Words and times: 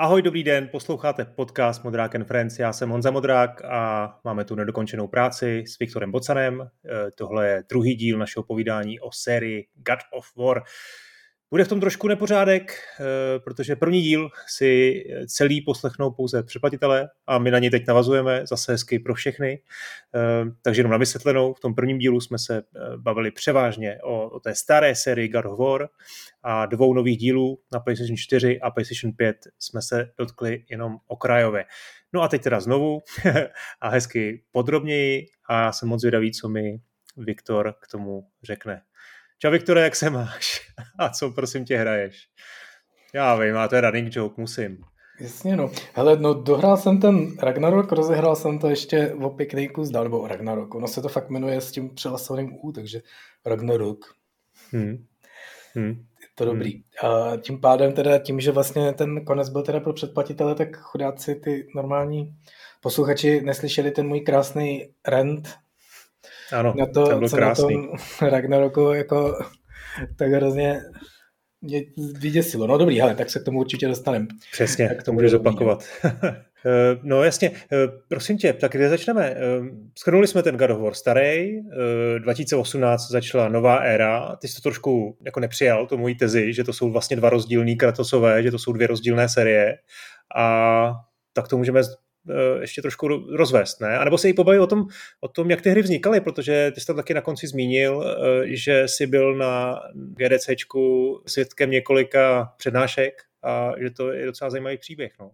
Ahoj, 0.00 0.22
dobrý 0.22 0.44
den, 0.44 0.68
posloucháte 0.68 1.24
podcast 1.24 1.84
Modrák 1.84 2.14
and 2.14 2.24
Friends. 2.24 2.58
Já 2.58 2.72
jsem 2.72 2.90
Honza 2.90 3.10
Modrák 3.10 3.64
a 3.64 4.18
máme 4.24 4.44
tu 4.44 4.54
nedokončenou 4.54 5.08
práci 5.08 5.64
s 5.66 5.78
Viktorem 5.78 6.12
Bocanem. 6.12 6.60
Eh, 6.62 7.10
tohle 7.16 7.48
je 7.48 7.64
druhý 7.68 7.94
díl 7.94 8.18
našeho 8.18 8.44
povídání 8.44 9.00
o 9.00 9.12
sérii 9.12 9.66
God 9.74 9.98
of 10.12 10.26
War. 10.36 10.62
Bude 11.52 11.64
v 11.64 11.68
tom 11.68 11.80
trošku 11.80 12.08
nepořádek, 12.08 12.78
eh, 13.00 13.04
protože 13.38 13.76
první 13.76 14.02
díl 14.02 14.30
si 14.46 15.02
celý 15.26 15.60
poslechnou 15.60 16.10
pouze 16.10 16.42
přeplatitelé 16.42 17.08
a 17.26 17.38
my 17.38 17.50
na 17.50 17.58
něj 17.58 17.70
teď 17.70 17.86
navazujeme 17.86 18.46
zase 18.46 18.72
hezky 18.72 18.98
pro 18.98 19.14
všechny. 19.14 19.62
Eh, 20.14 20.50
takže 20.62 20.80
jenom 20.80 20.92
na 20.92 20.98
vysvětlenou, 20.98 21.54
v 21.54 21.60
tom 21.60 21.74
prvním 21.74 21.98
dílu 21.98 22.20
jsme 22.20 22.38
se 22.38 22.58
eh, 22.58 22.80
bavili 22.96 23.30
převážně 23.30 23.98
o, 24.02 24.30
o 24.30 24.40
té 24.40 24.54
staré 24.54 24.94
sérii 24.94 25.28
God 25.28 25.44
of 25.44 25.58
War 25.58 25.88
a 26.42 26.66
dvou 26.66 26.94
nových 26.94 27.18
dílů 27.18 27.58
na 27.72 27.80
PlayStation 27.80 28.16
4 28.16 28.60
a 28.60 28.70
PlayStation 28.70 29.12
5 29.12 29.36
jsme 29.58 29.82
se 29.82 30.10
dotkli 30.18 30.64
jenom 30.70 30.96
okrajově. 31.06 31.64
No 32.12 32.22
a 32.22 32.28
teď 32.28 32.42
teda 32.42 32.60
znovu 32.60 33.00
a 33.80 33.88
hezky 33.88 34.42
podrobněji 34.52 35.26
a 35.48 35.72
jsem 35.72 35.88
moc 35.88 36.00
zvědavý, 36.00 36.32
co 36.32 36.48
mi 36.48 36.80
Viktor 37.16 37.74
k 37.80 37.88
tomu 37.88 38.26
řekne. 38.42 38.82
Čau 39.42 39.50
Viktore, 39.50 39.80
jak 39.80 39.96
se 39.96 40.10
máš? 40.10 40.60
A 40.98 41.08
co 41.08 41.30
prosím 41.30 41.64
tě 41.64 41.76
hraješ? 41.76 42.28
Já 43.14 43.36
vím, 43.36 43.56
a 43.56 43.68
to 43.68 43.74
je 43.74 43.80
running 43.80 44.16
joke, 44.16 44.40
musím. 44.40 44.78
Jasně, 45.20 45.56
no. 45.56 45.70
Hele, 45.94 46.16
no 46.16 46.34
dohrál 46.34 46.76
jsem 46.76 47.00
ten 47.00 47.36
Ragnarok, 47.38 47.92
rozehrál 47.92 48.36
jsem 48.36 48.58
to 48.58 48.68
ještě 48.68 49.14
o 49.14 49.30
pěkný 49.30 49.68
kus 49.68 49.90
dál, 49.90 50.04
nebo 50.04 50.28
Ragnarok. 50.28 50.74
Ono 50.74 50.88
se 50.88 51.02
to 51.02 51.08
fakt 51.08 51.30
jmenuje 51.30 51.60
s 51.60 51.72
tím 51.72 51.94
přelasovaným 51.94 52.58
U, 52.62 52.72
takže 52.72 53.00
Ragnarok. 53.46 54.14
Hmm. 54.72 55.06
Hmm. 55.74 56.06
Je 56.22 56.28
to 56.34 56.44
dobrý. 56.44 56.72
Hmm. 57.02 57.12
A 57.12 57.36
tím 57.36 57.60
pádem 57.60 57.92
teda, 57.92 58.18
tím, 58.18 58.40
že 58.40 58.52
vlastně 58.52 58.92
ten 58.92 59.24
konec 59.24 59.48
byl 59.48 59.62
teda 59.62 59.80
pro 59.80 59.92
předplatitele, 59.92 60.54
tak 60.54 60.76
chudáci 60.76 61.34
ty 61.34 61.66
normální 61.74 62.36
posluchači 62.80 63.40
neslyšeli 63.40 63.90
ten 63.90 64.06
můj 64.06 64.20
krásný 64.20 64.88
rent 65.08 65.48
ano, 66.52 66.74
na 66.78 66.86
to, 66.86 67.18
byl 67.18 67.28
co 67.28 67.36
krásný. 67.36 67.76
na 67.76 67.82
tom 67.82 67.98
Ragnaroku 68.28 68.80
jako 68.80 69.38
tak 70.16 70.30
hrozně 70.30 70.80
mě 71.62 71.82
vyděsilo. 72.18 72.66
No 72.66 72.78
dobrý, 72.78 73.02
ale 73.02 73.14
tak 73.14 73.30
se 73.30 73.40
k 73.40 73.44
tomu 73.44 73.58
určitě 73.58 73.88
dostaneme. 73.88 74.26
Přesně, 74.52 74.88
tak 74.88 75.02
to 75.02 75.12
můžeš 75.12 75.30
zopakovat. 75.30 75.84
Eh, 76.66 76.98
no 77.02 77.24
jasně, 77.24 77.50
eh, 77.72 77.76
prosím 78.08 78.38
tě, 78.38 78.52
tak 78.52 78.72
kde 78.72 78.88
začneme? 78.88 79.26
Eh, 79.26 79.40
schrnuli 79.98 80.26
jsme 80.26 80.42
ten 80.42 80.56
God 80.56 80.70
of 80.70 80.80
War 80.80 80.94
starý, 80.94 81.50
2018 82.18 83.10
začala 83.10 83.48
nová 83.48 83.76
éra, 83.76 84.36
ty 84.36 84.48
jsi 84.48 84.54
to 84.54 84.60
trošku 84.62 85.16
jako 85.24 85.40
nepřijal, 85.40 85.86
to 85.86 85.96
mojí 85.96 86.14
tezi, 86.14 86.52
že 86.52 86.64
to 86.64 86.72
jsou 86.72 86.92
vlastně 86.92 87.16
dva 87.16 87.30
rozdílný 87.30 87.76
Kratosové, 87.76 88.42
že 88.42 88.50
to 88.50 88.58
jsou 88.58 88.72
dvě 88.72 88.86
rozdílné 88.86 89.28
série 89.28 89.78
a 90.36 90.92
tak 91.32 91.48
to 91.48 91.56
můžeme 91.56 91.82
ještě 92.60 92.82
trošku 92.82 93.08
rozvést, 93.36 93.80
ne? 93.80 93.98
A 93.98 94.04
nebo 94.04 94.18
se 94.18 94.28
i 94.28 94.32
pobavit 94.32 94.60
o 94.60 94.66
tom, 94.66 94.86
o 95.20 95.28
tom, 95.28 95.50
jak 95.50 95.60
ty 95.60 95.70
hry 95.70 95.82
vznikaly, 95.82 96.20
protože 96.20 96.70
ty 96.74 96.80
jsi 96.80 96.86
tam 96.86 96.96
taky 96.96 97.14
na 97.14 97.20
konci 97.20 97.46
zmínil, 97.46 98.04
eh, 98.04 98.56
že 98.56 98.88
jsi 98.88 99.06
byl 99.06 99.36
na 99.36 99.80
GDCčku 99.94 101.22
svědkem 101.26 101.70
několika 101.70 102.54
přednášek 102.56 103.22
a 103.42 103.72
že 103.80 103.90
to 103.90 104.12
je 104.12 104.26
docela 104.26 104.50
zajímavý 104.50 104.78
příběh, 104.78 105.12
no. 105.20 105.30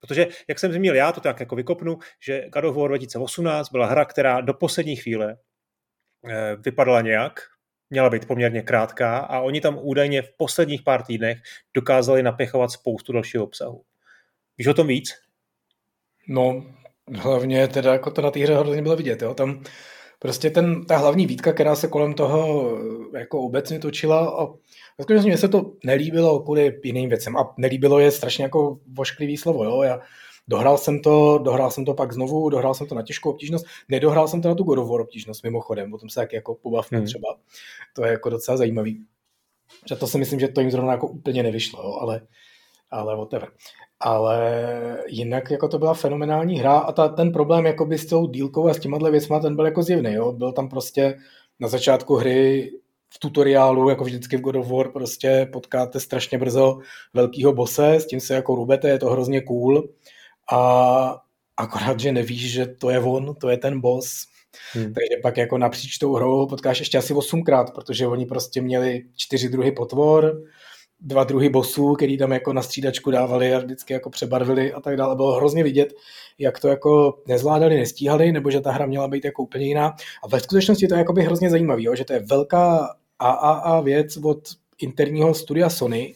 Protože, 0.00 0.26
jak 0.48 0.58
jsem 0.58 0.72
zmínil 0.72 0.94
já, 0.94 1.12
to 1.12 1.20
tak 1.20 1.40
jako 1.40 1.56
vykopnu, 1.56 1.98
že 2.20 2.48
God 2.48 2.64
of 2.64 2.76
War 2.76 2.88
2018 2.88 3.70
byla 3.70 3.86
hra, 3.86 4.04
která 4.04 4.40
do 4.40 4.54
poslední 4.54 4.96
chvíle 4.96 5.36
eh, 6.28 6.56
vypadala 6.56 7.00
nějak, 7.00 7.40
měla 7.90 8.10
být 8.10 8.26
poměrně 8.26 8.62
krátká 8.62 9.18
a 9.18 9.40
oni 9.40 9.60
tam 9.60 9.78
údajně 9.82 10.22
v 10.22 10.32
posledních 10.36 10.82
pár 10.82 11.02
týdnech 11.02 11.38
dokázali 11.74 12.22
napěchovat 12.22 12.70
spoustu 12.70 13.12
dalšího 13.12 13.44
obsahu. 13.44 13.84
Víš 14.58 14.66
o 14.66 14.74
tom 14.74 14.86
víc? 14.86 15.29
No, 16.28 16.64
hlavně 17.16 17.68
teda 17.68 17.92
jako 17.92 18.10
to 18.10 18.22
na 18.22 18.30
té 18.30 18.40
hře 18.40 18.56
hrozně 18.56 18.82
bylo 18.82 18.96
vidět, 18.96 19.22
jo. 19.22 19.34
Tam 19.34 19.62
prostě 20.18 20.50
ten, 20.50 20.84
ta 20.84 20.96
hlavní 20.96 21.26
výtka, 21.26 21.52
která 21.52 21.76
se 21.76 21.88
kolem 21.88 22.14
toho 22.14 22.70
jako 23.18 23.40
obecně 23.40 23.78
točila 23.78 24.42
a 24.42 24.46
skutečně 25.00 25.28
mně 25.28 25.38
se 25.38 25.48
to 25.48 25.72
nelíbilo 25.84 26.40
kvůli 26.40 26.80
jiným 26.84 27.08
věcem 27.08 27.36
a 27.36 27.54
nelíbilo 27.56 27.98
je 27.98 28.10
strašně 28.10 28.44
jako 28.44 28.78
vošklivý 28.92 29.36
slovo, 29.36 29.64
jo. 29.64 29.82
Já 29.82 30.00
dohrál 30.48 30.78
jsem 30.78 31.02
to, 31.02 31.38
dohrál 31.38 31.70
jsem 31.70 31.84
to 31.84 31.94
pak 31.94 32.12
znovu, 32.12 32.50
dohrál 32.50 32.74
jsem 32.74 32.86
to 32.86 32.94
na 32.94 33.02
těžkou 33.02 33.30
obtížnost, 33.30 33.66
nedohrál 33.88 34.28
jsem 34.28 34.42
to 34.42 34.48
na 34.48 34.54
tu 34.54 34.64
God 34.64 34.78
of 34.78 34.90
War 34.90 35.00
obtížnost 35.00 35.44
mimochodem, 35.44 35.94
o 35.94 35.98
tom 35.98 36.08
se 36.08 36.20
tak 36.20 36.32
jako 36.32 36.54
pobavme 36.54 36.98
hmm. 36.98 37.06
třeba, 37.06 37.28
to 37.96 38.04
je 38.04 38.10
jako 38.10 38.30
docela 38.30 38.56
zajímavý. 38.56 39.04
Že 39.88 39.96
to 39.96 40.06
si 40.06 40.18
myslím, 40.18 40.40
že 40.40 40.48
to 40.48 40.60
jim 40.60 40.70
zrovna 40.70 40.92
jako 40.92 41.06
úplně 41.06 41.42
nevyšlo, 41.42 41.82
jo, 41.82 41.94
ale, 42.00 42.20
ale 42.90 43.16
whatever 43.16 43.48
ale 44.00 44.98
jinak 45.08 45.50
jako 45.50 45.68
to 45.68 45.78
byla 45.78 45.94
fenomenální 45.94 46.58
hra 46.58 46.78
a 46.78 46.92
ta, 46.92 47.08
ten 47.08 47.32
problém 47.32 47.66
jakoby 47.66 47.98
s 47.98 48.06
tou 48.06 48.26
dílkou 48.26 48.68
a 48.68 48.74
s 48.74 48.78
těma 48.78 49.10
věcma, 49.10 49.40
ten 49.40 49.56
byl 49.56 49.64
jako 49.64 49.82
zjevný, 49.82 50.12
jo? 50.12 50.32
byl 50.32 50.52
tam 50.52 50.68
prostě 50.68 51.18
na 51.60 51.68
začátku 51.68 52.16
hry 52.16 52.72
v 53.14 53.18
tutoriálu, 53.18 53.88
jako 53.88 54.04
vždycky 54.04 54.36
v 54.36 54.40
God 54.40 54.56
of 54.56 54.70
War, 54.70 54.88
prostě 54.88 55.48
potkáte 55.52 56.00
strašně 56.00 56.38
brzo 56.38 56.78
velkýho 57.14 57.52
bose, 57.52 57.94
s 57.94 58.06
tím 58.06 58.20
se 58.20 58.34
jako 58.34 58.54
rubete, 58.54 58.88
je 58.88 58.98
to 58.98 59.10
hrozně 59.10 59.40
cool 59.40 59.88
a 60.52 61.22
akorát, 61.56 62.00
že 62.00 62.12
nevíš, 62.12 62.52
že 62.52 62.66
to 62.66 62.90
je 62.90 63.00
on, 63.00 63.34
to 63.34 63.48
je 63.48 63.56
ten 63.56 63.80
boss. 63.80 64.26
Hmm. 64.72 64.84
Takže 64.84 65.22
pak 65.22 65.36
jako 65.36 65.58
napříč 65.58 65.98
tou 65.98 66.14
hrou 66.14 66.46
potkáš 66.46 66.78
ještě 66.78 66.98
asi 66.98 67.14
osmkrát, 67.14 67.74
protože 67.74 68.06
oni 68.06 68.26
prostě 68.26 68.60
měli 68.60 69.02
čtyři 69.16 69.48
druhy 69.48 69.72
potvor, 69.72 70.42
dva 71.00 71.24
druhy 71.24 71.48
bosů, 71.48 71.94
který 71.94 72.18
tam 72.18 72.32
jako 72.32 72.52
na 72.52 72.62
střídačku 72.62 73.10
dávali 73.10 73.54
a 73.54 73.58
vždycky 73.58 73.92
jako 73.92 74.10
přebarvili 74.10 74.72
a 74.72 74.80
tak 74.80 74.96
dále. 74.96 75.16
Bylo 75.16 75.36
hrozně 75.36 75.62
vidět, 75.62 75.94
jak 76.38 76.60
to 76.60 76.68
jako 76.68 77.18
nezvládali, 77.26 77.76
nestíhali, 77.76 78.32
nebo 78.32 78.50
že 78.50 78.60
ta 78.60 78.72
hra 78.72 78.86
měla 78.86 79.08
být 79.08 79.24
jako 79.24 79.42
úplně 79.42 79.66
jiná. 79.66 79.94
A 80.24 80.28
ve 80.28 80.40
skutečnosti 80.40 80.88
to 80.88 80.94
je 80.94 80.98
jako 80.98 81.12
by 81.12 81.22
hrozně 81.22 81.50
zajímavý, 81.50 81.88
že 81.94 82.04
to 82.04 82.12
je 82.12 82.20
velká 82.20 82.94
AAA 83.18 83.80
věc 83.80 84.16
od 84.16 84.38
interního 84.78 85.34
studia 85.34 85.68
Sony, 85.70 86.14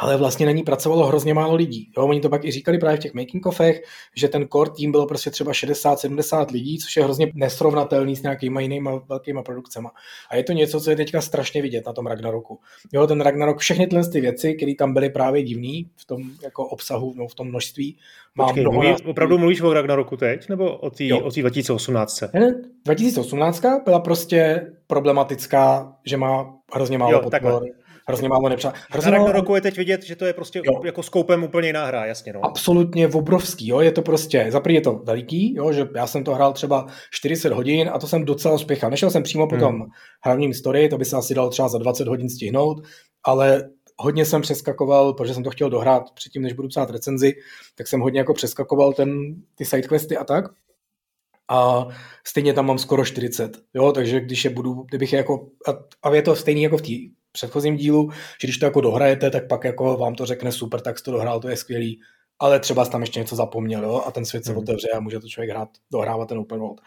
ale 0.00 0.16
vlastně 0.16 0.46
na 0.46 0.52
ní 0.52 0.62
pracovalo 0.62 1.06
hrozně 1.06 1.34
málo 1.34 1.54
lidí. 1.54 1.90
Jo, 1.96 2.06
oni 2.06 2.20
to 2.20 2.28
pak 2.28 2.44
i 2.44 2.50
říkali 2.50 2.78
právě 2.78 2.96
v 2.96 3.00
těch 3.00 3.14
making 3.14 3.46
ofech, 3.46 3.82
že 4.16 4.28
ten 4.28 4.48
core 4.52 4.70
tým 4.70 4.92
bylo 4.92 5.06
prostě 5.06 5.30
třeba 5.30 5.52
60-70 5.52 6.46
lidí, 6.52 6.78
což 6.78 6.96
je 6.96 7.04
hrozně 7.04 7.32
nesrovnatelný 7.34 8.16
s 8.16 8.22
nějakýma 8.22 8.60
jinými 8.60 8.90
velkými 9.08 9.42
produkcemi. 9.42 9.88
A 10.30 10.36
je 10.36 10.44
to 10.44 10.52
něco, 10.52 10.80
co 10.80 10.90
je 10.90 10.96
teďka 10.96 11.20
strašně 11.20 11.62
vidět 11.62 11.86
na 11.86 11.92
tom 11.92 12.06
Ragnaroku. 12.06 12.58
Jo, 12.92 13.06
ten 13.06 13.20
Ragnarok, 13.20 13.58
všechny 13.58 13.86
tyhle 13.86 14.08
ty 14.08 14.20
věci, 14.20 14.54
které 14.54 14.74
tam 14.78 14.94
byly 14.94 15.10
právě 15.10 15.42
divný 15.42 15.90
v 15.96 16.04
tom 16.04 16.22
jako 16.42 16.66
obsahu, 16.66 17.14
no, 17.16 17.28
v 17.28 17.34
tom 17.34 17.48
množství, 17.48 17.96
Počkej, 18.36 18.62
mnoho 18.62 18.82
mluví, 18.82 19.02
opravdu 19.06 19.38
mluvíš 19.38 19.60
o 19.60 19.72
Ragnaroku 19.72 20.16
teď, 20.16 20.48
nebo 20.48 20.76
o 20.76 20.90
té 20.90 21.40
2018? 21.40 22.20
Ne, 22.34 22.54
2018 22.84 23.62
byla 23.84 24.00
prostě 24.00 24.66
problematická, 24.86 25.96
že 26.04 26.16
má 26.16 26.54
hrozně 26.72 26.98
málo 26.98 27.12
jo, 27.12 27.18
podpor. 27.18 27.30
Takhle 27.30 27.79
hrozně 28.06 28.28
málo 28.28 28.48
nepřátel. 28.48 28.80
Hrozně 28.90 29.10
málo... 29.10 29.32
roku 29.32 29.54
je 29.54 29.60
teď 29.60 29.76
vidět, 29.76 30.02
že 30.02 30.16
to 30.16 30.24
je 30.24 30.32
prostě 30.32 30.62
jo. 30.64 30.80
jako 30.84 31.02
skoupem 31.02 31.44
úplně 31.44 31.68
jiná 31.68 31.86
hra, 31.86 32.06
jasně. 32.06 32.32
No. 32.32 32.44
Absolutně 32.44 33.08
obrovský, 33.08 33.68
jo, 33.68 33.80
je 33.80 33.92
to 33.92 34.02
prostě, 34.02 34.46
za 34.48 34.60
je 34.68 34.80
to 34.80 34.92
veliký, 35.04 35.54
jo, 35.54 35.72
že 35.72 35.88
já 35.96 36.06
jsem 36.06 36.24
to 36.24 36.34
hrál 36.34 36.52
třeba 36.52 36.86
40 37.10 37.52
hodin 37.52 37.90
a 37.92 37.98
to 37.98 38.06
jsem 38.06 38.24
docela 38.24 38.54
uspěchal. 38.54 38.90
Nešel 38.90 39.10
jsem 39.10 39.22
přímo 39.22 39.48
po 39.48 39.54
hmm. 39.54 39.64
tom 39.64 39.86
hlavním 40.24 40.54
story, 40.54 40.88
to 40.88 40.98
by 40.98 41.04
se 41.04 41.16
asi 41.16 41.34
dalo 41.34 41.50
třeba 41.50 41.68
za 41.68 41.78
20 41.78 42.08
hodin 42.08 42.30
stihnout, 42.30 42.82
ale 43.24 43.70
hodně 44.00 44.24
jsem 44.24 44.42
přeskakoval, 44.42 45.12
protože 45.12 45.34
jsem 45.34 45.42
to 45.42 45.50
chtěl 45.50 45.70
dohrát 45.70 46.10
předtím, 46.14 46.42
než 46.42 46.52
budu 46.52 46.68
psát 46.68 46.90
recenzi, 46.90 47.32
tak 47.74 47.86
jsem 47.86 48.00
hodně 48.00 48.20
jako 48.20 48.34
přeskakoval 48.34 48.92
ten, 48.92 49.34
ty 49.54 49.64
sidequesty 49.64 50.16
a 50.16 50.24
tak. 50.24 50.44
A 51.48 51.88
stejně 52.26 52.52
tam 52.52 52.66
mám 52.66 52.78
skoro 52.78 53.04
40, 53.04 53.58
jo, 53.74 53.92
takže 53.92 54.20
když 54.20 54.44
je 54.44 54.50
budu, 54.50 54.74
kdybych 54.88 55.12
je 55.12 55.16
jako, 55.16 55.46
a, 55.68 55.70
a 56.08 56.14
je 56.14 56.22
to 56.22 56.36
stejný 56.36 56.62
jako 56.62 56.78
v 56.78 56.82
té 56.82 56.92
předchozím 57.32 57.76
dílu, 57.76 58.10
že 58.40 58.46
když 58.46 58.58
to 58.58 58.64
jako 58.64 58.80
dohrajete, 58.80 59.30
tak 59.30 59.48
pak 59.48 59.64
jako 59.64 59.96
vám 59.96 60.14
to 60.14 60.26
řekne 60.26 60.52
super, 60.52 60.80
tak 60.80 60.98
jsi 60.98 61.04
to 61.04 61.12
dohrál, 61.12 61.40
to 61.40 61.48
je 61.48 61.56
skvělý, 61.56 62.00
ale 62.38 62.60
třeba 62.60 62.84
jsi 62.84 62.90
tam 62.90 63.00
ještě 63.00 63.20
něco 63.20 63.36
zapomněl 63.36 63.84
jo? 63.84 64.02
a 64.06 64.10
ten 64.10 64.24
svět 64.24 64.44
se 64.44 64.50
hmm. 64.50 64.58
otevře 64.58 64.88
a 64.88 65.00
může 65.00 65.20
to 65.20 65.28
člověk 65.28 65.50
hrát, 65.50 65.68
dohrávat 65.92 66.28
ten 66.28 66.38
open 66.38 66.60
world. 66.60 66.80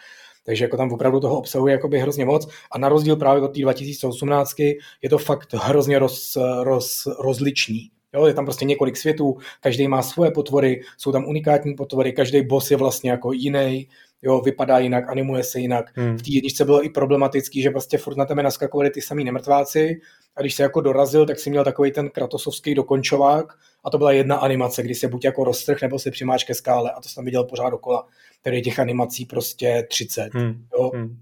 Takže 0.45 0.65
jako 0.65 0.77
tam 0.77 0.91
opravdu 0.91 1.19
toho 1.19 1.37
obsahu 1.37 1.67
je 1.67 1.71
jakoby 1.71 1.99
hrozně 1.99 2.25
moc 2.25 2.47
a 2.71 2.77
na 2.77 2.89
rozdíl 2.89 3.15
právě 3.15 3.43
od 3.43 3.47
té 3.47 3.61
2018 3.61 4.59
je 5.01 5.09
to 5.09 5.17
fakt 5.17 5.53
hrozně 5.53 5.99
roz, 5.99 6.37
roz, 6.63 7.07
rozličný. 7.19 7.91
Jo, 8.13 8.25
je 8.25 8.33
tam 8.33 8.45
prostě 8.45 8.65
několik 8.65 8.97
světů, 8.97 9.37
každý 9.59 9.87
má 9.87 10.01
svoje 10.01 10.31
potvory, 10.31 10.81
jsou 10.97 11.11
tam 11.11 11.25
unikátní 11.25 11.75
potvory, 11.75 12.13
každý 12.13 12.41
boss 12.41 12.71
je 12.71 12.77
vlastně 12.77 13.11
jako 13.11 13.31
jiný, 13.31 13.87
jo, 14.23 14.41
vypadá 14.41 14.79
jinak, 14.79 15.09
animuje 15.09 15.43
se 15.43 15.59
jinak. 15.59 15.97
Hmm. 15.97 16.17
V 16.17 16.21
té 16.21 16.31
jedničce 16.31 16.65
bylo 16.65 16.85
i 16.85 16.89
problematický, 16.89 17.61
že 17.61 17.69
prostě 17.69 17.97
furt 17.97 18.17
na 18.17 18.25
tebe 18.25 18.43
naskakovali 18.43 18.89
ty 18.89 19.01
samý 19.01 19.23
nemrtváci 19.23 19.99
a 20.35 20.41
když 20.41 20.55
se 20.55 20.63
jako 20.63 20.81
dorazil, 20.81 21.25
tak 21.25 21.39
si 21.39 21.49
měl 21.49 21.63
takový 21.63 21.91
ten 21.91 22.09
kratosovský 22.09 22.75
dokončovák 22.75 23.53
a 23.83 23.89
to 23.89 23.97
byla 23.97 24.11
jedna 24.11 24.35
animace, 24.35 24.83
kdy 24.83 24.95
se 24.95 25.07
buď 25.07 25.25
jako 25.25 25.43
roztrh 25.43 25.81
nebo 25.81 25.99
se 25.99 26.11
přimáč 26.11 26.43
ke 26.43 26.53
skále 26.53 26.91
a 26.91 27.01
to 27.01 27.09
jsem 27.09 27.25
viděl 27.25 27.43
pořád 27.43 27.69
dokola. 27.69 28.07
Tedy 28.41 28.61
těch 28.61 28.79
animací 28.79 29.25
prostě 29.25 29.87
30. 29.89 30.33
Hmm. 30.33 30.65
Jo. 30.73 30.91
Hmm. 30.93 31.17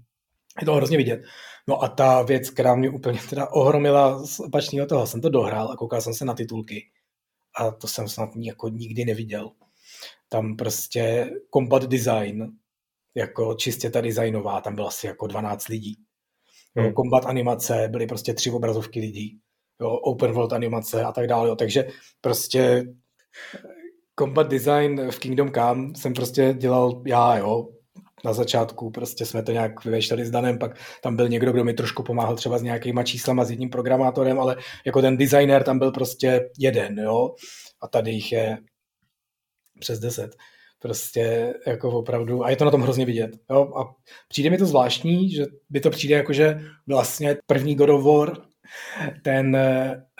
Je 0.60 0.66
to 0.66 0.74
hrozně 0.74 0.96
vidět. 0.96 1.22
No 1.66 1.82
a 1.82 1.88
ta 1.88 2.22
věc, 2.22 2.50
která 2.50 2.74
mě 2.74 2.90
úplně 2.90 3.18
teda 3.30 3.46
ohromila 3.52 4.26
z 4.26 4.40
opačného 4.40 4.86
toho, 4.86 5.06
jsem 5.06 5.20
to 5.20 5.28
dohrál 5.28 5.70
a 5.72 5.76
koukal 5.76 6.00
jsem 6.00 6.14
se 6.14 6.24
na 6.24 6.34
titulky. 6.34 6.86
a 7.58 7.70
to 7.70 7.88
jsem 7.88 8.08
snad 8.08 8.30
jako 8.36 8.68
nikdy 8.68 9.04
neviděl. 9.04 9.50
Tam 10.28 10.56
prostě 10.56 11.30
combat 11.54 11.84
design, 11.84 12.52
jako 13.14 13.54
čistě 13.54 13.90
ta 13.90 14.00
designová, 14.00 14.60
tam 14.60 14.74
bylo 14.74 14.88
asi 14.88 15.06
jako 15.06 15.26
12 15.26 15.68
lidí. 15.68 15.96
Hmm. 16.76 16.92
combat 16.92 17.26
animace, 17.26 17.88
byly 17.90 18.06
prostě 18.06 18.34
tři 18.34 18.50
obrazovky 18.50 19.00
lidí. 19.00 19.38
Jo, 19.80 19.90
open 19.90 20.32
world 20.32 20.52
animace 20.52 21.04
a 21.04 21.12
tak 21.12 21.26
dále. 21.26 21.48
Jo. 21.48 21.56
Takže 21.56 21.88
prostě 22.20 22.84
combat 24.18 24.48
design 24.48 25.10
v 25.10 25.18
Kingdom 25.18 25.52
Come 25.52 25.92
jsem 25.96 26.14
prostě 26.14 26.54
dělal 26.58 27.02
já, 27.06 27.36
jo, 27.36 27.68
na 28.24 28.32
začátku 28.32 28.90
prostě 28.90 29.26
jsme 29.26 29.42
to 29.42 29.52
nějak 29.52 29.84
vyveštěli 29.84 30.24
s 30.24 30.30
Danem, 30.30 30.58
pak 30.58 30.78
tam 31.02 31.16
byl 31.16 31.28
někdo, 31.28 31.52
kdo 31.52 31.64
mi 31.64 31.74
trošku 31.74 32.02
pomáhal 32.02 32.36
třeba 32.36 32.58
s 32.58 32.62
nějakýma 32.62 33.02
číslama, 33.02 33.44
s 33.44 33.50
jedním 33.50 33.70
programátorem, 33.70 34.40
ale 34.40 34.56
jako 34.86 35.00
ten 35.00 35.16
designer 35.16 35.64
tam 35.64 35.78
byl 35.78 35.92
prostě 35.92 36.50
jeden, 36.58 36.98
jo, 36.98 37.34
a 37.82 37.88
tady 37.88 38.10
jich 38.10 38.32
je 38.32 38.58
přes 39.80 39.98
deset. 39.98 40.36
Prostě 40.82 41.54
jako 41.66 41.90
opravdu, 41.90 42.44
a 42.44 42.50
je 42.50 42.56
to 42.56 42.64
na 42.64 42.70
tom 42.70 42.82
hrozně 42.82 43.04
vidět. 43.04 43.30
Jo? 43.50 43.72
A 43.76 43.94
přijde 44.28 44.50
mi 44.50 44.58
to 44.58 44.66
zvláštní, 44.66 45.30
že 45.30 45.46
by 45.70 45.80
to 45.80 45.90
přijde 45.90 46.14
jako, 46.14 46.32
že 46.32 46.60
vlastně 46.88 47.36
první 47.46 47.74
God 47.74 47.90
of 47.90 48.04
War, 48.04 48.36
ten, 49.22 49.56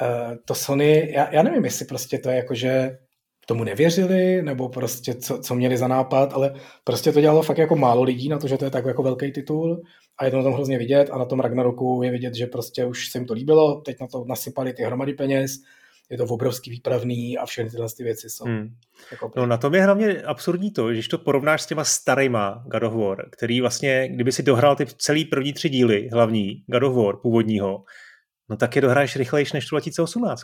uh, 0.01 0.37
to 0.45 0.55
Sony, 0.55 1.13
já, 1.15 1.35
já 1.35 1.43
nevím, 1.43 1.65
jestli 1.65 1.85
prostě 1.85 2.19
to 2.19 2.31
je 2.31 2.37
jako, 2.37 2.55
že 2.55 2.99
tomu 3.47 3.65
nevěřili, 3.65 4.43
nebo 4.43 4.69
prostě 4.69 5.15
co, 5.15 5.39
co 5.39 5.55
měli 5.55 5.77
za 5.77 5.89
nápad, 5.89 6.33
ale 6.33 6.55
prostě 6.85 7.13
to 7.13 7.21
dělalo 7.21 7.43
fakt 7.43 7.59
jako 7.59 7.77
málo 7.77 8.03
lidí 8.03 8.29
na 8.29 8.39
to, 8.39 8.49
že 8.49 8.59
to 8.59 8.65
je 8.65 8.71
tak 8.71 8.85
jako 8.85 9.03
velký 9.03 9.33
titul 9.33 9.83
a 10.19 10.25
je 10.25 10.31
to 10.31 10.37
na 10.37 10.43
tom 10.43 10.55
hrozně 10.55 10.79
vidět 10.79 11.11
a 11.13 11.19
na 11.19 11.25
tom 11.25 11.41
Ragnaroku 11.41 12.01
je 12.03 12.11
vidět, 12.11 12.35
že 12.35 12.47
prostě 12.47 12.85
už 12.85 13.11
se 13.11 13.19
jim 13.19 13.27
to 13.27 13.35
líbilo, 13.35 13.81
teď 13.81 13.97
na 14.01 14.07
to 14.07 14.25
nasypali 14.29 14.73
ty 14.73 14.83
hromady 14.83 15.15
peněz, 15.15 15.53
je 16.13 16.19
to 16.19 16.25
obrovský 16.25 16.71
výpravný 16.71 17.39
a 17.39 17.47
všechny 17.47 17.71
tyhle 17.71 17.87
ty 17.97 18.05
věci 18.05 18.31
jsou. 18.31 18.45
Hmm. 18.45 18.69
Jako... 19.11 19.33
No 19.37 19.47
na 19.47 19.57
tom 19.57 19.75
je 19.75 19.85
hlavně 19.85 20.23
absurdní 20.23 20.71
to, 20.71 20.89
když 20.89 21.09
to 21.09 21.19
porovnáš 21.19 21.63
s 21.63 21.67
těma 21.67 21.85
starýma 21.85 22.65
God 22.67 22.83
of 22.83 22.95
War, 22.95 23.31
který 23.31 23.61
vlastně, 23.61 24.09
kdyby 24.09 24.33
si 24.33 24.43
dohrál 24.43 24.77
ty 24.77 24.87
celý 24.87 25.25
první 25.25 25.53
tři 25.53 25.69
díly 25.69 26.09
hlavní 26.13 26.65
God 26.67 26.83
of 26.83 26.97
War 26.97 27.17
původního, 27.17 27.85
no 28.51 28.57
tak 28.57 28.77
je 28.77 28.83
dohraješ 28.83 29.17
rychlejš 29.17 29.53
než 29.53 29.67
tu 29.67 29.75
2018. 29.77 30.43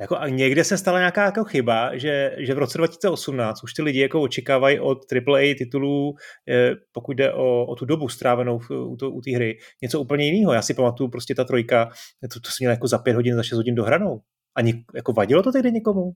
Jako 0.00 0.16
a 0.18 0.28
někde 0.28 0.64
se 0.64 0.78
stala 0.78 0.98
nějaká 0.98 1.24
jako 1.24 1.44
chyba, 1.44 1.96
že, 1.98 2.36
že 2.38 2.54
v 2.54 2.58
roce 2.58 2.78
2018 2.78 3.64
už 3.64 3.72
ty 3.72 3.82
lidi 3.82 4.00
jako 4.00 4.22
očekávají 4.22 4.80
od 4.80 4.98
AAA 5.12 5.54
titulů, 5.58 6.14
eh, 6.48 6.70
pokud 6.92 7.16
jde 7.16 7.32
o, 7.32 7.66
o 7.66 7.74
tu 7.74 7.84
dobu 7.84 8.08
strávenou 8.08 8.58
v, 8.58 8.70
u, 8.70 8.96
to, 8.96 9.10
u 9.10 9.20
té 9.20 9.30
hry, 9.30 9.58
něco 9.82 10.00
úplně 10.00 10.24
jiného. 10.24 10.52
Já 10.52 10.62
si 10.62 10.74
pamatuju 10.74 11.10
prostě 11.10 11.34
ta 11.34 11.44
trojka, 11.44 11.90
to, 12.32 12.40
to 12.40 12.50
jsem 12.50 12.56
měl 12.60 12.70
jako 12.70 12.88
za 12.88 12.98
pět 12.98 13.14
hodin, 13.14 13.34
za 13.34 13.42
šest 13.42 13.56
hodin 13.56 13.74
dohranou. 13.74 14.20
A 14.54 14.60
něk, 14.60 14.76
jako 14.94 15.12
vadilo 15.12 15.42
to 15.42 15.52
tehdy 15.52 15.72
někomu? 15.72 16.12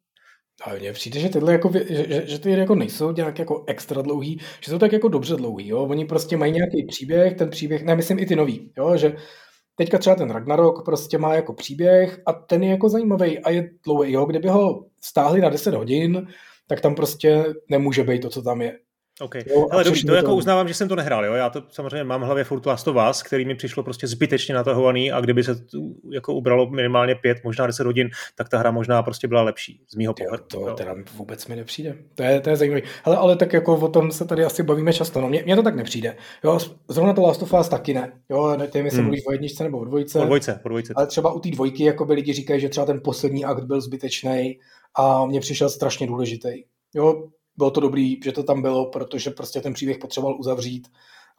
Ale 0.62 0.78
mně 0.78 0.92
přijde, 0.92 1.20
že 1.20 1.28
tyhle 1.28 1.52
jako, 1.52 1.70
že, 1.88 2.22
že 2.26 2.38
ty 2.38 2.50
jako 2.50 2.74
nejsou 2.74 3.12
nějak 3.12 3.38
jako 3.38 3.64
extra 3.66 4.02
dlouhý, 4.02 4.40
že 4.64 4.70
jsou 4.70 4.78
tak 4.78 4.92
jako 4.92 5.08
dobře 5.08 5.36
dlouhý, 5.36 5.68
jo? 5.68 5.82
Oni 5.82 6.04
prostě 6.04 6.36
mají 6.36 6.52
nějaký 6.52 6.86
příběh, 6.88 7.34
ten 7.34 7.50
příběh, 7.50 7.84
ne, 7.84 7.96
myslím 7.96 8.18
i 8.18 8.26
ty 8.26 8.36
nový, 8.36 8.72
jo? 8.78 8.96
že 8.96 9.16
teďka 9.74 9.98
třeba 9.98 10.16
ten 10.16 10.30
Ragnarok 10.30 10.84
prostě 10.84 11.18
má 11.18 11.34
jako 11.34 11.54
příběh 11.54 12.20
a 12.26 12.32
ten 12.32 12.62
je 12.62 12.70
jako 12.70 12.88
zajímavý 12.88 13.38
a 13.38 13.50
je 13.50 13.70
dlouhý, 13.84 14.12
jo? 14.12 14.24
Kdyby 14.24 14.48
ho 14.48 14.86
stáhli 15.02 15.40
na 15.40 15.48
10 15.48 15.74
hodin, 15.74 16.26
tak 16.66 16.80
tam 16.80 16.94
prostě 16.94 17.44
nemůže 17.70 18.04
být 18.04 18.22
to, 18.22 18.30
co 18.30 18.42
tam 18.42 18.60
je. 18.60 18.78
OK. 19.20 19.34
Jo, 19.34 19.66
Ale 19.70 19.84
dobře, 19.84 20.06
to 20.06 20.14
jako 20.14 20.34
uznávám, 20.34 20.68
že 20.68 20.74
jsem 20.74 20.88
to 20.88 20.96
nehrál. 20.96 21.24
Jo? 21.24 21.34
Já 21.34 21.50
to 21.50 21.62
samozřejmě 21.68 22.04
mám 22.04 22.20
v 22.20 22.24
hlavě 22.24 22.44
furt 22.44 22.66
Last 22.66 22.88
of 22.88 22.96
Us, 23.10 23.22
který 23.22 23.44
mi 23.44 23.54
přišlo 23.54 23.82
prostě 23.82 24.06
zbytečně 24.06 24.54
natahovaný 24.54 25.12
a 25.12 25.20
kdyby 25.20 25.44
se 25.44 25.56
jako 26.12 26.34
ubralo 26.34 26.70
minimálně 26.70 27.14
pět, 27.14 27.38
možná 27.44 27.66
deset 27.66 27.86
hodin, 27.86 28.10
tak 28.34 28.48
ta 28.48 28.58
hra 28.58 28.70
možná 28.70 29.02
prostě 29.02 29.28
byla 29.28 29.42
lepší 29.42 29.80
z 29.88 29.94
mýho 29.94 30.14
pohledu. 30.14 30.44
To 30.46 30.60
jo. 30.60 30.74
teda 30.74 30.94
vůbec 31.16 31.46
mi 31.46 31.56
nepřijde. 31.56 31.94
To 32.14 32.22
je, 32.22 32.40
to 32.40 32.50
je 32.50 32.56
zajímavé. 32.56 32.82
Ale, 33.04 33.16
ale 33.16 33.36
tak 33.36 33.52
jako 33.52 33.76
o 33.76 33.88
tom 33.88 34.12
se 34.12 34.24
tady 34.24 34.44
asi 34.44 34.62
bavíme 34.62 34.92
často. 34.92 35.20
No, 35.20 35.28
mně, 35.28 35.56
to 35.56 35.62
tak 35.62 35.76
nepřijde. 35.76 36.16
Jo, 36.44 36.58
zrovna 36.88 37.12
to 37.12 37.22
Last 37.22 37.42
of 37.42 37.54
Us 37.60 37.68
taky 37.68 37.94
ne. 37.94 38.12
Jo, 38.28 38.56
nevím, 38.56 38.84
jestli 38.84 38.98
hmm. 38.98 39.06
mluvíš 39.06 39.26
o 39.26 39.32
jedničce 39.32 39.64
nebo 39.64 39.78
o 39.78 39.84
dvojce. 39.84 40.18
O 40.18 40.24
dvojce, 40.24 40.60
o 40.64 40.68
dvojce. 40.68 40.92
Ale 40.96 41.06
třeba 41.06 41.32
u 41.32 41.40
té 41.40 41.50
dvojky 41.50 41.84
jako 41.84 42.04
by 42.04 42.14
lidi 42.14 42.32
říkají, 42.32 42.60
že 42.60 42.68
třeba 42.68 42.86
ten 42.86 43.00
poslední 43.04 43.44
akt 43.44 43.64
byl 43.64 43.80
zbytečný 43.80 44.58
a 44.98 45.26
mně 45.26 45.40
přišel 45.40 45.70
strašně 45.70 46.06
důležitý. 46.06 46.50
Jo, 46.94 47.28
bylo 47.56 47.70
to 47.70 47.80
dobrý, 47.80 48.16
že 48.24 48.32
to 48.32 48.42
tam 48.42 48.62
bylo, 48.62 48.90
protože 48.90 49.30
prostě 49.30 49.60
ten 49.60 49.72
příběh 49.72 49.98
potřeboval 49.98 50.40
uzavřít 50.40 50.88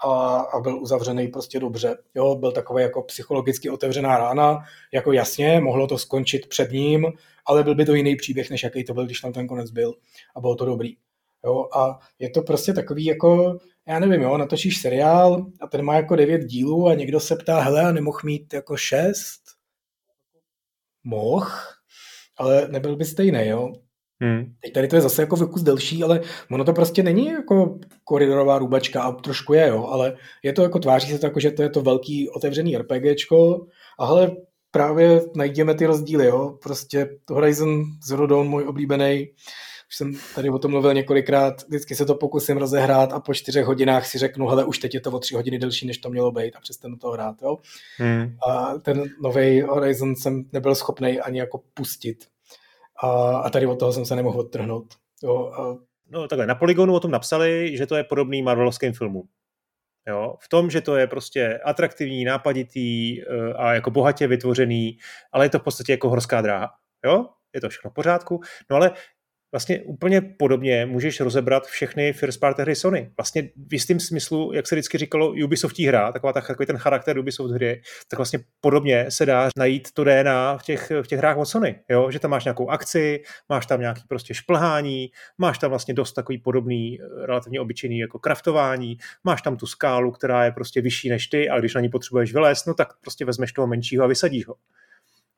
a, 0.04 0.38
a 0.38 0.60
byl 0.60 0.82
uzavřený 0.82 1.28
prostě 1.28 1.60
dobře. 1.60 1.98
Jo, 2.16 2.36
byl 2.36 2.52
takový 2.52 2.84
jako 2.84 3.02
psychologicky 3.02 3.70
otevřená 3.70 4.18
rána, 4.18 4.60
jako 4.94 5.12
jasně, 5.12 5.60
mohlo 5.60 5.88
to 5.88 5.98
skončit 5.98 6.48
před 6.48 6.72
ním, 6.72 7.06
ale 7.46 7.64
byl 7.64 7.76
by 7.76 7.86
to 7.86 7.94
jiný 7.94 8.16
příběh, 8.16 8.50
než 8.50 8.64
jaký 8.64 8.84
to 8.84 8.94
byl, 8.94 9.06
když 9.06 9.20
tam 9.20 9.34
ten 9.34 9.48
konec 9.48 9.72
byl 9.72 9.94
a 10.36 10.42
bylo 10.42 10.56
to 10.56 10.66
dobrý. 10.66 10.98
Jo, 11.46 11.68
a 11.76 12.00
je 12.20 12.30
to 12.30 12.42
prostě 12.42 12.74
takový 12.74 13.06
jako, 13.06 13.60
já 13.88 14.00
nevím, 14.00 14.22
jo, 14.22 14.38
natočíš 14.38 14.82
seriál 14.82 15.46
a 15.62 15.68
ten 15.68 15.82
má 15.82 15.96
jako 15.96 16.16
devět 16.16 16.46
dílů 16.46 16.88
a 16.88 16.94
někdo 16.94 17.20
se 17.20 17.36
ptá, 17.36 17.60
hele, 17.60 17.82
a 17.82 17.92
nemohl 17.92 18.20
mít 18.24 18.54
jako 18.54 18.78
šest? 18.78 19.42
Mohl, 21.04 21.52
ale 22.38 22.68
nebyl 22.68 22.96
by 22.96 23.06
stejný, 23.06 23.48
jo. 23.48 23.74
Hmm. 24.20 24.54
Teď 24.64 24.74
tady 24.74 24.88
to 24.88 24.96
je 24.96 25.02
zase 25.02 25.22
jako 25.22 25.36
vykus 25.36 25.62
delší, 25.62 26.04
ale 26.04 26.22
ono 26.52 26.64
to 26.64 26.74
prostě 26.74 27.04
není 27.04 27.28
jako 27.28 27.80
koridorová 28.04 28.60
růbačka 28.60 29.02
a 29.02 29.12
trošku 29.12 29.54
je, 29.54 29.68
jo, 29.68 29.86
ale 29.86 30.18
je 30.44 30.54
to 30.54 30.64
jako 30.64 30.80
tváří 30.80 31.12
se 31.12 31.20
to 31.20 31.26
jako, 31.26 31.40
že 31.40 31.52
to 31.52 31.64
je 31.64 31.70
to 31.70 31.82
velký 31.82 32.30
otevřený 32.30 32.78
RPGčko 32.78 33.66
a 34.00 34.06
hele, 34.06 34.32
právě 34.72 35.22
najdeme 35.36 35.76
ty 35.76 35.86
rozdíly, 35.86 36.26
jo, 36.26 36.58
prostě 36.64 37.10
Horizon 37.30 37.84
Zero 38.04 38.28
Dawn, 38.28 38.48
můj 38.48 38.64
oblíbený, 38.68 39.28
už 39.90 39.96
jsem 39.96 40.14
tady 40.36 40.50
o 40.50 40.60
tom 40.60 40.72
mluvil 40.72 40.94
několikrát, 40.94 41.64
vždycky 41.68 41.96
se 41.96 42.06
to 42.06 42.16
pokusím 42.16 42.58
rozehrát 42.58 43.14
a 43.14 43.20
po 43.20 43.34
čtyřech 43.34 43.66
hodinách 43.66 44.08
si 44.08 44.18
řeknu, 44.18 44.48
hele, 44.48 44.66
už 44.66 44.80
teď 44.80 44.94
je 44.94 45.00
to 45.00 45.12
o 45.12 45.20
tři 45.20 45.36
hodiny 45.36 45.60
delší, 45.60 45.88
než 45.88 45.98
to 45.98 46.10
mělo 46.10 46.32
být 46.32 46.56
a 46.56 46.60
přestanu 46.60 46.98
to 46.98 47.12
hrát, 47.12 47.36
jo. 47.42 47.58
Hmm. 47.98 48.38
A 48.50 48.78
ten 48.78 49.04
nový 49.22 49.62
Horizon 49.62 50.16
jsem 50.16 50.44
nebyl 50.54 50.76
schopný 50.76 51.20
ani 51.20 51.40
jako 51.40 51.62
pustit, 51.74 52.18
a, 53.04 53.38
a 53.38 53.50
tady 53.50 53.66
od 53.66 53.80
toho 53.80 53.94
jsem 53.94 54.06
se 54.06 54.16
nemohl 54.16 54.40
odtrhnout. 54.40 54.94
Jo, 55.24 55.52
a... 55.54 55.78
No 56.10 56.28
takhle, 56.28 56.48
na 56.48 56.56
Polygonu 56.56 56.94
o 56.94 57.00
tom 57.00 57.12
napsali, 57.12 57.78
že 57.78 57.86
to 57.86 57.96
je 57.96 58.04
podobný 58.04 58.42
Marvelovským 58.42 58.94
filmům. 58.94 59.28
Jo, 60.08 60.36
v 60.40 60.50
tom, 60.50 60.70
že 60.70 60.82
to 60.82 60.96
je 60.96 61.08
prostě 61.08 61.60
atraktivní, 61.64 62.26
nápaditý 62.26 63.22
eh, 63.22 63.54
a 63.54 63.74
jako 63.74 63.92
bohatě 63.92 64.28
vytvořený, 64.28 64.98
ale 65.32 65.46
je 65.46 65.50
to 65.50 65.60
v 65.60 65.64
podstatě 65.64 65.92
jako 65.92 66.10
horská 66.10 66.42
dráha. 66.42 66.70
Jo, 67.06 67.26
je 67.54 67.62
to 67.62 67.70
všechno 67.70 67.92
v 67.92 67.94
pořádku. 67.94 68.42
No 68.70 68.76
ale 68.76 68.92
vlastně 69.52 69.82
úplně 69.82 70.22
podobně 70.22 70.86
můžeš 70.86 71.20
rozebrat 71.20 71.68
všechny 71.68 72.14
first 72.14 72.40
party 72.40 72.62
hry 72.62 72.76
Sony. 72.76 73.12
Vlastně 73.18 73.50
v 73.68 73.74
jistém 73.74 74.00
smyslu, 74.00 74.54
jak 74.54 74.68
se 74.68 74.76
vždycky 74.76 74.98
říkalo, 74.98 75.34
Ubisoftí 75.44 75.88
hra, 75.88 76.12
taková 76.12 76.34
ta, 76.34 76.42
takový 76.42 76.66
ten 76.68 76.78
charakter 76.78 77.20
Ubisoft 77.20 77.54
hry, 77.54 77.82
tak 78.08 78.18
vlastně 78.18 78.40
podobně 78.62 79.06
se 79.10 79.26
dá 79.26 79.50
najít 79.58 79.92
to 79.92 80.04
DNA 80.04 80.58
v 80.58 80.64
těch, 80.64 80.92
v 81.02 81.08
těch 81.08 81.20
hrách 81.20 81.38
od 81.38 81.46
Sony, 81.46 81.80
jo? 81.90 82.12
že 82.12 82.20
tam 82.20 82.32
máš 82.32 82.46
nějakou 82.46 82.70
akci, 82.70 83.24
máš 83.50 83.66
tam 83.66 83.80
nějaký 83.80 84.02
prostě 84.08 84.34
šplhání, 84.34 85.10
máš 85.38 85.58
tam 85.58 85.70
vlastně 85.70 85.94
dost 85.94 86.14
takový 86.14 86.38
podobný, 86.38 87.00
relativně 87.26 87.62
obyčejný 87.62 88.00
jako 88.00 88.20
kraftování, 88.20 88.98
máš 89.24 89.42
tam 89.42 89.58
tu 89.58 89.66
skálu, 89.66 90.12
která 90.12 90.46
je 90.46 90.52
prostě 90.52 90.82
vyšší 90.82 91.10
než 91.10 91.28
ty 91.28 91.50
a 91.50 91.60
když 91.60 91.74
na 91.74 91.82
ní 91.82 91.90
potřebuješ 91.90 92.34
vylézt, 92.34 92.68
no 92.68 92.74
tak 92.74 92.88
prostě 93.02 93.26
vezmeš 93.26 93.54
toho 93.54 93.68
menšího 93.68 94.04
a 94.04 94.08
vysadíš 94.08 94.48
ho. 94.48 94.56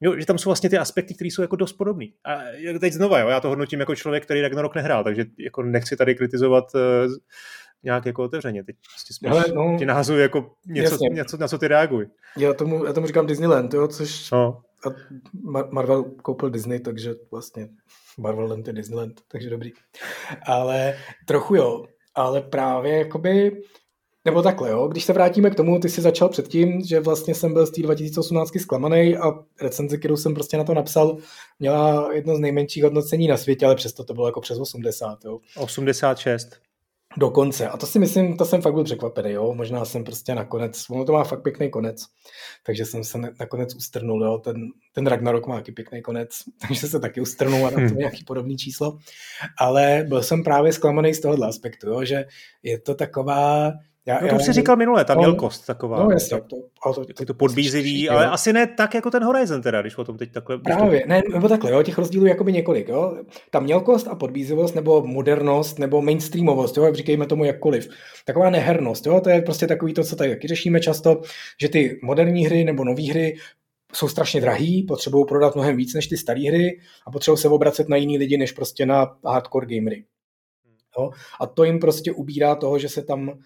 Jo, 0.02 0.20
že 0.20 0.26
tam 0.26 0.38
jsou 0.38 0.50
vlastně 0.50 0.70
ty 0.70 0.78
aspekty, 0.78 1.14
které 1.14 1.28
jsou 1.28 1.42
jako 1.42 1.56
dost 1.56 1.74
podobné. 1.74 2.06
A 2.26 2.38
teď 2.80 2.94
znova, 2.94 3.20
jo, 3.20 3.28
já 3.28 3.40
to 3.40 3.50
hodnotím 3.50 3.80
jako 3.80 3.96
člověk, 3.96 4.24
který 4.24 4.42
Ragnarok 4.42 4.76
nehrál, 4.76 5.04
takže 5.04 5.26
jako 5.40 5.64
nechci 5.64 5.98
tady 5.98 6.16
kritizovat 6.16 6.66
uh, 6.76 7.12
nějak 7.84 8.06
jako 8.06 8.24
otevřeně. 8.24 8.64
Teď 8.64 8.76
prostě 8.76 9.14
spíš 9.14 9.30
Hele, 9.30 9.46
no, 9.54 9.76
ti 9.80 9.86
nahazuji 9.86 10.22
jako 10.22 10.52
něco, 10.66 10.98
něco, 11.12 11.38
na 11.38 11.48
co 11.48 11.58
ty 11.58 11.68
reaguj. 11.68 12.08
Já 12.38 12.54
tomu, 12.54 12.86
já 12.86 12.94
tomu 12.94 13.08
říkám 13.08 13.28
Disneyland, 13.28 13.74
jo, 13.74 13.88
což 13.88 14.32
no. 14.32 14.62
a 14.86 14.90
Marvel 15.72 16.04
koupil 16.04 16.50
Disney, 16.50 16.80
takže 16.80 17.14
vlastně 17.32 17.70
Marvel 18.18 18.48
Land 18.48 18.68
je 18.68 18.74
Disneyland, 18.74 19.22
takže 19.28 19.50
dobrý. 19.50 19.72
Ale 20.46 20.98
trochu 21.26 21.56
jo, 21.56 21.86
ale 22.16 22.42
právě 22.42 22.98
jakoby 22.98 23.62
nebo 24.30 24.42
takhle, 24.42 24.70
jo, 24.70 24.88
když 24.88 25.04
se 25.04 25.14
vrátíme 25.14 25.50
k 25.50 25.56
tomu, 25.56 25.80
ty 25.80 25.90
jsi 25.90 26.02
začal 26.02 26.30
předtím, 26.30 26.82
že 26.82 27.00
vlastně 27.00 27.36
jsem 27.36 27.54
byl 27.54 27.66
z 27.66 27.72
té 27.72 27.82
2018 27.82 28.60
zklamaný 28.60 29.18
a 29.18 29.32
recenze, 29.62 29.98
kterou 29.98 30.18
jsem 30.18 30.34
prostě 30.34 30.58
na 30.58 30.64
to 30.64 30.74
napsal, 30.74 31.18
měla 31.60 32.14
jedno 32.14 32.36
z 32.36 32.40
nejmenších 32.40 32.84
hodnocení 32.84 33.28
na 33.28 33.38
světě, 33.38 33.66
ale 33.66 33.76
přesto 33.76 34.04
to 34.04 34.14
bylo 34.14 34.28
jako 34.28 34.42
přes 34.42 34.60
80. 34.60 35.26
Jo. 35.26 35.40
86. 35.58 36.50
Dokonce. 37.18 37.68
A 37.68 37.78
to 37.78 37.86
si 37.86 38.00
myslím, 38.00 38.38
to 38.38 38.46
jsem 38.46 38.62
fakt 38.62 38.74
byl 38.74 38.84
překvapený, 38.84 39.32
jo. 39.32 39.54
Možná 39.54 39.86
jsem 39.86 40.04
prostě 40.04 40.36
nakonec, 40.36 40.86
ono 40.90 41.06
to 41.06 41.14
má 41.14 41.24
fakt 41.24 41.44
pěkný 41.44 41.70
konec, 41.70 42.06
takže 42.66 42.86
jsem 42.86 43.04
se 43.04 43.18
nakonec 43.40 43.76
ustrnul, 43.76 44.24
jo. 44.24 44.38
Ten, 44.38 44.56
ten 44.94 45.08
Ragnarok 45.08 45.48
má 45.48 45.56
taky 45.56 45.72
pěkný 45.72 46.02
konec, 46.02 46.30
takže 46.68 46.88
se 46.88 47.00
taky 47.00 47.22
ustrnul 47.22 47.68
a 47.68 47.70
na 47.70 47.76
to 47.76 47.82
hmm. 47.82 47.98
nějaký 47.98 48.24
podobný 48.24 48.58
číslo. 48.58 48.98
Ale 49.58 50.06
byl 50.08 50.24
jsem 50.24 50.44
právě 50.44 50.74
zklamaný 50.74 51.14
z 51.14 51.20
tohohle 51.20 51.48
aspektu, 51.48 51.88
jo, 51.88 52.04
že 52.04 52.26
je 52.64 52.80
to 52.80 52.96
taková, 52.96 53.72
Já, 54.08 54.20
no 54.22 54.28
to 54.28 54.36
už 54.36 54.44
jsi 54.44 54.54
říkal 54.54 54.76
minule, 54.76 55.06
ta 55.06 55.14
no, 55.14 55.22
mělkost 55.22 55.66
taková. 55.66 56.04
No 56.04 56.12
jasně. 56.12 56.38
To, 56.38 56.46
to, 56.84 56.94
to, 56.94 57.14
to, 57.14 57.26
to 57.26 57.34
podbízivý, 57.34 58.10
ale 58.10 58.26
jo. 58.26 58.32
asi 58.32 58.54
ne 58.54 58.68
tak 58.68 58.94
jako 58.94 59.12
ten 59.12 59.24
Horizon 59.24 59.62
teda, 59.62 59.82
když 59.82 59.98
o 59.98 60.04
tom 60.04 60.18
teď 60.18 60.32
takhle... 60.32 60.58
Právě, 60.58 61.04
ne, 61.08 61.22
nebo 61.34 61.48
takhle, 61.48 61.72
jo, 61.72 61.84
těch 61.84 61.98
rozdílů 61.98 62.26
je 62.26 62.30
jakoby 62.30 62.54
několik, 62.54 62.88
jo. 62.88 63.18
Ta 63.52 63.60
mělkost 63.60 64.08
a 64.08 64.16
podbízivost, 64.16 64.76
nebo 64.76 65.04
modernost, 65.06 65.80
nebo 65.80 66.02
mainstreamovost, 66.02 66.78
jo, 66.78 66.94
říkejme 66.94 67.26
tomu 67.26 67.44
jakkoliv. 67.44 67.90
Taková 68.26 68.50
nehernost, 68.50 69.06
jo, 69.06 69.22
to 69.22 69.30
je 69.30 69.42
prostě 69.42 69.68
takový 69.68 69.94
to, 69.94 70.04
co 70.04 70.16
tady 70.16 70.30
taky 70.30 70.48
řešíme 70.48 70.80
často, 70.80 71.22
že 71.62 71.70
ty 71.70 72.00
moderní 72.04 72.46
hry 72.46 72.64
nebo 72.64 72.84
nové 72.84 73.04
hry 73.04 73.36
jsou 73.94 74.08
strašně 74.08 74.42
drahý, 74.42 74.84
potřebují 74.84 75.26
prodat 75.26 75.56
mnohem 75.56 75.78
víc 75.78 75.94
než 75.94 76.08
ty 76.08 76.18
staré 76.18 76.42
hry 76.48 76.80
a 77.08 77.12
potřebují 77.12 77.38
se 77.38 77.50
obracet 77.50 77.90
na 77.90 77.98
jiný 77.98 78.18
lidi, 78.18 78.38
než 78.38 78.52
prostě 78.52 78.86
na 78.86 79.16
hardcore 79.26 79.76
gamery. 79.76 80.04
Jo? 81.00 81.10
A 81.40 81.46
to 81.46 81.64
jim 81.64 81.80
prostě 81.80 82.12
ubírá 82.12 82.56
toho, 82.56 82.80
že 82.80 82.90
se 82.90 83.02
tam, 83.02 83.40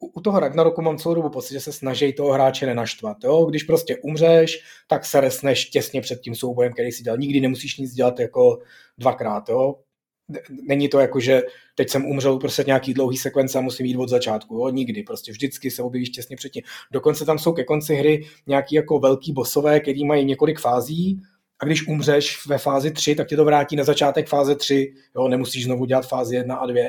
u 0.00 0.20
toho 0.20 0.40
Ragnaroku 0.40 0.82
mám 0.82 0.98
celou 0.98 1.14
dobu 1.14 1.30
pocit, 1.30 1.54
že 1.54 1.60
se 1.60 1.72
snaží 1.72 2.12
toho 2.12 2.32
hráče 2.32 2.66
nenaštvat. 2.66 3.16
Jo? 3.24 3.44
Když 3.44 3.62
prostě 3.62 3.96
umřeš, 3.96 4.60
tak 4.88 5.04
se 5.04 5.20
resneš 5.20 5.64
těsně 5.64 6.00
před 6.00 6.20
tím 6.20 6.34
soubojem, 6.34 6.72
který 6.72 6.92
si 6.92 7.02
dělal. 7.02 7.18
Nikdy 7.18 7.40
nemusíš 7.40 7.78
nic 7.78 7.92
dělat 7.92 8.20
jako 8.20 8.58
dvakrát. 8.98 9.48
Jo? 9.48 9.74
Není 10.68 10.88
to 10.88 10.98
jako, 10.98 11.20
že 11.20 11.42
teď 11.74 11.90
jsem 11.90 12.06
umřel 12.06 12.38
prostě 12.38 12.64
nějaký 12.66 12.94
dlouhý 12.94 13.16
sekvence 13.16 13.58
a 13.58 13.60
musím 13.60 13.86
jít 13.86 13.96
od 13.96 14.08
začátku. 14.08 14.54
Jo? 14.54 14.68
Nikdy, 14.68 15.02
prostě 15.02 15.32
vždycky 15.32 15.70
se 15.70 15.82
objevíš 15.82 16.10
těsně 16.10 16.36
předtím. 16.36 16.62
Dokonce 16.92 17.24
tam 17.24 17.38
jsou 17.38 17.52
ke 17.52 17.64
konci 17.64 17.94
hry 17.94 18.26
nějaký 18.46 18.74
jako 18.74 18.98
velký 18.98 19.32
bosové, 19.32 19.80
který 19.80 20.04
mají 20.04 20.24
několik 20.24 20.60
fází 20.60 21.22
a 21.62 21.64
když 21.64 21.88
umřeš 21.88 22.46
ve 22.46 22.58
fázi 22.58 22.90
3, 22.90 23.14
tak 23.14 23.28
tě 23.28 23.36
to 23.36 23.44
vrátí 23.44 23.76
na 23.76 23.84
začátek 23.84 24.28
fáze 24.28 24.56
3, 24.56 24.94
jo, 25.16 25.28
nemusíš 25.28 25.64
znovu 25.64 25.84
dělat 25.84 26.08
fázi 26.08 26.36
1 26.36 26.56
a 26.56 26.66
2. 26.66 26.80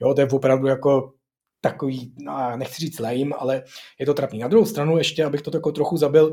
Jo, 0.00 0.14
to 0.14 0.20
je 0.20 0.28
opravdu 0.28 0.66
jako 0.66 1.12
takový, 1.60 2.14
no, 2.18 2.56
nechci 2.56 2.80
říct 2.80 2.98
lame, 2.98 3.36
ale 3.38 3.62
je 3.98 4.06
to 4.06 4.14
trapný. 4.14 4.38
Na 4.38 4.48
druhou 4.48 4.66
stranu 4.66 4.98
ještě, 4.98 5.24
abych 5.24 5.42
to 5.42 5.56
jako 5.56 5.72
trochu 5.72 5.96
zabil, 5.96 6.32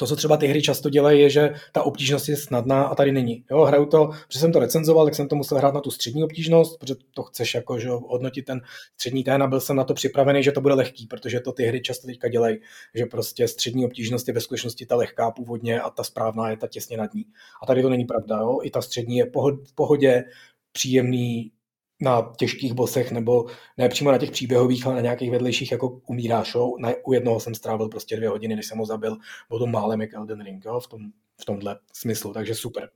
to, 0.00 0.06
co 0.06 0.16
třeba 0.16 0.36
ty 0.36 0.46
hry 0.46 0.62
často 0.62 0.90
dělají, 0.90 1.20
je, 1.20 1.30
že 1.30 1.54
ta 1.72 1.82
obtížnost 1.82 2.28
je 2.28 2.36
snadná 2.36 2.82
a 2.82 2.94
tady 2.94 3.12
není. 3.12 3.44
Jo, 3.50 3.64
hraju 3.64 3.86
to, 3.86 4.10
protože 4.26 4.38
jsem 4.38 4.52
to 4.52 4.58
recenzoval, 4.58 5.04
tak 5.04 5.14
jsem 5.14 5.28
to 5.28 5.36
musel 5.36 5.58
hrát 5.58 5.74
na 5.74 5.80
tu 5.80 5.90
střední 5.90 6.24
obtížnost, 6.24 6.78
protože 6.78 6.94
to 7.14 7.22
chceš 7.22 7.54
jako, 7.54 7.78
že 7.78 7.88
hodnotit 7.88 8.44
ten 8.44 8.60
střední 8.94 9.24
ten 9.24 9.42
a 9.42 9.46
byl 9.46 9.60
jsem 9.60 9.76
na 9.76 9.84
to 9.84 9.94
připravený, 9.94 10.42
že 10.42 10.52
to 10.52 10.60
bude 10.60 10.74
lehký, 10.74 11.06
protože 11.06 11.40
to 11.40 11.52
ty 11.52 11.64
hry 11.64 11.80
často 11.80 12.06
teďka 12.06 12.28
dělají, 12.28 12.56
že 12.94 13.06
prostě 13.06 13.48
střední 13.48 13.86
obtížnost 13.86 14.28
je 14.28 14.34
ve 14.34 14.40
skutečnosti 14.40 14.86
ta 14.86 14.96
lehká 14.96 15.30
původně 15.30 15.80
a 15.80 15.90
ta 15.90 16.04
správná 16.04 16.50
je 16.50 16.56
ta 16.56 16.66
těsně 16.66 16.96
nad 16.96 17.14
ní. 17.14 17.24
A 17.62 17.66
tady 17.66 17.82
to 17.82 17.90
není 17.90 18.04
pravda, 18.04 18.36
jo? 18.36 18.58
i 18.62 18.70
ta 18.70 18.82
střední 18.82 19.16
je 19.16 19.24
v 19.66 19.74
pohodě, 19.74 20.24
příjemný, 20.72 21.52
na 22.00 22.32
těžkých 22.38 22.72
bosech, 22.72 23.12
nebo 23.12 23.46
ne 23.78 23.88
přímo 23.88 24.12
na 24.12 24.18
těch 24.18 24.30
příběhových, 24.30 24.86
ale 24.86 24.94
na 24.94 25.00
nějakých 25.00 25.30
vedlejších, 25.30 25.72
jako 25.72 26.00
umíráš. 26.06 26.54
Jo? 26.54 26.72
Na, 26.78 26.92
u 27.04 27.12
jednoho 27.12 27.40
jsem 27.40 27.54
strávil 27.54 27.88
prostě 27.88 28.16
dvě 28.16 28.28
hodiny, 28.28 28.56
než 28.56 28.66
jsem 28.66 28.78
ho 28.78 28.86
zabil, 28.86 29.16
bylo 29.48 29.60
to 29.60 29.66
málem 29.66 30.00
jak 30.00 30.14
Elden 30.14 30.44
Ring, 30.44 30.64
jo? 30.64 30.80
V, 30.80 30.86
tom, 30.86 31.00
v 31.40 31.44
tomhle 31.44 31.78
smyslu, 31.92 32.32
takže 32.32 32.54
super. 32.54 32.90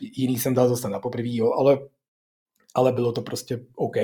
Jiný 0.00 0.38
jsem 0.38 0.54
dal 0.54 0.68
zase 0.68 0.88
na 0.88 0.98
poprvý, 0.98 1.36
jo? 1.36 1.52
Ale, 1.52 1.78
ale 2.74 2.92
bylo 2.92 3.12
to 3.12 3.22
prostě 3.22 3.60
OK. 3.74 3.96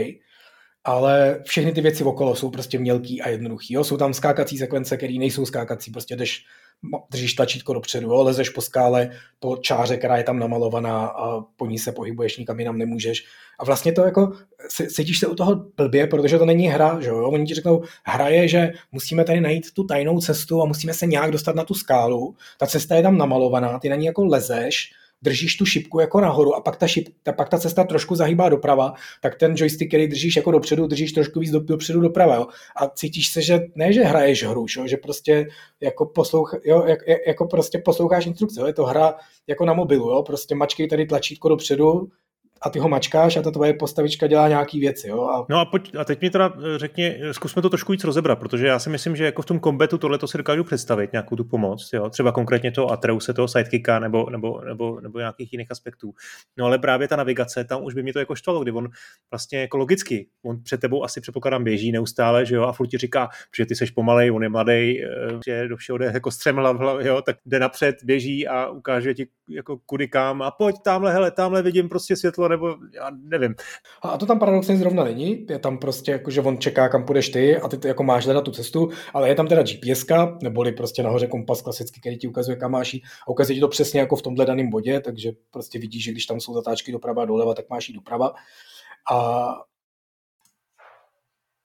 Ale 0.85 1.41
všechny 1.45 1.73
ty 1.73 1.81
věci 1.81 2.05
okolo 2.05 2.37
jsou 2.37 2.51
prostě 2.51 2.79
mělký 2.79 3.23
a 3.23 3.29
jednoduchý. 3.29 3.75
Jo? 3.75 3.85
Jsou 3.85 3.97
tam 3.97 4.15
skákací 4.15 4.59
sekvence, 4.59 4.97
které 4.97 5.15
nejsou 5.19 5.47
skákací, 5.47 5.91
prostě 5.91 6.17
jdeš 6.17 6.45
držíš 7.11 7.35
tlačítko 7.35 7.75
dopředu, 7.75 8.09
jo, 8.09 8.23
lezeš 8.23 8.49
po 8.49 8.61
skále, 8.61 9.11
po 9.41 9.57
čáře, 9.57 9.97
která 9.97 10.17
je 10.17 10.25
tam 10.25 10.39
namalovaná 10.39 11.07
a 11.07 11.41
po 11.41 11.67
ní 11.67 11.79
se 11.79 11.93
pohybuješ, 11.93 12.37
nikam 12.37 12.59
jinam 12.59 12.79
nemůžeš. 12.79 13.25
A 13.59 13.65
vlastně 13.65 13.93
to 13.93 14.03
jako, 14.03 14.33
cítíš 14.89 15.19
se 15.19 15.27
u 15.27 15.35
toho 15.35 15.65
blbě, 15.77 16.07
protože 16.07 16.39
to 16.39 16.45
není 16.47 16.69
hra, 16.69 17.01
že 17.01 17.09
jo? 17.09 17.31
Oni 17.31 17.47
ti 17.47 17.55
řeknou, 17.55 17.83
hra 18.05 18.29
je, 18.29 18.49
že 18.49 18.73
musíme 18.93 19.25
tady 19.25 19.41
najít 19.41 19.75
tu 19.75 19.85
tajnou 19.85 20.21
cestu 20.21 20.63
a 20.63 20.65
musíme 20.65 20.95
se 20.95 21.07
nějak 21.07 21.31
dostat 21.31 21.55
na 21.55 21.65
tu 21.65 21.75
skálu. 21.75 22.37
Ta 22.59 22.67
cesta 22.67 22.97
je 22.97 23.03
tam 23.03 23.19
namalovaná, 23.19 23.79
ty 23.79 23.89
na 23.89 23.97
ní 23.97 24.07
jako 24.07 24.25
lezeš, 24.25 24.93
držíš 25.23 25.57
tu 25.57 25.67
šipku 25.67 26.01
jako 26.01 26.21
nahoru 26.21 26.55
a 26.55 26.61
pak 26.61 26.77
ta, 26.77 26.87
šip, 26.87 27.09
ta, 27.23 27.33
pak 27.33 27.49
ta 27.49 27.59
cesta 27.59 27.85
trošku 27.85 28.15
zahýbá 28.15 28.49
doprava, 28.49 28.95
tak 29.23 29.39
ten 29.39 29.55
joystick, 29.57 29.91
který 29.91 30.09
držíš 30.09 30.37
jako 30.37 30.51
dopředu, 30.51 30.87
držíš 30.87 31.13
trošku 31.13 31.41
víc 31.41 31.51
do, 31.51 31.61
dopředu 31.61 32.01
doprava. 32.01 32.35
Jo? 32.35 32.47
A 32.77 32.89
cítíš 32.89 33.29
se, 33.29 33.43
že 33.43 33.61
ne, 33.75 33.93
že 33.93 34.03
hraješ 34.03 34.45
hru, 34.45 34.67
jo? 34.77 34.87
že 34.87 34.97
prostě 34.97 35.47
jako, 35.81 36.07
poslouch, 36.07 36.55
jo, 36.65 36.85
jak, 36.87 36.99
jako 37.27 37.47
prostě 37.47 37.79
posloucháš 37.79 38.27
instrukce. 38.27 38.61
Jo? 38.61 38.67
Je 38.67 38.73
to 38.73 38.85
hra 38.85 39.15
jako 39.47 39.65
na 39.65 39.73
mobilu, 39.73 40.11
jo? 40.11 40.23
prostě 40.23 40.55
mačkej 40.55 40.89
tady 40.89 41.07
tlačítko 41.07 41.49
dopředu, 41.49 42.09
a 42.63 42.71
ty 42.71 42.79
ho 42.79 42.89
mačkáš 42.89 43.37
a 43.37 43.43
ta 43.43 43.51
tvoje 43.51 43.75
postavička 43.75 44.27
dělá 44.27 44.49
nějaký 44.49 44.81
věci. 44.81 45.09
Jo? 45.09 45.23
A... 45.23 45.47
No 45.49 45.59
a, 45.59 45.65
pojď, 45.65 45.95
a 45.95 46.05
teď 46.05 46.21
mi 46.21 46.31
teda 46.31 46.53
eh, 46.57 46.79
řekni, 46.79 47.17
eh, 47.21 47.35
zkusme 47.35 47.63
to 47.63 47.71
trošku 47.71 47.93
víc 47.93 48.05
rozebrat, 48.05 48.39
protože 48.39 48.67
já 48.67 48.79
si 48.79 48.91
myslím, 48.91 49.17
že 49.17 49.25
jako 49.25 49.43
v 49.43 49.47
tom 49.47 49.61
kombetu 49.61 49.99
tohle 49.99 50.19
to 50.19 50.27
si 50.27 50.39
dokážu 50.39 50.65
představit, 50.65 51.13
nějakou 51.13 51.37
tu 51.37 51.45
pomoc, 51.45 51.91
jo? 51.93 52.11
třeba 52.11 52.33
konkrétně 52.33 52.73
toho 52.73 52.91
Atreuse, 52.93 53.33
toho 53.33 53.49
sidekicka 53.49 53.99
nebo, 53.99 54.31
nebo, 54.31 54.61
nebo, 54.61 55.01
nebo 55.01 55.19
nějakých 55.19 55.53
jiných 55.53 55.71
aspektů. 55.71 56.15
No 56.57 56.67
ale 56.67 56.79
právě 56.79 57.09
ta 57.09 57.17
navigace, 57.17 57.65
tam 57.65 57.85
už 57.85 57.95
by 57.95 58.03
mě 58.03 58.13
to 58.13 58.19
jako 58.19 58.35
štvalo, 58.35 58.63
kdy 58.63 58.73
on 58.73 58.89
vlastně 59.31 59.61
jako 59.61 59.77
logicky, 59.77 60.29
on 60.45 60.63
před 60.63 60.81
tebou 60.81 61.05
asi 61.05 61.21
předpokládám 61.21 61.65
běží 61.65 61.93
neustále, 61.93 62.47
že 62.47 62.55
jo, 62.55 62.63
a 62.63 62.73
furt 62.73 62.87
ti 62.87 62.99
říká, 62.99 63.29
že 63.57 63.67
ty 63.67 63.75
seš 63.75 63.91
pomalej, 63.91 64.33
on 64.33 64.43
je 64.43 64.49
mladý, 64.49 65.05
eh, 65.05 65.09
že 65.47 65.69
do 65.69 65.77
všeho 65.77 65.99
jde 65.99 66.07
jako 66.07 66.31
střemla, 66.31 66.99
jo, 67.01 67.23
tak 67.23 67.37
jde 67.47 67.59
napřed, 67.59 67.97
běží 68.05 68.49
a 68.49 68.69
ukáže 68.69 69.15
ti 69.15 69.27
jako 69.49 69.79
kudy 69.87 70.09
kam 70.09 70.43
a 70.43 70.51
pojď 70.51 70.77
tamhle, 70.85 71.13
hele, 71.13 71.31
tamhle 71.31 71.63
vidím 71.63 71.89
prostě 71.89 72.17
světlo 72.17 72.48
nebo 72.49 72.77
já 72.95 73.11
nevím. 73.23 73.55
A 74.03 74.19
to 74.19 74.27
tam 74.27 74.39
paradoxně 74.39 74.77
zrovna 74.77 75.05
není, 75.05 75.47
je 75.51 75.59
tam 75.59 75.79
prostě 75.79 76.13
jako, 76.13 76.31
že 76.31 76.41
on 76.41 76.59
čeká, 76.59 76.89
kam 76.89 77.05
půjdeš 77.05 77.29
ty 77.29 77.57
a 77.57 77.69
ty 77.69 77.89
jako 77.89 78.03
máš 78.03 78.25
hledat 78.25 78.45
tu 78.45 78.51
cestu, 78.51 78.89
ale 79.15 79.29
je 79.29 79.35
tam 79.35 79.47
teda 79.47 79.63
GPS, 79.63 80.07
neboli 80.43 80.73
prostě 80.73 81.03
nahoře 81.03 81.27
kompas 81.27 81.63
klasický, 81.63 82.01
který 82.01 82.19
ti 82.19 82.29
ukazuje, 82.29 82.57
kam 82.57 82.71
máš 82.71 82.95
a 82.95 83.31
ukazuje 83.31 83.55
ti 83.55 83.61
to 83.61 83.69
přesně 83.69 84.01
jako 84.01 84.17
v 84.17 84.23
tomhle 84.23 84.47
daném 84.47 84.71
bodě, 84.71 85.01
takže 85.01 85.33
prostě 85.51 85.79
vidíš, 85.79 86.05
že 86.05 86.13
když 86.13 86.27
tam 86.27 86.41
jsou 86.41 86.55
zatáčky 86.55 86.93
doprava 86.93 87.23
a 87.23 87.27
doleva, 87.27 87.55
tak 87.55 87.71
máš 87.71 87.89
jít 87.89 87.95
doprava. 87.95 88.35
A 89.13 89.49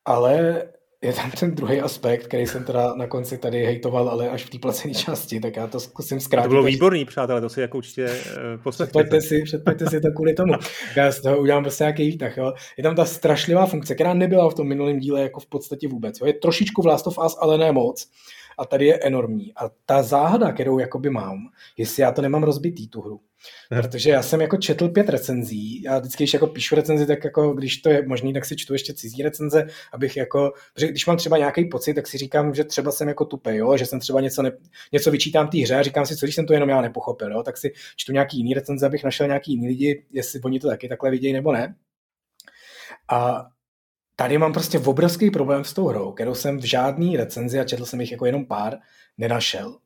ale 0.06 0.64
je 1.04 1.14
tam 1.14 1.32
ten 1.32 1.56
druhý 1.56 1.82
aspekt, 1.82 2.28
který 2.28 2.48
jsem 2.48 2.64
teda 2.64 2.94
na 2.96 3.08
konci 3.08 3.38
tady 3.38 3.66
hejtoval, 3.66 4.10
ale 4.10 4.30
až 4.30 4.44
v 4.44 4.50
té 4.50 4.60
placené 4.60 4.94
části, 4.94 5.40
tak 5.40 5.56
já 5.56 5.68
to 5.68 5.80
zkusím 5.80 6.20
zkrátit. 6.20 6.46
To 6.46 6.50
bylo 6.50 6.64
výborný, 6.64 7.06
přátelé, 7.06 7.42
to 7.42 7.50
si 7.50 7.62
jako 7.62 7.78
určitě 7.78 8.06
uh, 8.06 8.64
poslechněte. 8.64 9.22
si, 9.22 9.42
předpojďte 9.44 9.90
si 9.90 10.02
to 10.02 10.08
kvůli 10.16 10.34
tomu. 10.34 10.54
Já 10.96 11.12
z 11.12 11.22
toho 11.22 11.38
udělám 11.38 11.64
prostě 11.64 11.84
nějaký 11.84 12.08
výtah. 12.08 12.38
Jo. 12.38 12.54
Je 12.78 12.84
tam 12.84 12.96
ta 12.96 13.06
strašlivá 13.06 13.66
funkce, 13.66 13.96
která 13.96 14.14
nebyla 14.14 14.50
v 14.50 14.54
tom 14.54 14.68
minulém 14.68 15.00
díle 15.00 15.22
jako 15.22 15.40
v 15.40 15.46
podstatě 15.46 15.88
vůbec. 15.88 16.20
Jo. 16.20 16.28
Je 16.28 16.34
trošičku 16.34 16.88
Last 16.88 17.08
of 17.08 17.18
Us, 17.26 17.36
ale 17.40 17.58
ne 17.58 17.72
moc. 17.72 18.08
A 18.58 18.66
tady 18.66 18.86
je 18.86 19.00
enormní. 19.00 19.54
A 19.56 19.70
ta 19.86 20.04
záhada, 20.04 20.52
kterou 20.52 20.80
jakoby 20.80 21.10
mám, 21.10 21.38
jestli 21.78 22.04
já 22.04 22.12
to 22.12 22.22
nemám 22.22 22.44
rozbitý, 22.44 22.88
tu 22.88 23.02
hru, 23.02 23.20
Protože 23.70 24.10
já 24.10 24.24
jsem 24.24 24.42
jako 24.42 24.58
četl 24.58 24.90
pět 24.90 25.10
recenzí, 25.10 25.84
já 25.84 26.00
vždycky, 26.00 26.24
když 26.24 26.34
jako 26.34 26.48
píšu 26.48 26.76
recenzi, 26.76 27.08
tak 27.08 27.24
jako 27.24 27.54
když 27.54 27.78
to 27.78 27.90
je 27.90 28.08
možný, 28.08 28.34
tak 28.34 28.46
si 28.46 28.56
čtu 28.56 28.74
ještě 28.74 28.94
cizí 28.94 29.24
recenze, 29.24 29.68
abych 29.94 30.18
jako, 30.18 30.54
protože 30.74 30.88
když 30.88 31.06
mám 31.06 31.18
třeba 31.18 31.38
nějaký 31.38 31.66
pocit, 31.66 31.94
tak 31.94 32.08
si 32.08 32.18
říkám, 32.18 32.56
že 32.56 32.64
třeba 32.64 32.92
jsem 32.92 33.08
jako 33.08 33.26
tupej, 33.26 33.58
jo? 33.58 33.78
že 33.78 33.86
jsem 33.86 34.00
třeba 34.00 34.22
něco, 34.22 34.42
ne, 34.42 34.52
něco 34.92 35.12
vyčítám 35.12 35.48
té 35.48 35.58
hře 35.58 35.76
a 35.76 35.84
říkám 35.84 36.06
si, 36.06 36.18
co 36.18 36.26
když 36.26 36.36
jsem 36.36 36.46
to 36.46 36.54
jenom 36.54 36.70
já 36.70 36.82
nepochopil, 36.82 37.32
jo? 37.32 37.44
tak 37.44 37.58
si 37.58 37.74
čtu 37.96 38.12
nějaký 38.12 38.38
jiný 38.38 38.54
recenze, 38.54 38.86
abych 38.86 39.04
našel 39.04 39.28
nějaký 39.28 39.52
jiný 39.52 39.68
lidi, 39.68 40.06
jestli 40.12 40.42
oni 40.42 40.60
to 40.60 40.68
taky 40.68 40.90
takhle 40.90 41.12
vidějí 41.12 41.34
nebo 41.34 41.54
ne. 41.54 41.76
A 43.12 43.48
tady 44.16 44.38
mám 44.38 44.54
prostě 44.54 44.80
obrovský 44.80 45.32
problém 45.32 45.64
s 45.64 45.74
tou 45.74 45.88
hrou, 45.88 46.12
kterou 46.12 46.36
jsem 46.36 46.58
v 46.58 46.64
žádný 46.64 47.18
recenzi, 47.18 47.60
a 47.60 47.64
četl 47.64 47.86
jsem 47.86 48.02
jich 48.02 48.12
jako 48.12 48.26
jenom 48.26 48.46
pár, 48.46 48.78
nenašel. 49.18 49.78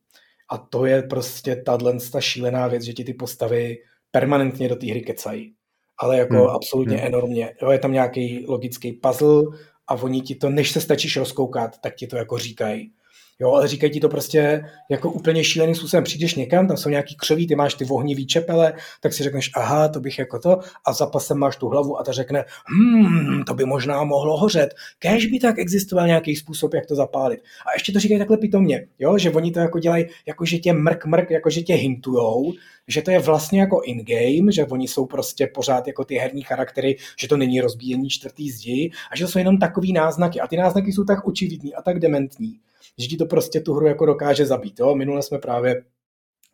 A 0.50 0.58
to 0.58 0.86
je 0.86 1.02
prostě 1.02 1.56
tahle 1.56 1.98
ta 2.12 2.22
šílená 2.22 2.68
věc, 2.68 2.84
že 2.84 2.94
ti 2.94 3.04
ty 3.04 3.14
postavy 3.14 3.78
permanentně 4.12 4.70
do 4.70 4.76
té 4.76 4.90
hry 4.90 5.02
kecají. 5.02 5.54
Ale 5.98 6.18
jako 6.18 6.36
hmm. 6.36 6.50
absolutně 6.50 6.98
hmm. 6.98 7.08
enormně. 7.08 7.56
Jo, 7.62 7.72
je 7.72 7.80
tam 7.80 7.92
nějaký 7.92 8.46
logický 8.48 8.94
puzzle 8.94 9.44
a 9.88 9.94
oni 9.94 10.22
ti 10.22 10.36
to, 10.36 10.50
než 10.50 10.72
se 10.72 10.82
stačíš 10.82 11.18
rozkoukat, 11.18 11.78
tak 11.82 11.96
ti 11.96 12.08
to 12.08 12.18
jako 12.18 12.38
říkají. 12.38 12.92
Jo, 13.40 13.52
ale 13.52 13.68
říkají 13.68 13.92
ti 13.92 14.00
to 14.00 14.10
prostě 14.10 14.64
jako 14.90 15.12
úplně 15.12 15.44
šíleným 15.44 15.76
způsobem. 15.76 16.04
Přijdeš 16.04 16.36
někam, 16.36 16.68
tam 16.68 16.78
jsou 16.78 16.90
nějaký 16.90 17.16
křoví, 17.16 17.48
ty 17.48 17.56
máš 17.56 17.74
ty 17.74 17.86
vohnivý 17.86 18.28
čepele, 18.28 18.74
tak 19.02 19.14
si 19.14 19.24
řekneš, 19.24 19.52
aha, 19.56 19.88
to 19.88 20.00
bych 20.00 20.20
jako 20.20 20.40
to, 20.40 20.60
a 20.86 20.94
za 20.94 21.06
pasem 21.06 21.38
máš 21.38 21.56
tu 21.56 21.68
hlavu 21.68 22.00
a 22.00 22.04
ta 22.04 22.12
řekne, 22.12 22.46
hmm, 22.66 23.44
to 23.44 23.54
by 23.54 23.66
možná 23.66 24.04
mohlo 24.04 24.38
hořet. 24.38 24.70
Kéž 25.00 25.26
by 25.26 25.40
tak 25.40 25.60
existoval 25.60 26.08
nějaký 26.08 26.36
způsob, 26.36 26.74
jak 26.74 26.86
to 26.86 26.96
zapálit. 26.96 27.40
A 27.40 27.74
ještě 27.76 27.92
to 27.92 28.00
říkají 28.00 28.20
takhle 28.20 28.38
pitomně, 28.38 28.88
jo, 29.00 29.18
že 29.18 29.32
oni 29.32 29.52
to 29.52 29.60
jako 29.60 29.80
dělají, 29.80 30.06
jako 30.26 30.46
že 30.46 30.58
tě 30.58 30.74
mrk, 30.74 31.06
mrk, 31.06 31.32
jako 31.32 31.50
že 31.50 31.62
tě 31.62 31.74
hintujou, 31.74 32.54
že 32.88 33.02
to 33.02 33.12
je 33.12 33.20
vlastně 33.20 33.60
jako 33.60 33.82
in-game, 33.82 34.52
že 34.52 34.66
oni 34.66 34.88
jsou 34.88 35.06
prostě 35.06 35.48
pořád 35.48 35.88
jako 35.88 36.06
ty 36.06 36.16
herní 36.16 36.42
charaktery, 36.42 36.98
že 37.20 37.28
to 37.28 37.38
není 37.38 37.62
rozbíjení 37.62 38.10
čtvrtý 38.10 38.52
zdi 38.52 38.92
a 39.12 39.16
že 39.16 39.26
to 39.26 39.32
jsou 39.32 39.40
jenom 39.40 39.58
takový 39.58 39.94
náznaky. 39.94 40.40
A 40.40 40.48
ty 40.48 40.58
náznaky 40.58 40.94
jsou 40.94 41.04
tak 41.04 41.28
očividní 41.28 41.76
a 41.76 41.82
tak 41.82 42.00
dementní, 42.00 42.60
že 42.98 43.08
ti 43.08 43.18
to 43.18 43.26
prostě 43.26 43.60
tu 43.62 43.74
hru 43.74 43.86
jako 43.86 44.06
dokáže 44.06 44.46
zabít. 44.46 44.80
Jo? 44.80 44.96
Minule 44.96 45.24
jsme 45.24 45.40
právě 45.40 45.84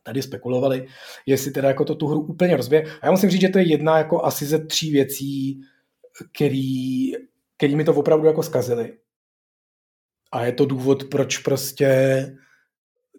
tady 0.03 0.21
spekulovali, 0.21 0.87
jestli 1.25 1.51
teda 1.51 1.67
jako 1.67 1.85
to 1.85 1.95
tu 1.95 2.07
hru 2.07 2.21
úplně 2.21 2.57
rozbije. 2.57 2.83
A 3.01 3.05
já 3.05 3.11
musím 3.11 3.29
říct, 3.29 3.41
že 3.41 3.49
to 3.49 3.57
je 3.57 3.69
jedna 3.69 3.97
jako 3.97 4.25
asi 4.25 4.45
ze 4.45 4.65
tří 4.65 4.91
věcí, 4.91 5.61
který, 6.35 7.11
který 7.57 7.75
mi 7.75 7.83
to 7.83 7.93
opravdu 7.93 8.27
jako 8.27 8.43
zkazili. 8.43 8.93
a 10.31 10.45
je 10.45 10.51
to 10.51 10.65
důvod, 10.65 11.03
proč 11.03 11.37
prostě 11.37 12.25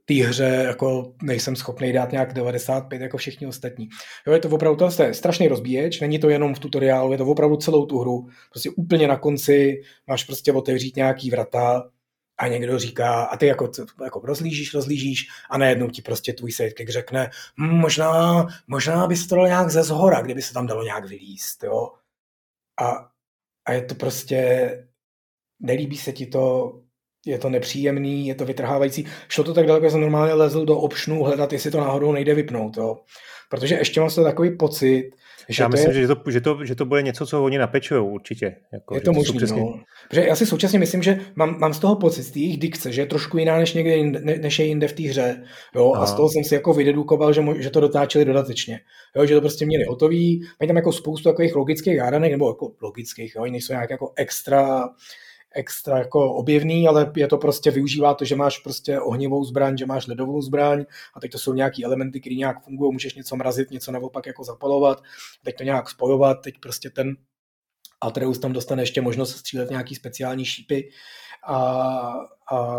té 0.04 0.14
hře 0.14 0.64
jako 0.66 1.14
nejsem 1.22 1.56
schopný 1.56 1.92
dát 1.92 2.12
nějak 2.12 2.32
95 2.32 3.02
jako 3.02 3.16
všichni 3.16 3.46
ostatní. 3.46 3.88
Jo, 4.26 4.32
je 4.32 4.40
to 4.40 4.48
opravdu 4.48 4.88
to 4.88 5.02
je 5.02 5.14
strašný 5.14 5.48
rozbíječ, 5.48 6.00
není 6.00 6.18
to 6.18 6.28
jenom 6.28 6.54
v 6.54 6.58
tutoriálu, 6.58 7.12
je 7.12 7.18
to 7.18 7.26
opravdu 7.26 7.56
celou 7.56 7.86
tu 7.86 7.98
hru. 7.98 8.26
Prostě 8.50 8.70
úplně 8.70 9.08
na 9.08 9.16
konci 9.16 9.82
máš 10.06 10.24
prostě 10.24 10.52
otevřít 10.52 10.96
nějaký 10.96 11.30
vrata 11.30 11.90
a 12.38 12.48
někdo 12.48 12.78
říká, 12.78 13.24
a 13.24 13.36
ty 13.36 13.46
jako, 13.46 13.70
jako 14.04 14.20
rozlížíš, 14.20 14.74
rozlížíš 14.74 15.28
a 15.50 15.58
najednou 15.58 15.90
ti 15.90 16.02
prostě 16.02 16.32
tvůj 16.32 16.52
sidekick 16.52 16.90
řekne, 16.90 17.30
hm, 17.60 17.78
možná, 17.78 18.46
možná 18.66 19.06
by 19.06 19.16
se 19.16 19.28
to 19.28 19.34
dalo 19.34 19.46
nějak 19.46 19.70
ze 19.70 19.82
zhora, 19.82 20.22
kdyby 20.22 20.42
se 20.42 20.54
tam 20.54 20.66
dalo 20.66 20.82
nějak 20.82 21.08
vylíst, 21.08 21.64
jo. 21.64 21.92
A, 22.80 23.08
a 23.64 23.72
je 23.72 23.82
to 23.82 23.94
prostě, 23.94 24.70
nelíbí 25.60 25.96
se 25.96 26.12
ti 26.12 26.26
to, 26.26 26.72
je 27.26 27.38
to 27.38 27.50
nepříjemný, 27.50 28.26
je 28.26 28.34
to 28.34 28.44
vytrhávající. 28.44 29.06
Šlo 29.28 29.44
to 29.44 29.54
tak 29.54 29.66
daleko, 29.66 29.86
že 29.86 29.90
jsem 29.90 30.00
normálně 30.00 30.34
lezl 30.34 30.64
do 30.64 30.78
opšnu 30.78 31.22
hledat, 31.22 31.52
jestli 31.52 31.70
to 31.70 31.80
náhodou 31.80 32.12
nejde 32.12 32.34
vypnout. 32.34 32.76
Jo. 32.76 32.96
Protože 33.50 33.74
ještě 33.74 34.00
mám 34.00 34.10
to 34.10 34.24
takový 34.24 34.56
pocit, 34.56 35.10
že 35.48 35.62
já 35.62 35.68
myslím, 35.68 35.92
je... 35.92 36.00
že, 36.00 36.08
to, 36.08 36.30
že, 36.30 36.40
to, 36.40 36.64
že 36.64 36.74
to 36.74 36.84
bude 36.84 37.02
něco, 37.02 37.26
co 37.26 37.44
oni 37.44 37.58
napečují 37.58 38.02
určitě. 38.02 38.56
Jako, 38.72 38.94
je 38.94 39.00
to, 39.00 39.12
možné, 39.12 39.36
přesně... 39.36 39.60
no. 39.60 39.80
Protože 40.08 40.26
já 40.26 40.36
si 40.36 40.46
současně 40.46 40.78
myslím, 40.78 41.02
že 41.02 41.18
mám, 41.34 41.58
mám 41.60 41.74
z 41.74 41.78
toho 41.78 41.96
pocit, 41.96 42.22
z 42.22 42.30
té 42.30 42.38
jejich 42.38 42.58
dikce, 42.58 42.92
že 42.92 43.02
je 43.02 43.06
trošku 43.06 43.38
jiná 43.38 43.58
než, 43.58 43.74
někde 43.74 43.96
jinde, 43.96 44.20
ne, 44.20 44.36
než 44.36 44.58
je 44.58 44.64
jinde 44.64 44.88
v 44.88 44.92
té 44.92 45.02
hře. 45.02 45.44
Jo? 45.74 45.92
A 45.94 46.06
z 46.06 46.14
toho 46.14 46.28
jsem 46.28 46.44
si 46.44 46.54
jako 46.54 46.72
vydedukoval, 46.72 47.32
že, 47.32 47.42
že 47.58 47.70
to 47.70 47.80
dotáčeli 47.80 48.24
dodatečně. 48.24 48.80
Jo? 49.16 49.26
Že 49.26 49.34
to 49.34 49.40
prostě 49.40 49.66
měli 49.66 49.84
hotový. 49.84 50.40
Mají 50.60 50.68
tam 50.68 50.76
jako 50.76 50.92
spoustu 50.92 51.28
takových 51.28 51.56
logických 51.56 51.98
hádanek, 51.98 52.32
nebo 52.32 52.48
jako 52.48 52.72
logických, 52.82 53.34
jo? 53.36 53.44
nejsou 53.44 53.72
nějak 53.72 53.90
jako 53.90 54.12
extra 54.16 54.88
extra 55.54 55.98
jako 55.98 56.34
objevný, 56.34 56.88
ale 56.88 57.12
je 57.16 57.28
to 57.28 57.38
prostě, 57.38 57.70
využívá 57.70 58.14
to, 58.14 58.24
že 58.24 58.36
máš 58.36 58.58
prostě 58.58 59.00
ohnivou 59.00 59.44
zbraň, 59.44 59.78
že 59.78 59.86
máš 59.86 60.06
ledovou 60.06 60.42
zbraň 60.42 60.84
a 61.14 61.20
teď 61.20 61.32
to 61.32 61.38
jsou 61.38 61.54
nějaký 61.54 61.84
elementy, 61.84 62.20
které 62.20 62.36
nějak 62.36 62.64
fungují, 62.64 62.92
můžeš 62.92 63.14
něco 63.14 63.36
mrazit, 63.36 63.70
něco 63.70 63.92
naopak 63.92 64.26
jako 64.26 64.44
zapalovat, 64.44 65.02
teď 65.44 65.56
to 65.56 65.64
nějak 65.64 65.90
spojovat, 65.90 66.34
teď 66.34 66.54
prostě 66.60 66.90
ten 66.90 67.16
Atreus 68.00 68.38
tam 68.38 68.52
dostane 68.52 68.82
ještě 68.82 69.00
možnost 69.00 69.36
střílet 69.36 69.70
nějaký 69.70 69.94
speciální 69.94 70.44
šípy 70.44 70.90
a, 71.46 71.56
a 72.52 72.78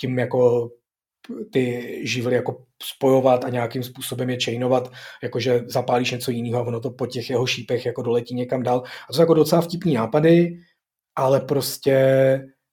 tím 0.00 0.18
jako 0.18 0.70
ty 1.52 1.98
živly 2.02 2.34
jako 2.34 2.64
spojovat 2.82 3.44
a 3.44 3.48
nějakým 3.48 3.82
způsobem 3.82 4.30
je 4.30 4.38
chainovat, 4.44 4.92
jakože 5.22 5.64
zapálíš 5.66 6.10
něco 6.10 6.30
jiného 6.30 6.62
a 6.62 6.66
ono 6.66 6.80
to 6.80 6.90
po 6.90 7.06
těch 7.06 7.30
jeho 7.30 7.46
šípech 7.46 7.86
jako 7.86 8.02
doletí 8.02 8.34
někam 8.34 8.62
dál. 8.62 8.78
A 8.78 9.06
to 9.06 9.12
jsou 9.12 9.22
jako 9.22 9.34
docela 9.34 9.62
vtipný 9.62 9.94
nápady, 9.94 10.58
ale 11.16 11.40
prostě 11.40 11.96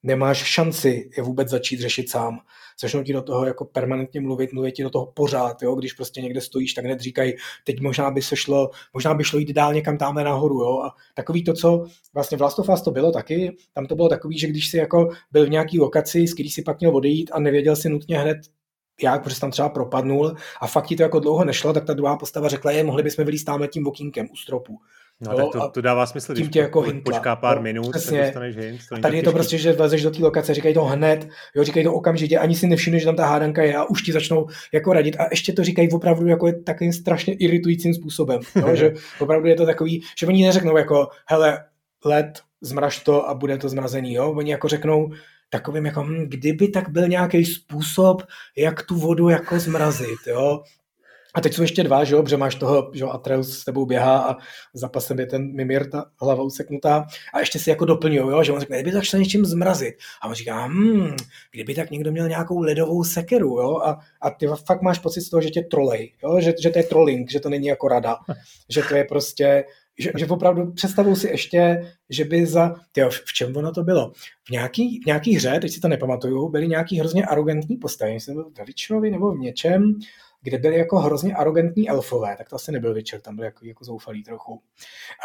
nemáš 0.03 0.37
šanci 0.37 1.09
je 1.17 1.23
vůbec 1.23 1.49
začít 1.49 1.79
řešit 1.79 2.09
sám. 2.09 2.39
Začnou 2.81 3.03
ti 3.03 3.13
do 3.13 3.21
toho 3.21 3.45
jako 3.45 3.65
permanentně 3.65 4.21
mluvit, 4.21 4.53
mluvit 4.53 4.71
ti 4.71 4.83
do 4.83 4.89
toho 4.89 5.05
pořád, 5.05 5.61
jo? 5.61 5.75
když 5.75 5.93
prostě 5.93 6.21
někde 6.21 6.41
stojíš, 6.41 6.73
tak 6.73 6.85
hned 6.85 6.99
říkají, 6.99 7.33
teď 7.63 7.79
možná 7.79 8.11
by 8.11 8.21
se 8.21 8.35
šlo, 8.35 8.69
možná 8.93 9.13
by 9.13 9.23
šlo 9.23 9.39
jít 9.39 9.53
dál 9.53 9.73
někam 9.73 9.97
tamhle 9.97 10.23
nahoru, 10.23 10.55
jo? 10.55 10.79
a 10.79 10.95
takový 11.13 11.43
to, 11.43 11.53
co 11.53 11.85
vlastně 12.13 12.37
v 12.37 12.41
Last 12.41 12.59
of 12.59 12.69
Us 12.69 12.81
to 12.81 12.91
bylo 12.91 13.11
taky, 13.11 13.57
tam 13.73 13.85
to 13.85 13.95
bylo 13.95 14.09
takový, 14.09 14.39
že 14.39 14.47
když 14.47 14.69
si 14.69 14.77
jako 14.77 15.09
byl 15.31 15.45
v 15.45 15.49
nějaký 15.49 15.79
lokaci, 15.79 16.27
z 16.27 16.33
který 16.33 16.49
si 16.49 16.61
pak 16.61 16.79
měl 16.79 16.95
odejít 16.95 17.29
a 17.33 17.39
nevěděl 17.39 17.75
si 17.75 17.89
nutně 17.89 18.19
hned 18.19 18.37
jak, 19.01 19.23
protože 19.23 19.39
tam 19.39 19.51
třeba 19.51 19.69
propadnul 19.69 20.35
a 20.61 20.67
fakt 20.67 20.87
ti 20.87 20.95
to 20.95 21.03
jako 21.03 21.19
dlouho 21.19 21.45
nešlo, 21.45 21.73
tak 21.73 21.85
ta 21.85 21.93
druhá 21.93 22.17
postava 22.17 22.49
řekla, 22.49 22.71
je, 22.71 22.83
mohli 22.83 23.03
bychom 23.03 23.25
vylít 23.25 23.49
tím 23.71 23.87
okýnkem 23.87 24.27
u 24.31 24.35
stropu. 24.35 24.79
No 25.21 25.31
jo, 25.31 25.49
tak 25.53 25.61
to, 25.61 25.69
to 25.69 25.81
dává 25.81 26.05
smysl, 26.05 26.33
když 26.33 26.47
tě 26.47 26.59
jako 26.59 26.81
hintla, 26.81 27.13
počká 27.13 27.35
pár 27.35 27.57
no, 27.57 27.63
minut, 27.63 27.91
přesně. 27.91 28.17
tak 28.17 28.27
dostaneš 28.27 28.57
hint. 28.57 28.81
To 28.89 28.97
tady 28.97 29.17
je 29.17 29.23
to 29.23 29.31
prostě, 29.31 29.57
že 29.57 29.73
vlezeš 29.73 30.03
do 30.03 30.11
té 30.11 30.23
lokace, 30.23 30.53
říkají 30.53 30.73
to 30.73 30.83
hned, 30.83 31.27
jo, 31.55 31.63
říkají 31.63 31.83
to 31.83 31.93
okamžitě, 31.93 32.37
ani 32.37 32.55
si 32.55 32.67
nevšimneš, 32.67 33.01
že 33.01 33.05
tam 33.05 33.15
ta 33.15 33.25
hádanka 33.25 33.63
je 33.63 33.75
a 33.75 33.83
už 33.83 34.01
ti 34.01 34.11
začnou 34.11 34.47
jako 34.73 34.93
radit 34.93 35.15
a 35.19 35.27
ještě 35.31 35.53
to 35.53 35.63
říkají 35.63 35.91
opravdu 35.91 36.27
jako 36.27 36.47
je 36.47 36.63
takovým 36.63 36.93
strašně 36.93 37.33
iritujícím 37.33 37.93
způsobem, 37.93 38.39
jo, 38.55 38.69
že 38.75 38.93
opravdu 39.19 39.47
je 39.47 39.55
to 39.55 39.65
takový, 39.65 40.03
že 40.19 40.27
oni 40.27 40.45
neřeknou 40.45 40.77
jako, 40.77 41.07
hele, 41.25 41.65
led, 42.05 42.39
zmraž 42.61 42.99
to 42.99 43.29
a 43.29 43.33
bude 43.33 43.57
to 43.57 43.69
zmrazený, 43.69 44.13
jo, 44.13 44.31
oni 44.31 44.51
jako 44.51 44.67
řeknou, 44.67 45.11
takovým 45.49 45.85
jako, 45.85 46.03
hm, 46.03 46.25
kdyby 46.27 46.67
tak 46.67 46.89
byl 46.89 47.07
nějaký 47.07 47.45
způsob, 47.45 48.21
jak 48.57 48.83
tu 48.83 48.95
vodu 48.95 49.29
jako 49.29 49.59
zmrazit, 49.59 50.27
jo, 50.27 50.63
a 51.33 51.41
teď 51.41 51.53
jsou 51.53 51.61
ještě 51.61 51.83
dva, 51.83 52.03
že 52.03 52.15
jo, 52.15 52.23
protože 52.23 52.37
máš 52.37 52.55
toho, 52.55 52.91
že 52.93 53.03
jo, 53.03 53.09
Atreus 53.09 53.59
s 53.59 53.65
tebou 53.65 53.85
běhá 53.85 54.19
a 54.19 54.37
za 54.73 54.89
pasem 54.89 55.19
je 55.19 55.25
ten 55.25 55.55
Mimir, 55.55 55.89
ta 55.89 56.05
hlava 56.21 56.43
useknutá 56.43 57.05
a 57.33 57.39
ještě 57.39 57.59
si 57.59 57.69
jako 57.69 57.85
doplňují, 57.85 58.31
jo, 58.31 58.43
že 58.43 58.51
on 58.51 58.59
řekne, 58.59 58.81
kdyby 58.81 58.97
to 58.97 59.01
šlo 59.01 59.19
něčím 59.19 59.45
zmrazit. 59.45 59.95
A 60.21 60.27
on 60.27 60.33
říká, 60.33 60.65
hmm, 60.65 61.15
kdyby 61.51 61.75
tak 61.75 61.91
někdo 61.91 62.11
měl 62.11 62.29
nějakou 62.29 62.59
ledovou 62.59 63.03
sekeru, 63.03 63.47
jo, 63.47 63.77
a, 63.77 63.99
a 64.21 64.29
ty 64.29 64.47
fakt 64.65 64.81
máš 64.81 64.99
pocit 64.99 65.21
z 65.21 65.29
toho, 65.29 65.41
že 65.41 65.49
tě 65.49 65.61
trolej, 65.61 66.13
jo, 66.23 66.41
že, 66.41 66.53
že 66.63 66.69
to 66.69 66.79
je 66.79 66.83
trolling, 66.83 67.31
že 67.31 67.39
to 67.39 67.49
není 67.49 67.67
jako 67.67 67.87
rada, 67.87 68.17
že 68.69 68.81
to 68.89 68.95
je 68.95 69.03
prostě, 69.03 69.63
že, 69.99 70.11
že 70.17 70.27
opravdu 70.27 70.71
představuju 70.71 71.15
si 71.15 71.27
ještě, 71.27 71.91
že 72.09 72.25
by 72.25 72.45
za, 72.45 72.75
tyjo, 72.91 73.09
v 73.09 73.33
čem 73.33 73.57
ono 73.57 73.71
to 73.71 73.83
bylo? 73.83 74.11
V 74.47 74.49
nějaký, 74.49 74.99
v 75.03 75.05
nějaký 75.05 75.35
hře, 75.35 75.59
teď 75.61 75.71
si 75.71 75.79
to 75.79 75.87
nepamatuju, 75.87 76.49
byly 76.49 76.67
nějaký 76.67 76.99
hrozně 76.99 77.25
arrogantní 77.25 77.77
postavy, 77.77 78.17
byl 78.27 78.51
ve 78.57 78.65
Witcherovi 78.65 79.11
nebo 79.11 79.31
v 79.31 79.39
něčem, 79.39 79.99
kde 80.43 80.57
byli 80.57 80.77
jako 80.77 80.99
hrozně 80.99 81.35
arrogantní 81.35 81.89
elfové, 81.89 82.35
tak 82.37 82.49
to 82.49 82.55
asi 82.55 82.71
nebyl 82.71 82.93
Witcher, 82.93 83.21
tam 83.21 83.35
byli 83.35 83.45
jako, 83.45 83.65
jako 83.65 83.85
zoufalí 83.85 84.23
trochu. 84.23 84.61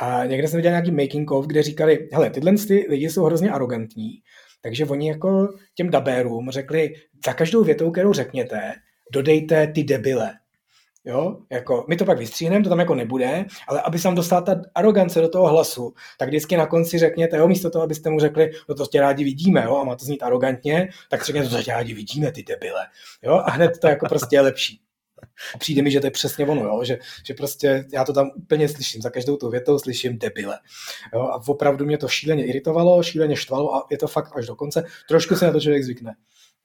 A 0.02 0.24
někde 0.24 0.48
jsem 0.48 0.56
viděl 0.56 0.70
nějaký 0.70 0.90
making 0.90 1.30
of, 1.30 1.46
kde 1.46 1.62
říkali, 1.62 2.08
hele, 2.12 2.30
tyhle 2.30 2.52
ty 2.52 2.86
lidi 2.88 3.10
jsou 3.10 3.24
hrozně 3.24 3.50
arrogantní, 3.50 4.10
takže 4.62 4.86
oni 4.86 5.08
jako 5.08 5.48
těm 5.74 5.90
dabérům 5.90 6.50
řekli, 6.50 6.94
za 7.26 7.32
každou 7.32 7.64
větou, 7.64 7.90
kterou 7.90 8.12
řekněte, 8.12 8.72
dodejte 9.12 9.66
ty 9.66 9.84
debile. 9.84 10.30
Jo, 11.04 11.36
jako, 11.52 11.84
my 11.88 11.96
to 11.96 12.04
pak 12.04 12.18
vystříhneme, 12.18 12.64
to 12.64 12.68
tam 12.68 12.78
jako 12.78 12.94
nebude, 12.94 13.44
ale 13.68 13.82
aby 13.82 13.98
se 13.98 14.08
dostala 14.10 14.40
ta 14.40 14.60
arogance 14.74 15.20
do 15.20 15.28
toho 15.28 15.48
hlasu, 15.48 15.94
tak 16.18 16.28
vždycky 16.28 16.56
na 16.56 16.66
konci 16.66 16.98
řekněte, 16.98 17.36
jo, 17.36 17.48
místo 17.48 17.70
toho, 17.70 17.82
abyste 17.82 18.10
mu 18.10 18.20
řekli, 18.20 18.50
no 18.68 18.74
to 18.74 18.86
tě 18.86 19.00
rádi 19.00 19.24
vidíme, 19.24 19.64
jo, 19.64 19.76
a 19.76 19.84
má 19.84 19.96
to 19.96 20.04
znít 20.04 20.22
arrogantně, 20.22 20.88
tak 21.10 21.24
řekněte, 21.24 21.48
to 21.48 21.62
tě 21.62 21.72
rádi 21.72 21.94
vidíme, 21.94 22.32
ty 22.32 22.42
debile. 22.42 22.86
Jo, 23.22 23.32
a 23.32 23.50
hned 23.50 23.78
to 23.80 23.88
jako 23.88 24.06
prostě 24.08 24.36
je 24.36 24.40
lepší. 24.40 24.80
Přijde 25.58 25.82
mi, 25.82 25.90
že 25.90 26.00
to 26.00 26.06
je 26.06 26.10
přesně 26.10 26.46
ono, 26.46 26.62
jo? 26.62 26.84
Že, 26.84 26.98
že 27.24 27.34
prostě 27.34 27.84
já 27.92 28.04
to 28.04 28.12
tam 28.12 28.30
úplně 28.36 28.68
slyším, 28.68 29.02
za 29.02 29.10
každou 29.10 29.36
tu 29.36 29.50
větou 29.50 29.78
slyším 29.78 30.18
debile. 30.18 30.58
Jo? 31.14 31.20
A 31.20 31.40
opravdu 31.46 31.84
mě 31.84 31.98
to 31.98 32.08
šíleně 32.08 32.46
iritovalo, 32.46 33.02
šíleně 33.02 33.36
štvalo 33.36 33.74
a 33.74 33.86
je 33.90 33.98
to 33.98 34.08
fakt 34.08 34.36
až 34.36 34.46
do 34.46 34.56
konce. 34.56 34.84
Trošku 35.08 35.36
se 35.36 35.46
na 35.46 35.52
to 35.52 35.60
člověk 35.60 35.84
zvykne, 35.84 36.14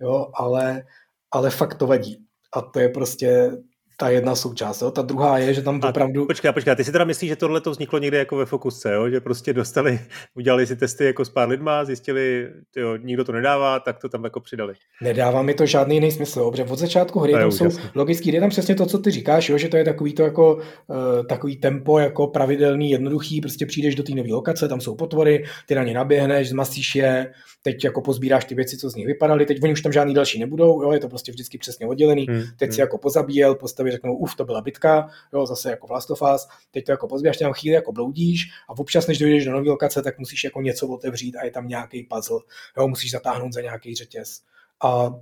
jo? 0.02 0.28
Ale, 0.34 0.84
ale 1.32 1.50
fakt 1.50 1.76
to 1.76 1.88
vadí. 1.88 2.26
A 2.54 2.62
to 2.62 2.80
je 2.80 2.90
prostě, 2.90 3.52
ta 3.98 4.10
jedna 4.10 4.36
součást. 4.36 4.82
Jo? 4.82 4.92
Ta 4.92 5.02
druhá 5.02 5.38
je, 5.38 5.54
že 5.54 5.62
tam 5.62 5.82
opravdu... 5.90 6.26
Počkej, 6.26 6.52
počkej, 6.52 6.76
ty 6.76 6.84
si 6.84 6.92
teda 6.92 7.06
myslíš, 7.06 7.30
že 7.30 7.36
tohle 7.36 7.62
to 7.62 7.72
vzniklo 7.72 8.00
někde 8.00 8.18
jako 8.18 8.38
ve 8.38 8.46
fokusce, 8.46 8.94
jo? 8.94 9.10
že 9.10 9.20
prostě 9.22 9.54
dostali, 9.54 10.00
udělali 10.36 10.68
si 10.68 10.76
testy 10.76 11.06
jako 11.06 11.26
s 11.26 11.30
pár 11.30 11.50
lidma, 11.50 11.86
zjistili, 11.86 12.50
jo, 12.76 12.98
nikdo 12.98 13.24
to 13.24 13.32
nedává, 13.32 13.80
tak 13.80 14.00
to 14.00 14.10
tam 14.10 14.24
jako 14.24 14.40
přidali. 14.40 14.74
Nedává 15.02 15.42
mi 15.42 15.54
to 15.54 15.66
žádný 15.66 15.96
jiný 15.96 16.12
smysl, 16.12 16.40
jo? 16.40 16.52
protože 16.52 16.64
od 16.64 16.80
začátku 16.80 17.20
hry 17.20 17.34
tam 17.34 17.52
jsou 17.52 17.70
logický, 17.96 18.34
je 18.34 18.42
tam 18.42 18.50
přesně 18.50 18.76
to, 18.76 18.86
co 18.86 19.00
ty 19.00 19.12
říkáš, 19.12 19.50
jo? 19.50 19.58
že 19.58 19.70
to 19.70 19.78
je 19.78 19.84
takový 19.84 20.14
to 20.14 20.24
jako 20.24 20.56
uh, 20.56 21.26
takový 21.30 21.58
tempo 21.58 22.00
jako 22.00 22.28
pravidelný, 22.28 22.90
jednoduchý, 22.90 23.42
prostě 23.42 23.66
přijdeš 23.66 23.96
do 23.96 24.04
té 24.04 24.16
nové 24.16 24.30
lokace, 24.32 24.68
tam 24.68 24.82
jsou 24.82 24.96
potvory, 24.96 25.44
ty 25.66 25.76
na 25.76 25.84
ně 25.84 25.94
naběhneš, 25.94 26.50
zmasíš 26.50 26.96
je, 26.96 27.34
teď 27.64 27.84
jako 27.84 28.02
pozbíráš 28.02 28.46
ty 28.46 28.56
věci, 28.56 28.78
co 28.78 28.90
z 28.90 28.96
nich 28.96 29.08
vypadaly, 29.08 29.46
teď 29.46 29.64
oni 29.64 29.74
už 29.74 29.82
tam 29.82 29.92
žádný 29.92 30.14
další 30.14 30.40
nebudou, 30.40 30.84
jo? 30.84 30.92
je 30.92 31.00
to 31.00 31.10
prostě 31.10 31.32
vždycky 31.32 31.58
přesně 31.58 31.88
oddělený, 31.88 32.26
hmm, 32.30 32.42
teď 32.58 32.70
hmm. 32.70 32.74
si 32.74 32.82
jako 32.82 32.98
pozabíjel, 32.98 33.56
postavil 33.56 33.92
řeknou, 33.92 34.16
uf, 34.16 34.36
to 34.36 34.46
byla 34.46 34.62
bitka, 34.62 35.10
jo, 35.34 35.46
zase 35.46 35.70
jako 35.70 35.88
v 35.88 35.92
Last 35.92 36.12
of 36.12 36.22
Us, 36.36 36.48
teď 36.72 36.86
to 36.86 36.92
jako 36.92 37.08
pozbíráš, 37.08 37.38
tam 37.38 37.54
chvíli 37.54 37.76
jako 37.76 37.92
bloudíš 37.92 38.46
a 38.70 38.78
občas, 38.78 39.08
než 39.08 39.20
dojdeš 39.20 39.46
do 39.46 39.52
nové 39.52 39.70
lokace, 39.70 40.02
tak 40.02 40.20
musíš 40.20 40.44
jako 40.44 40.62
něco 40.62 40.88
otevřít 40.88 41.36
a 41.36 41.46
je 41.46 41.52
tam 41.52 41.68
nějaký 41.68 42.04
puzzle, 42.04 42.40
jo, 42.78 42.88
musíš 42.88 43.12
zatáhnout 43.12 43.54
za 43.54 43.62
nějaký 43.62 43.96
řetěz. 43.96 44.40
A 44.84 45.16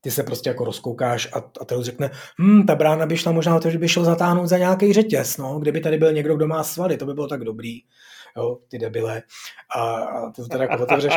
ty 0.00 0.10
se 0.10 0.22
prostě 0.22 0.50
jako 0.50 0.64
rozkoukáš 0.64 1.28
a, 1.32 1.38
a 1.60 1.64
ten 1.64 1.82
řekne, 1.82 2.10
hm, 2.40 2.66
ta 2.66 2.74
brána 2.74 3.06
by 3.06 3.16
šla 3.16 3.32
možná 3.32 3.60
to, 3.60 3.70
že 3.70 3.78
by 3.78 3.88
šel 3.88 4.04
zatáhnout 4.04 4.46
za 4.46 4.58
nějaký 4.58 4.92
řetěz, 4.92 5.36
no, 5.36 5.58
kdyby 5.58 5.80
tady 5.80 5.98
byl 5.98 6.12
někdo, 6.12 6.36
kdo 6.36 6.46
má 6.46 6.64
svaly, 6.64 6.96
to 6.96 7.06
by 7.06 7.14
bylo 7.14 7.28
tak 7.28 7.44
dobrý, 7.44 7.80
jo, 8.36 8.58
ty 8.68 8.78
debile. 8.78 9.22
A, 9.76 9.94
a 9.94 10.30
ty 10.30 10.42
to 10.42 10.48
teda 10.48 10.64
jako 10.64 10.82
otevřeš, 10.82 11.14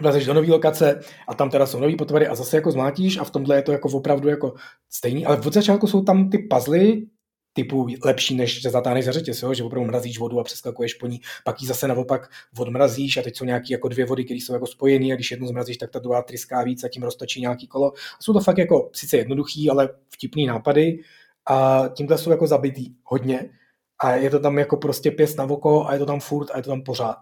vlezeš 0.00 0.26
do 0.26 0.34
nové 0.34 0.50
lokace 0.50 1.00
a 1.28 1.34
tam 1.34 1.50
teda 1.50 1.66
jsou 1.66 1.80
nové 1.80 1.96
potvory 1.96 2.26
a 2.26 2.34
zase 2.34 2.56
jako 2.56 2.70
zmátíš 2.70 3.18
a 3.18 3.24
v 3.24 3.30
tomhle 3.30 3.56
je 3.56 3.62
to 3.62 3.72
jako 3.72 3.88
opravdu 3.88 4.28
jako 4.28 4.54
stejný, 4.90 5.26
ale 5.26 5.36
od 5.36 5.52
začátku 5.54 5.86
jsou 5.86 6.02
tam 6.02 6.30
ty 6.30 6.38
puzzly 6.38 7.06
typu 7.52 7.86
lepší, 8.04 8.36
než 8.36 8.62
že 8.62 8.70
zatáhneš 8.70 9.04
za 9.04 9.12
řetěz, 9.12 9.42
jo? 9.42 9.54
že 9.54 9.64
opravdu 9.64 9.86
mrazíš 9.86 10.18
vodu 10.18 10.40
a 10.40 10.44
přeskakuješ 10.44 10.94
po 10.94 11.06
ní, 11.06 11.20
pak 11.44 11.62
ji 11.62 11.68
zase 11.68 11.88
naopak 11.88 12.30
odmrazíš 12.58 13.16
a 13.16 13.22
teď 13.22 13.36
jsou 13.36 13.44
nějaké 13.44 13.66
jako 13.70 13.88
dvě 13.88 14.04
vody, 14.06 14.24
které 14.24 14.38
jsou 14.38 14.52
jako 14.52 14.66
spojené 14.66 15.12
a 15.12 15.14
když 15.14 15.30
jednu 15.30 15.46
zmrazíš, 15.46 15.76
tak 15.76 15.90
ta 15.90 15.98
druhá 15.98 16.22
tryská 16.22 16.62
víc 16.62 16.84
a 16.84 16.88
tím 16.88 17.02
roztočí 17.02 17.40
nějaký 17.40 17.66
kolo. 17.66 17.92
A 17.92 18.22
jsou 18.22 18.32
to 18.32 18.40
fakt 18.40 18.58
jako 18.58 18.90
sice 18.92 19.16
jednoduchý, 19.16 19.70
ale 19.70 19.88
vtipný 20.08 20.46
nápady 20.46 20.98
a 21.46 21.88
tímhle 21.96 22.18
jsou 22.18 22.30
jako 22.30 22.46
zabitý 22.46 22.94
hodně 23.04 23.50
a 24.02 24.14
je 24.14 24.30
to 24.30 24.40
tam 24.40 24.58
jako 24.58 24.76
prostě 24.76 25.10
pěst 25.10 25.38
na 25.38 25.44
oko 25.44 25.86
a 25.86 25.92
je 25.92 25.98
to 25.98 26.06
tam 26.06 26.20
furt 26.20 26.50
a 26.50 26.56
je 26.56 26.62
to 26.62 26.70
tam 26.70 26.82
pořád. 26.82 27.16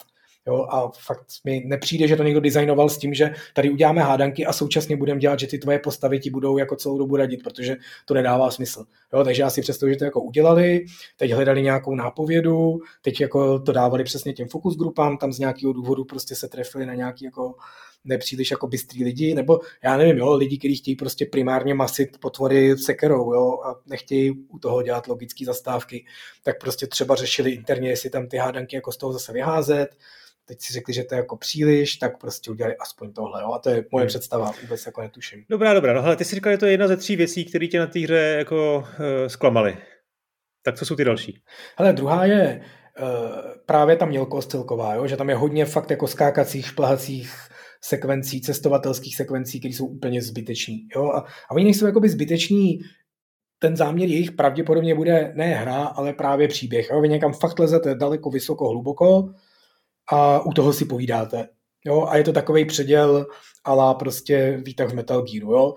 Jo, 0.47 0.67
a 0.71 0.91
fakt 0.99 1.27
mi 1.45 1.63
nepřijde, 1.67 2.09
že 2.09 2.17
to 2.17 2.23
někdo 2.23 2.41
designoval 2.41 2.89
s 2.89 2.99
tím, 2.99 3.15
že 3.15 3.35
tady 3.55 3.71
uděláme 3.71 4.03
hádanky 4.03 4.47
a 4.47 4.53
současně 4.53 4.97
budeme 4.97 5.21
dělat, 5.21 5.41
že 5.41 5.47
ty 5.47 5.59
tvoje 5.59 5.79
postavy 5.79 6.21
ti 6.21 6.31
budou 6.31 6.59
jako 6.59 6.77
celou 6.77 6.99
dobu 6.99 7.17
radit, 7.17 7.43
protože 7.43 7.77
to 8.05 8.15
nedává 8.15 8.51
smysl. 8.51 8.85
Jo, 9.13 9.25
takže 9.25 9.43
já 9.43 9.51
si 9.51 9.61
představuji, 9.61 9.95
že 9.95 9.99
to 9.99 10.05
jako 10.05 10.21
udělali, 10.21 10.85
teď 11.17 11.33
hledali 11.33 11.63
nějakou 11.63 11.95
nápovědu, 11.95 12.81
teď 13.03 13.21
jako 13.21 13.59
to 13.59 13.73
dávali 13.73 14.05
přesně 14.05 14.33
těm 14.33 14.49
fokus 14.49 14.77
grupám, 14.77 15.17
tam 15.17 15.33
z 15.33 15.39
nějakého 15.39 15.73
důvodu 15.73 16.05
prostě 16.05 16.35
se 16.37 16.49
trefili 16.49 16.87
na 16.87 16.95
nějaký 16.95 17.25
jako 17.25 17.55
nepříliš 18.05 18.51
jako 18.51 18.67
bystrý 18.67 19.05
lidi, 19.05 19.35
nebo 19.35 19.61
já 19.85 19.97
nevím, 19.97 20.19
jo, 20.19 20.35
lidi, 20.35 20.59
kteří 20.59 20.77
chtějí 20.77 20.97
prostě 20.97 21.27
primárně 21.27 21.75
masit 21.75 22.19
potvory 22.21 22.79
sekerou, 22.79 23.35
jo, 23.35 23.59
a 23.65 23.81
nechtějí 23.87 24.31
u 24.31 24.59
toho 24.59 24.83
dělat 24.83 25.07
logické 25.07 25.45
zastávky, 25.45 26.05
tak 26.45 26.61
prostě 26.61 26.87
třeba 26.87 27.15
řešili 27.15 27.51
interně, 27.51 27.89
jestli 27.89 28.11
tam 28.11 28.27
ty 28.27 28.37
hádanky 28.37 28.77
jako 28.77 28.93
z 28.93 28.97
toho 28.97 29.13
zase 29.13 29.33
vyházet, 29.33 29.89
teď 30.45 30.61
si 30.61 30.73
řekli, 30.73 30.95
že 30.95 31.05
to 31.05 31.15
je 31.15 31.17
jako 31.17 31.37
příliš, 31.37 31.97
tak 31.97 32.19
prostě 32.19 32.51
udělali 32.51 32.77
aspoň 32.77 33.13
tohle, 33.13 33.43
jo? 33.43 33.53
a 33.53 33.59
to 33.59 33.71
je 33.71 33.85
moje 33.93 34.03
hmm. 34.03 34.09
představa, 34.09 34.53
vůbec 34.63 34.87
jako 34.87 35.01
netuším. 35.01 35.45
Dobrá, 35.51 35.75
dobrá, 35.75 35.93
no 35.93 36.05
ale 36.05 36.17
ty 36.17 36.25
si 36.25 36.35
říkal, 36.35 36.53
že 36.53 36.59
to 36.59 36.67
je 36.67 36.73
jedna 36.73 36.89
ze 36.89 36.97
tří 36.97 37.17
věcí, 37.17 37.45
které 37.45 37.67
tě 37.67 37.79
na 37.79 37.87
té 37.87 37.99
hře 38.01 38.35
jako 38.39 38.77
uh, 38.77 38.85
zklamaly. 39.27 39.77
Tak 40.63 40.79
co 40.79 40.87
jsou 40.87 40.97
ty 40.97 41.05
další? 41.05 41.43
Hele, 41.77 41.93
druhá 41.93 42.25
je 42.25 42.65
uh, 43.01 43.07
právě 43.67 43.97
ta 43.97 44.07
mělkost 44.07 44.51
celková, 44.51 44.95
jo? 44.95 45.07
že 45.07 45.17
tam 45.17 45.29
je 45.29 45.37
hodně 45.37 45.65
fakt 45.65 45.91
jako 45.91 46.07
skákacích, 46.07 46.67
šplhacích 46.67 47.51
sekvencí, 47.81 48.41
cestovatelských 48.41 49.17
sekvencí, 49.17 49.61
které 49.61 49.75
jsou 49.75 49.87
úplně 49.87 50.23
zbyteční. 50.23 50.89
Jo? 50.97 51.05
A, 51.05 51.19
a 51.21 51.51
oni 51.51 51.65
nejsou 51.65 51.87
jakoby 51.87 52.09
zbyteční 52.09 52.81
ten 53.59 53.77
záměr 53.77 54.09
jejich 54.09 54.33
pravděpodobně 54.33 54.95
bude 54.95 55.33
ne 55.37 55.47
hra, 55.47 55.85
ale 55.85 56.13
právě 56.13 56.49
příběh. 56.49 56.91
Jo? 56.91 57.01
Vy 57.01 57.09
někam 57.09 57.33
fakt 57.33 57.59
lezete 57.59 57.95
daleko, 57.95 58.31
vysoko, 58.31 58.69
hluboko 58.69 59.35
a 60.13 60.41
u 60.41 60.53
toho 60.53 60.73
si 60.73 60.85
povídáte. 60.85 61.49
Jo? 61.85 62.07
A 62.09 62.17
je 62.17 62.25
to 62.25 62.33
takový 62.33 62.65
předěl 62.65 63.27
ala 63.65 63.95
prostě 63.95 64.63
výtah 64.65 64.91
v 64.91 64.95
Metal 64.95 65.23
Gearu. 65.23 65.53
Jo? 65.53 65.75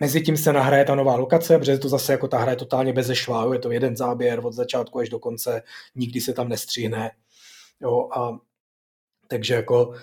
Mezi 0.00 0.20
tím 0.20 0.36
se 0.36 0.52
nahraje 0.52 0.84
ta 0.84 0.94
nová 0.94 1.16
lokace, 1.16 1.58
protože 1.58 1.78
to 1.78 1.88
zase 1.88 2.12
jako 2.12 2.28
ta 2.28 2.38
hra 2.38 2.50
je 2.50 2.56
totálně 2.56 2.92
bez 2.92 3.10
šva, 3.10 3.52
je 3.52 3.58
to 3.58 3.70
jeden 3.70 3.96
záběr 3.96 4.40
od 4.46 4.52
začátku 4.52 4.98
až 4.98 5.08
do 5.08 5.18
konce, 5.18 5.62
nikdy 5.94 6.20
se 6.20 6.32
tam 6.32 6.48
nestříhne. 6.48 7.10
Jo? 7.80 8.08
A 8.16 8.38
takže 9.28 9.54
jako 9.54 9.94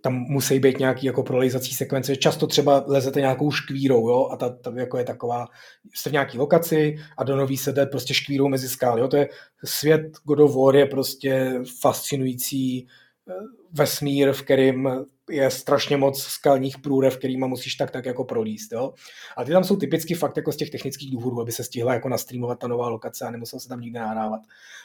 tam 0.00 0.14
musí 0.14 0.58
být 0.58 0.78
nějaký 0.78 1.06
jako 1.06 1.22
prolejzací 1.22 1.74
sekvence. 1.74 2.16
Často 2.16 2.46
třeba 2.46 2.84
lezete 2.86 3.20
nějakou 3.20 3.50
škvírou, 3.50 4.08
jo, 4.08 4.28
a 4.32 4.36
ta, 4.36 4.48
ta 4.48 4.72
jako 4.76 4.98
je 4.98 5.04
taková, 5.04 5.46
jste 5.94 6.10
v 6.10 6.12
nějaký 6.12 6.38
lokaci 6.38 6.96
a 7.18 7.24
do 7.24 7.36
nový 7.36 7.56
se 7.56 7.72
jde 7.72 7.86
prostě 7.86 8.14
škvírou 8.14 8.48
mezi 8.48 8.68
skály, 8.68 9.00
jo, 9.00 9.08
to 9.08 9.16
je 9.16 9.28
svět 9.64 10.02
God 10.24 10.40
of 10.40 10.56
War 10.56 10.76
je 10.76 10.86
prostě 10.86 11.60
fascinující 11.80 12.86
eh, 13.28 13.32
vesmír, 13.72 14.32
v 14.32 14.42
kterým 14.42 14.88
je 15.30 15.50
strašně 15.50 15.96
moc 15.96 16.22
skalních 16.22 16.78
průrev, 16.78 17.16
kterýma 17.16 17.46
musíš 17.46 17.74
tak 17.74 17.90
tak 17.90 18.06
jako 18.06 18.24
prolíst. 18.24 18.72
Jo? 18.72 18.92
A 19.36 19.44
ty 19.44 19.52
tam 19.52 19.64
jsou 19.64 19.76
typicky 19.76 20.14
fakt 20.14 20.36
jako 20.36 20.52
z 20.52 20.56
těch 20.56 20.70
technických 20.70 21.12
důvodů, 21.12 21.40
aby 21.40 21.52
se 21.52 21.64
stihla 21.64 21.94
jako 21.94 22.08
nastreamovat 22.08 22.58
ta 22.58 22.68
nová 22.68 22.88
lokace 22.88 23.24
a 23.24 23.30
nemusel 23.30 23.60
se 23.60 23.68
tam 23.68 23.80
nikde 23.80 24.00
nahrávat. 24.00 24.40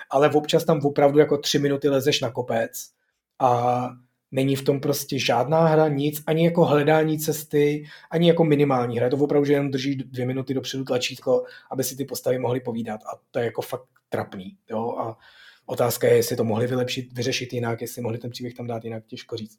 Ale 0.10 0.30
občas 0.30 0.66
tam 0.66 0.80
opravdu 0.84 1.20
jako 1.20 1.38
tři 1.38 1.60
minuty 1.60 1.90
lezeš 1.90 2.22
na 2.22 2.32
kopec 2.32 2.72
a 3.40 3.90
Není 4.34 4.56
v 4.56 4.64
tom 4.64 4.80
prostě 4.80 5.20
žádná 5.20 5.68
hra, 5.68 5.88
nic, 5.88 6.24
ani 6.28 6.46
jako 6.46 6.66
hledání 6.66 7.20
cesty, 7.20 7.86
ani 8.12 8.28
jako 8.28 8.44
minimální 8.44 8.98
hra. 8.98 9.10
To 9.10 9.18
opravdu, 9.18 9.46
že 9.46 9.54
jenom 9.54 9.72
drží 9.72 9.96
dvě 9.96 10.26
minuty 10.26 10.54
dopředu 10.54 10.84
tlačítko, 10.84 11.44
aby 11.72 11.84
si 11.84 11.96
ty 11.96 12.06
postavy 12.06 12.40
mohly 12.40 12.60
povídat. 12.60 13.02
A 13.02 13.20
to 13.32 13.40
je 13.40 13.46
jako 13.46 13.62
fakt 13.62 13.86
trapný. 14.10 14.58
Jo? 14.70 14.96
A 14.98 15.18
otázka 15.66 16.08
je, 16.08 16.16
jestli 16.16 16.36
to 16.36 16.44
mohli 16.44 16.68
vylepšit, 16.68 17.14
vyřešit 17.14 17.54
jinak, 17.54 17.82
jestli 17.82 18.02
mohli 18.02 18.18
ten 18.18 18.32
příběh 18.32 18.54
tam 18.54 18.68
dát 18.68 18.84
jinak, 18.84 19.06
těžko 19.06 19.38
říct. 19.38 19.58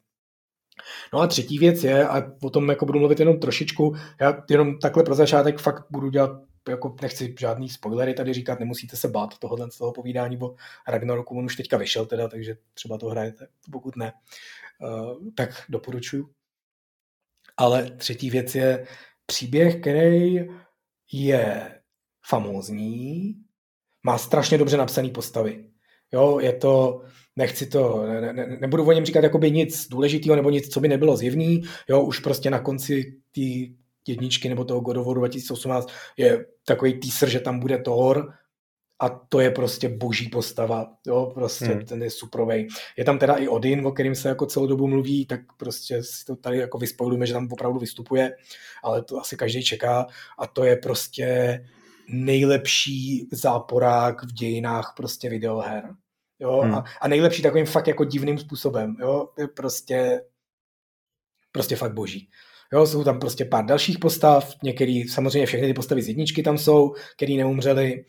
No 1.13 1.19
a 1.19 1.27
třetí 1.27 1.59
věc 1.59 1.83
je, 1.83 2.07
a 2.07 2.31
o 2.41 2.49
tom 2.49 2.69
jako 2.69 2.85
budu 2.85 2.99
mluvit 2.99 3.19
jenom 3.19 3.39
trošičku, 3.39 3.95
já 4.21 4.43
jenom 4.49 4.79
takhle 4.79 5.03
pro 5.03 5.15
začátek 5.15 5.59
fakt 5.59 5.85
budu 5.89 6.09
dělat 6.09 6.31
jako 6.69 6.95
nechci 7.01 7.35
žádný 7.39 7.69
spoilery 7.69 8.13
tady 8.13 8.33
říkat, 8.33 8.59
nemusíte 8.59 8.97
se 8.97 9.07
bát 9.07 9.37
tohohle 9.37 9.71
z 9.71 9.77
toho 9.77 9.91
povídání, 9.91 10.37
bo 10.37 10.55
Ragnaroku 10.87 11.37
on 11.37 11.45
už 11.45 11.55
teďka 11.55 11.77
vyšel 11.77 12.05
teda, 12.05 12.27
takže 12.27 12.57
třeba 12.73 12.97
to 12.97 13.07
hrajete, 13.07 13.47
pokud 13.71 13.95
ne, 13.95 14.13
tak 15.35 15.49
doporučuju. 15.69 16.29
Ale 17.57 17.91
třetí 17.91 18.29
věc 18.29 18.55
je 18.55 18.87
příběh, 19.25 19.81
který 19.81 20.35
je 21.11 21.71
famózní, 22.27 23.33
má 24.05 24.17
strašně 24.17 24.57
dobře 24.57 24.77
napsané 24.77 25.09
postavy. 25.09 25.69
Jo, 26.13 26.39
je 26.39 26.53
to, 26.53 27.01
nechci 27.35 27.65
to, 27.65 28.05
ne, 28.05 28.33
ne, 28.33 28.57
nebudu 28.61 28.87
o 28.87 28.91
něm 28.91 29.05
říkat 29.05 29.23
jakoby 29.23 29.51
nic 29.51 29.87
důležitého 29.87 30.35
nebo 30.35 30.49
nic, 30.49 30.69
co 30.69 30.79
by 30.79 30.87
nebylo 30.87 31.17
zjevný, 31.17 31.61
jo, 31.89 32.03
už 32.03 32.19
prostě 32.19 32.49
na 32.49 32.59
konci 32.59 33.21
té 33.31 33.75
jedničky 34.07 34.49
nebo 34.49 34.65
toho 34.65 34.79
God 34.79 34.97
of 34.97 35.07
War 35.07 35.17
2018 35.17 35.89
je 36.17 36.45
takový 36.65 36.99
teaser, 36.99 37.29
že 37.29 37.39
tam 37.39 37.59
bude 37.59 37.77
Thor 37.77 38.33
a 38.99 39.09
to 39.09 39.39
je 39.39 39.51
prostě 39.51 39.89
boží 39.89 40.29
postava, 40.29 40.93
jo, 41.07 41.31
prostě 41.33 41.65
hmm. 41.65 41.85
ten 41.85 42.03
je 42.03 42.09
suprovej. 42.09 42.67
Je 42.97 43.05
tam 43.05 43.19
teda 43.19 43.35
i 43.35 43.47
Odin, 43.47 43.87
o 43.87 43.91
kterým 43.91 44.15
se 44.15 44.29
jako 44.29 44.45
celou 44.45 44.67
dobu 44.67 44.87
mluví, 44.87 45.25
tak 45.25 45.39
prostě 45.57 46.03
si 46.03 46.25
to 46.25 46.35
tady 46.35 46.57
jako 46.57 46.77
vyspojujeme, 46.77 47.25
že 47.25 47.33
tam 47.33 47.47
opravdu 47.51 47.79
vystupuje, 47.79 48.31
ale 48.83 49.03
to 49.03 49.19
asi 49.19 49.37
každý 49.37 49.63
čeká 49.63 50.07
a 50.39 50.47
to 50.47 50.63
je 50.63 50.75
prostě 50.75 51.59
nejlepší 52.09 53.27
záporák 53.31 54.23
v 54.23 54.33
dějinách 54.33 54.93
prostě 54.97 55.29
videoher. 55.29 55.83
Jo, 56.39 56.61
hmm. 56.61 56.75
a, 56.75 56.83
a 57.01 57.07
nejlepší 57.07 57.41
takovým 57.41 57.65
fakt 57.65 57.87
jako 57.87 58.03
divným 58.03 58.37
způsobem, 58.37 58.95
jo, 58.99 59.29
je 59.37 59.47
prostě 59.47 60.21
prostě 61.51 61.75
fakt 61.75 61.93
boží. 61.93 62.29
Jo, 62.73 62.87
jsou 62.87 63.03
tam 63.03 63.19
prostě 63.19 63.45
pár 63.45 63.65
dalších 63.65 63.99
postav, 63.99 64.53
některý, 64.63 65.07
samozřejmě 65.07 65.45
všechny 65.45 65.67
ty 65.67 65.73
postavy 65.73 66.01
z 66.01 66.07
jedničky 66.07 66.43
tam 66.43 66.57
jsou, 66.57 66.93
který 67.15 67.37
neumřeli 67.37 68.05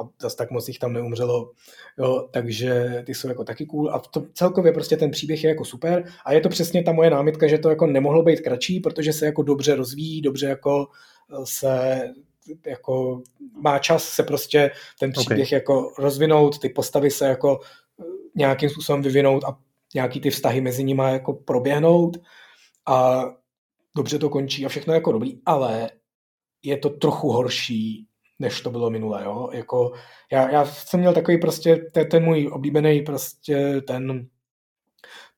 a 0.00 0.08
zase 0.20 0.36
tak 0.36 0.50
moc 0.50 0.68
jich 0.68 0.78
tam 0.78 0.92
neumřelo, 0.92 1.52
jo, 1.98 2.28
takže 2.30 3.02
ty 3.06 3.14
jsou 3.14 3.28
jako 3.28 3.44
taky 3.44 3.66
cool. 3.66 3.90
A 3.90 3.98
to 3.98 4.26
celkově 4.34 4.72
prostě 4.72 4.96
ten 4.96 5.10
příběh 5.10 5.44
je 5.44 5.50
jako 5.50 5.64
super. 5.64 6.04
A 6.24 6.32
je 6.32 6.40
to 6.40 6.48
přesně 6.48 6.82
ta 6.82 6.92
moje 6.92 7.10
námitka, 7.10 7.46
že 7.46 7.58
to 7.58 7.70
jako 7.70 7.86
nemohlo 7.86 8.22
být 8.22 8.40
kratší, 8.40 8.80
protože 8.80 9.12
se 9.12 9.26
jako 9.26 9.42
dobře 9.42 9.74
rozvíjí, 9.74 10.22
dobře 10.22 10.46
jako 10.46 10.86
eh, 11.32 11.36
se 11.44 12.02
jako 12.66 13.22
má 13.62 13.78
čas 13.78 14.04
se 14.04 14.22
prostě 14.22 14.70
ten 15.00 15.12
příběh 15.12 15.48
okay. 15.48 15.56
jako 15.56 15.92
rozvinout, 15.98 16.58
ty 16.58 16.68
postavy 16.68 17.10
se 17.10 17.26
jako 17.26 17.60
eh, 18.00 18.04
nějakým 18.34 18.70
způsobem 18.70 19.02
vyvinout 19.02 19.44
a 19.44 19.58
nějaký 19.94 20.20
ty 20.20 20.30
vztahy 20.30 20.60
mezi 20.60 20.84
nimi 20.84 21.02
jako 21.06 21.32
proběhnout. 21.32 22.16
A 22.86 23.24
dobře 23.96 24.18
to 24.18 24.30
končí 24.30 24.66
a 24.66 24.68
všechno 24.68 24.92
je 24.92 24.96
jako 24.96 25.12
dobrý, 25.12 25.38
ale 25.46 25.90
je 26.62 26.76
to 26.76 26.90
trochu 26.90 27.28
horší, 27.28 28.06
než 28.38 28.60
to 28.60 28.70
bylo 28.70 28.90
minule, 28.90 29.24
jo, 29.24 29.48
jako 29.52 29.92
já, 30.32 30.50
já 30.50 30.64
jsem 30.64 31.00
měl 31.00 31.14
takový 31.14 31.38
prostě, 31.38 31.76
ten, 31.76 32.08
ten 32.08 32.24
můj 32.24 32.50
oblíbený 32.52 33.02
prostě 33.02 33.80
ten 33.86 34.28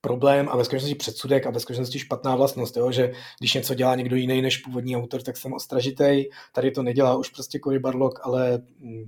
problém 0.01 0.49
a 0.51 0.57
ve 0.57 0.65
skutečnosti 0.65 0.95
předsudek 0.95 1.47
a 1.47 1.51
ve 1.51 1.61
skutečnosti 1.61 1.99
špatná 1.99 2.37
vlastnost, 2.37 2.77
jo? 2.77 2.93
že 2.93 3.13
když 3.39 3.55
něco 3.55 3.75
dělá 3.75 3.95
někdo 3.95 4.17
jiný 4.17 4.43
než 4.43 4.59
původní 4.59 4.97
autor, 4.97 5.23
tak 5.23 5.37
jsem 5.37 5.53
ostražitej. 5.53 6.31
Tady 6.53 6.71
to 6.71 6.83
nedělá 6.83 7.17
už 7.17 7.29
prostě 7.29 7.61
Cory 7.65 7.79
Barlock, 7.79 8.21
ale 8.23 8.63
mm, 8.79 9.07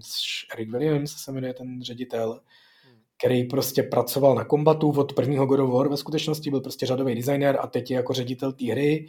Eric 0.55 0.70
Williams 0.70 1.12
se 1.12 1.33
jmenuje 1.33 1.55
ten 1.55 1.83
ředitel, 1.83 2.40
který 3.18 3.44
prostě 3.44 3.83
pracoval 3.83 4.35
na 4.35 4.44
kombatu 4.44 4.90
od 4.90 5.12
prvního 5.12 5.46
God 5.46 5.61
of 5.61 5.70
War 5.70 5.88
ve 5.88 5.96
skutečnosti, 5.96 6.50
byl 6.50 6.61
prostě 6.61 6.87
řadový 6.87 7.14
designer 7.14 7.59
a 7.61 7.66
teď 7.66 7.90
je 7.90 7.96
jako 7.96 8.12
ředitel 8.12 8.52
té 8.52 8.72
hry 8.72 9.09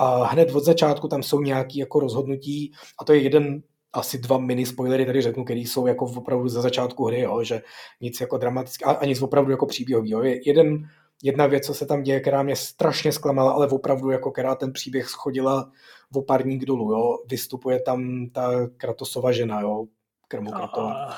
a 0.00 0.24
hned 0.24 0.54
od 0.54 0.64
začátku 0.64 1.08
tam 1.08 1.22
jsou 1.22 1.40
nějaké 1.40 1.78
jako 1.80 2.00
rozhodnutí 2.00 2.72
a 3.00 3.04
to 3.04 3.12
je 3.12 3.22
jeden 3.22 3.62
asi 3.92 4.18
dva 4.18 4.38
mini 4.38 4.66
spoilery 4.66 5.06
tady 5.06 5.22
řeknu, 5.22 5.44
který 5.44 5.66
jsou 5.66 5.86
jako 5.86 6.04
opravdu 6.04 6.48
ze 6.48 6.62
začátku 6.62 7.04
hry, 7.04 7.20
jo, 7.20 7.42
že 7.42 7.62
nic 8.00 8.20
jako 8.20 8.38
dramatické 8.38 8.84
a, 8.84 9.04
nic 9.04 9.22
opravdu 9.22 9.50
jako 9.50 9.66
příběhový. 9.66 10.10
Jo. 10.10 10.22
Je 10.22 10.48
jeden, 10.48 10.88
jedna 11.22 11.46
věc, 11.46 11.66
co 11.66 11.74
se 11.74 11.86
tam 11.86 12.02
děje, 12.02 12.20
která 12.20 12.42
mě 12.42 12.56
strašně 12.56 13.12
zklamala, 13.12 13.52
ale 13.52 13.68
opravdu 13.68 14.10
jako 14.10 14.30
která 14.30 14.54
ten 14.54 14.72
příběh 14.72 15.08
schodila 15.08 15.70
v 16.10 16.18
opárník 16.18 16.64
dolů. 16.64 16.92
Jo. 16.92 17.18
Vystupuje 17.30 17.80
tam 17.80 18.26
ta 18.32 18.68
Kratosova 18.76 19.32
žena, 19.32 19.60
jo, 19.60 19.84
krmu 20.28 20.50
Kratova. 20.50 21.14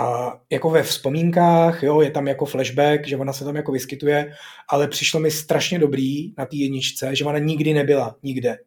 A 0.00 0.32
jako 0.50 0.70
ve 0.70 0.82
vzpomínkách, 0.82 1.82
jo, 1.82 2.00
je 2.00 2.10
tam 2.10 2.28
jako 2.28 2.44
flashback, 2.46 3.06
že 3.06 3.16
ona 3.16 3.32
se 3.32 3.44
tam 3.44 3.56
jako 3.56 3.72
vyskytuje, 3.72 4.32
ale 4.68 4.88
přišlo 4.88 5.20
mi 5.20 5.30
strašně 5.30 5.78
dobrý 5.78 6.34
na 6.38 6.46
té 6.46 6.56
jedničce, 6.56 7.16
že 7.16 7.24
ona 7.24 7.38
nikdy 7.38 7.74
nebyla, 7.74 8.16
nikde. 8.22 8.58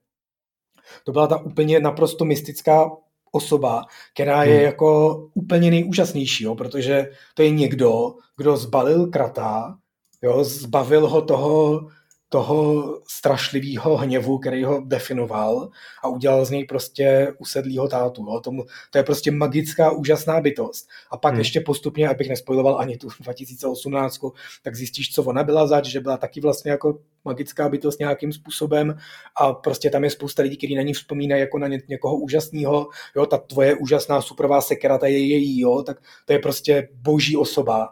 To 1.04 1.12
byla 1.12 1.28
ta 1.28 1.38
úplně 1.38 1.80
naprosto 1.80 2.26
mystická 2.26 2.92
osoba, 3.32 3.86
která 4.14 4.44
je 4.44 4.56
hmm. 4.56 4.66
jako 4.66 5.16
úplně 5.34 5.70
nejúžasnější, 5.70 6.44
jo, 6.44 6.56
protože 6.56 7.10
to 7.34 7.42
je 7.42 7.50
někdo, 7.50 8.16
kdo 8.38 8.58
zbalil 8.58 9.08
krata, 9.08 9.78
jo, 10.22 10.44
zbavil 10.44 11.08
ho 11.08 11.22
toho 11.22 11.88
toho 12.32 12.84
strašlivého 13.08 13.98
hněvu, 13.98 14.38
který 14.38 14.64
ho 14.64 14.82
definoval 14.86 15.70
a 16.04 16.08
udělal 16.08 16.46
z 16.46 16.50
něj 16.50 16.66
prostě 16.66 17.34
usedlýho 17.40 17.88
tátu. 17.88 18.26
Jo. 18.26 18.40
Tomu, 18.40 18.66
to 18.92 18.98
je 18.98 19.04
prostě 19.04 19.32
magická, 19.32 19.92
úžasná 19.92 20.42
bytost. 20.42 20.90
A 21.10 21.18
pak 21.18 21.34
hmm. 21.34 21.40
ještě 21.40 21.62
postupně, 21.62 22.10
abych 22.10 22.30
nespojoval 22.30 22.80
ani 22.80 22.98
tu 22.98 23.08
2018, 23.20 24.20
tak 24.64 24.76
zjistíš, 24.76 25.14
co 25.14 25.24
ona 25.24 25.44
byla 25.44 25.68
zač, 25.68 25.86
že 25.86 26.00
byla 26.00 26.18
taky 26.18 26.42
vlastně 26.42 26.72
jako 26.72 27.00
magická 27.26 27.70
bytost 27.70 28.00
nějakým 28.00 28.34
způsobem 28.34 28.98
a 29.40 29.54
prostě 29.54 29.90
tam 29.90 30.04
je 30.04 30.10
spousta 30.10 30.44
lidí, 30.44 30.58
kteří 30.58 30.76
na 30.76 30.82
ní 30.82 30.94
vzpomínají 30.94 31.40
jako 31.40 31.58
na 31.58 31.68
ně, 31.68 31.82
někoho 31.88 32.16
úžasného. 32.16 32.88
Jo, 33.16 33.26
ta 33.26 33.38
tvoje 33.38 33.76
úžasná 33.76 34.22
superová 34.22 34.62
sekera, 34.62 34.98
ta 34.98 35.08
je 35.08 35.28
její, 35.28 35.60
jo, 35.60 35.84
tak 35.84 35.98
to 36.26 36.34
je 36.34 36.40
prostě 36.40 36.90
boží 36.94 37.38
osoba. 37.38 37.90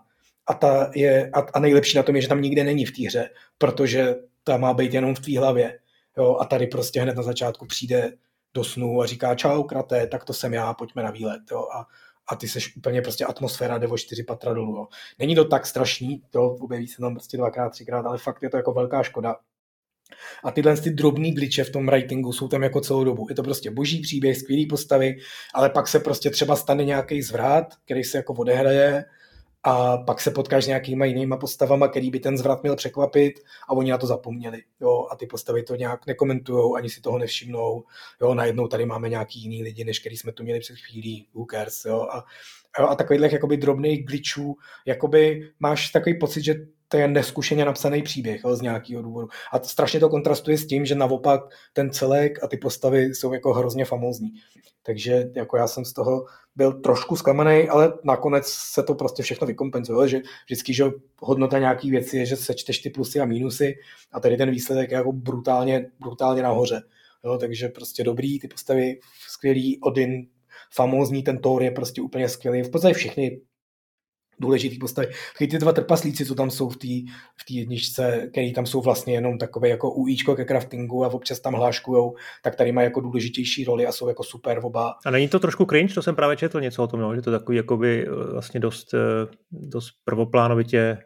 A, 0.50 0.54
ta 0.54 0.92
je, 0.96 1.30
a, 1.34 1.40
a 1.40 1.60
nejlepší 1.60 1.98
na 1.98 2.04
tom 2.04 2.16
je, 2.16 2.22
že 2.22 2.28
tam 2.28 2.42
nikde 2.42 2.64
není 2.64 2.86
v 2.86 2.92
té 2.92 3.08
hře, 3.08 3.30
protože 3.58 4.16
ta 4.44 4.58
má 4.58 4.74
být 4.74 4.94
jenom 4.94 5.16
v 5.16 5.20
tvý 5.20 5.38
hlavě. 5.38 5.80
Jo, 6.18 6.38
a 6.40 6.46
tady 6.46 6.68
prostě 6.68 7.02
hned 7.02 7.16
na 7.16 7.24
začátku 7.24 7.66
přijde 7.66 8.14
do 8.54 8.64
snu 8.64 9.02
a 9.02 9.06
říká 9.06 9.36
čau 9.36 9.64
kraté, 9.64 10.08
tak 10.08 10.26
to 10.26 10.34
jsem 10.34 10.54
já, 10.54 10.74
pojďme 10.74 11.04
na 11.04 11.12
výlet. 11.12 11.42
Jo, 11.52 11.60
a, 11.60 11.86
a 12.28 12.36
ty 12.36 12.48
seš 12.48 12.76
úplně 12.76 13.02
prostě 13.02 13.26
atmosféra 13.26 13.78
jde 13.78 13.88
o 13.88 13.98
čtyři 13.98 14.24
patra 14.24 14.54
dolů. 14.54 14.76
Jo. 14.76 14.88
Není 15.20 15.36
to 15.36 15.46
tak 15.46 15.66
strašný, 15.66 16.22
to 16.30 16.50
objeví 16.50 16.88
se 16.88 17.02
tam 17.02 17.14
prostě 17.14 17.38
dvakrát, 17.38 17.70
třikrát, 17.70 18.06
ale 18.06 18.18
fakt 18.18 18.44
je 18.44 18.50
to 18.50 18.58
jako 18.58 18.74
velká 18.74 19.04
škoda. 19.04 19.36
A 20.44 20.52
tyhle 20.52 20.78
ty 20.78 20.90
drobný 20.90 21.32
glitche 21.32 21.64
v 21.64 21.70
tom 21.70 21.86
writingu 21.86 22.34
jsou 22.34 22.48
tam 22.48 22.64
jako 22.64 22.82
celou 22.82 23.04
dobu. 23.04 23.26
Je 23.30 23.36
to 23.36 23.44
prostě 23.44 23.72
boží 23.72 24.02
příběh, 24.02 24.38
skvělý 24.38 24.66
postavy, 24.66 25.16
ale 25.54 25.70
pak 25.70 25.88
se 25.88 26.00
prostě 26.00 26.30
třeba 26.30 26.56
stane 26.56 26.86
nějaký 26.86 27.22
zvrat, 27.22 27.66
který 27.86 28.04
se 28.04 28.18
jako 28.18 28.34
odehraje 28.34 29.06
a 29.64 29.98
pak 29.98 30.22
se 30.22 30.32
potkáš 30.32 30.64
s 30.64 30.68
nějakýma 30.68 31.06
jinýma 31.06 31.38
postavama, 31.38 31.88
který 31.88 32.12
by 32.12 32.20
ten 32.20 32.38
zvrat 32.38 32.64
měl 32.64 32.76
překvapit 32.76 33.40
a 33.70 33.74
oni 33.74 33.92
na 33.92 33.98
to 33.98 34.08
zapomněli. 34.08 34.64
Jo, 34.82 35.08
a 35.12 35.16
ty 35.16 35.26
postavy 35.26 35.64
to 35.64 35.76
nějak 35.76 36.08
nekomentujou, 36.08 36.76
ani 36.76 36.90
si 36.90 37.02
toho 37.02 37.18
nevšimnou. 37.18 37.84
Jo, 38.22 38.34
najednou 38.34 38.68
tady 38.68 38.86
máme 38.86 39.10
nějaký 39.10 39.42
jiný 39.42 39.64
lidi, 39.64 39.84
než 39.84 40.00
který 40.00 40.18
jsme 40.18 40.32
tu 40.32 40.44
měli 40.44 40.60
před 40.60 40.78
chvílí, 40.78 41.28
who 41.34 41.46
cares, 41.52 41.86
jo, 41.86 42.02
a, 42.02 42.26
a 42.84 42.96
takových 42.96 43.34
jakoby 43.34 43.58
drobných 43.58 44.06
glitchů, 44.06 44.58
jakoby 44.86 45.52
máš 45.60 45.90
takový 45.90 46.20
pocit, 46.20 46.44
že 46.44 46.56
to 46.92 46.98
je 46.98 47.08
neskušeně 47.08 47.66
napsaný 47.66 48.04
příběh 48.04 48.42
jo, 48.44 48.56
z 48.56 48.62
nějakého 48.62 49.02
důvodu. 49.02 49.28
A 49.52 49.60
strašně 49.60 50.00
to 50.00 50.10
kontrastuje 50.10 50.58
s 50.58 50.68
tím, 50.68 50.86
že 50.86 50.96
naopak 50.96 51.42
ten 51.74 51.92
celek 51.92 52.44
a 52.44 52.48
ty 52.48 52.58
postavy 52.58 53.04
jsou 53.04 53.34
jako 53.34 53.54
hrozně 53.54 53.86
famózní. 53.86 54.30
Takže 54.84 55.30
jako 55.36 55.58
já 55.58 55.68
jsem 55.68 55.86
z 55.86 55.94
toho 55.94 56.26
byl 56.56 56.74
trošku 56.74 57.16
zklamaný, 57.16 57.70
ale 57.70 57.94
nakonec 58.04 58.48
se 58.48 58.84
to 58.84 58.96
prostě 58.96 59.24
všechno 59.24 59.48
vykompenzuje, 59.48 60.08
že 60.08 60.22
vždycky, 60.46 60.74
že 60.74 60.86
hodnota 61.20 61.60
nějaký 61.60 61.92
věci 61.92 62.18
je, 62.18 62.26
že 62.26 62.36
sečteš 62.36 62.80
ty 62.80 62.90
plusy 62.90 63.20
a 63.20 63.26
mínusy 63.26 63.76
a 64.12 64.20
tady 64.20 64.38
ten 64.38 64.52
výsledek 64.52 64.92
je 64.92 64.98
jako 64.98 65.12
brutálně, 65.12 65.92
brutálně 66.00 66.42
nahoře. 66.42 66.82
Jo, 67.24 67.38
takže 67.38 67.68
prostě 67.68 68.04
dobrý, 68.04 68.40
ty 68.40 68.48
postavy 68.48 69.00
skvělý, 69.28 69.80
Odin 69.82 70.28
famózní, 70.74 71.24
ten 71.24 71.38
Thor 71.38 71.64
je 71.64 71.72
prostě 71.72 72.02
úplně 72.02 72.30
skvělý. 72.30 72.62
V 72.62 72.70
podstatě 72.70 72.94
všechny 72.94 73.42
důležitý 74.40 74.78
postavy. 74.78 75.08
Ty 75.38 75.48
dva 75.48 75.74
trpaslíci, 75.74 76.26
co 76.26 76.36
tam 76.36 76.52
jsou 76.52 76.70
v 76.70 76.78
té 76.78 76.88
v 77.36 77.52
jedničce, 77.52 78.28
který 78.32 78.54
tam 78.54 78.66
jsou 78.66 78.82
vlastně 78.82 79.14
jenom 79.14 79.38
takové 79.38 79.70
jako 79.70 79.92
UIčko 79.92 80.36
ke 80.36 80.46
craftingu 80.46 81.06
a 81.06 81.14
občas 81.14 81.40
tam 81.40 81.54
hláškujou, 81.54 82.16
tak 82.44 82.56
tady 82.56 82.72
mají 82.72 82.86
jako 82.86 83.02
důležitější 83.02 83.64
roli 83.64 83.86
a 83.88 83.92
jsou 83.92 84.08
jako 84.08 84.24
super 84.24 84.60
oba. 84.64 84.94
A 85.06 85.12
není 85.12 85.28
to 85.28 85.40
trošku 85.40 85.66
cringe? 85.66 85.94
To 85.94 86.02
jsem 86.02 86.16
právě 86.16 86.38
četl 86.38 86.62
něco 86.62 86.84
o 86.84 86.88
tom, 86.88 87.00
no, 87.00 87.16
že 87.16 87.22
to 87.22 87.32
takový 87.32 87.58
jakoby 87.58 88.08
eh, 88.08 88.32
vlastně 88.32 88.60
dost, 88.60 88.94
eh, 88.94 88.98
dost 89.52 89.92
prvoplánovitě 90.06 90.80
eh, 90.80 91.00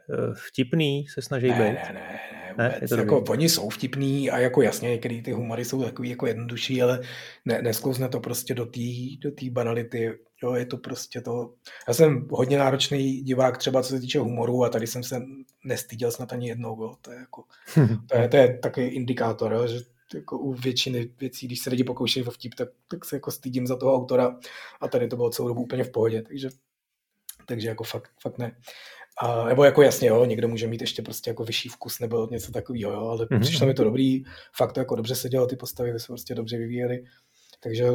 vtipný 0.48 1.06
se 1.14 1.22
snaží 1.22 1.48
ne, 1.48 1.54
být. 1.54 1.60
Ne, 1.60 1.92
ne, 1.94 2.20
ne, 2.58 2.70
ne 2.70 2.78
je 2.82 2.88
to 2.88 2.96
jako, 2.96 3.24
oni 3.30 3.50
jsou 3.50 3.70
vtipní 3.70 4.30
a 4.30 4.40
jako 4.40 4.62
jasně, 4.62 4.90
některé 4.90 5.22
ty 5.22 5.32
humory 5.32 5.66
jsou 5.66 5.84
takový 5.84 6.10
jako 6.10 6.28
jednodušší, 6.28 6.82
ale 6.82 7.00
ne, 7.46 7.62
nesklouzne 7.62 8.10
to 8.10 8.20
prostě 8.20 8.54
do 8.54 8.66
té 8.66 8.80
do 9.24 9.32
tý 9.32 9.50
banality 9.50 10.12
Jo, 10.44 10.54
je 10.54 10.66
to 10.66 10.78
prostě 10.78 11.22
to... 11.22 11.54
Já 11.88 11.94
jsem 11.94 12.28
hodně 12.32 12.58
náročný 12.58 13.22
divák 13.22 13.58
třeba 13.58 13.84
co 13.84 13.90
se 13.90 14.00
týče 14.00 14.20
humoru 14.20 14.64
a 14.64 14.70
tady 14.70 14.88
jsem 14.88 15.04
se 15.04 15.22
nestyděl 15.64 16.12
snad 16.12 16.34
ani 16.34 16.48
jednou. 16.48 16.84
Jo. 16.84 16.96
To, 17.02 17.12
je 17.12 17.20
jako, 17.20 17.44
to, 18.10 18.18
je, 18.18 18.28
to 18.28 18.38
je 18.38 18.58
takový 18.58 18.86
indikátor, 18.86 19.54
jo, 19.54 19.68
že 19.68 19.80
jako 20.14 20.38
u 20.38 20.54
většiny 20.54 21.10
věcí, 21.20 21.48
když 21.48 21.60
se 21.60 21.70
lidi 21.70 21.84
pokoušejí 21.84 22.26
o 22.26 22.32
vtip, 22.32 22.56
tak, 22.56 22.70
tak 22.88 23.06
se 23.06 23.16
jako 23.16 23.32
stydím 23.32 23.68
za 23.68 23.76
toho 23.76 23.96
autora 23.96 24.40
a 24.82 24.88
tady 24.88 25.08
to 25.08 25.16
bylo 25.16 25.30
celou 25.30 25.48
dobu 25.48 25.62
úplně 25.62 25.84
v 25.84 25.92
pohodě, 25.92 26.22
takže, 26.22 26.50
takže 27.46 27.68
jako 27.68 27.84
fakt, 27.84 28.12
fakt 28.22 28.38
ne. 28.38 28.58
A, 29.18 29.46
nebo 29.46 29.64
jako 29.64 29.82
jasně, 29.82 30.08
jo, 30.08 30.26
někdo 30.26 30.48
může 30.48 30.68
mít 30.68 30.82
ještě 30.82 31.02
prostě 31.02 31.30
jako 31.30 31.44
vyšší 31.44 31.70
vkus 31.70 32.00
nebo 32.00 32.28
něco 32.32 32.52
takového, 32.52 32.92
jo, 32.92 33.00
ale 33.00 33.26
mm-hmm. 33.26 33.42
přišlo 33.42 33.68
mi 33.68 33.74
to 33.74 33.84
dobrý, 33.84 34.24
fakt 34.56 34.74
to 34.74 34.80
jako 34.80 34.96
dobře 34.96 35.16
se 35.16 35.30
dělo, 35.30 35.48
ty 35.48 35.56
postavy 35.56 36.00
se 36.00 36.08
prostě 36.08 36.36
dobře 36.36 36.58
vyvíjely, 36.58 37.06
takže 37.60 37.86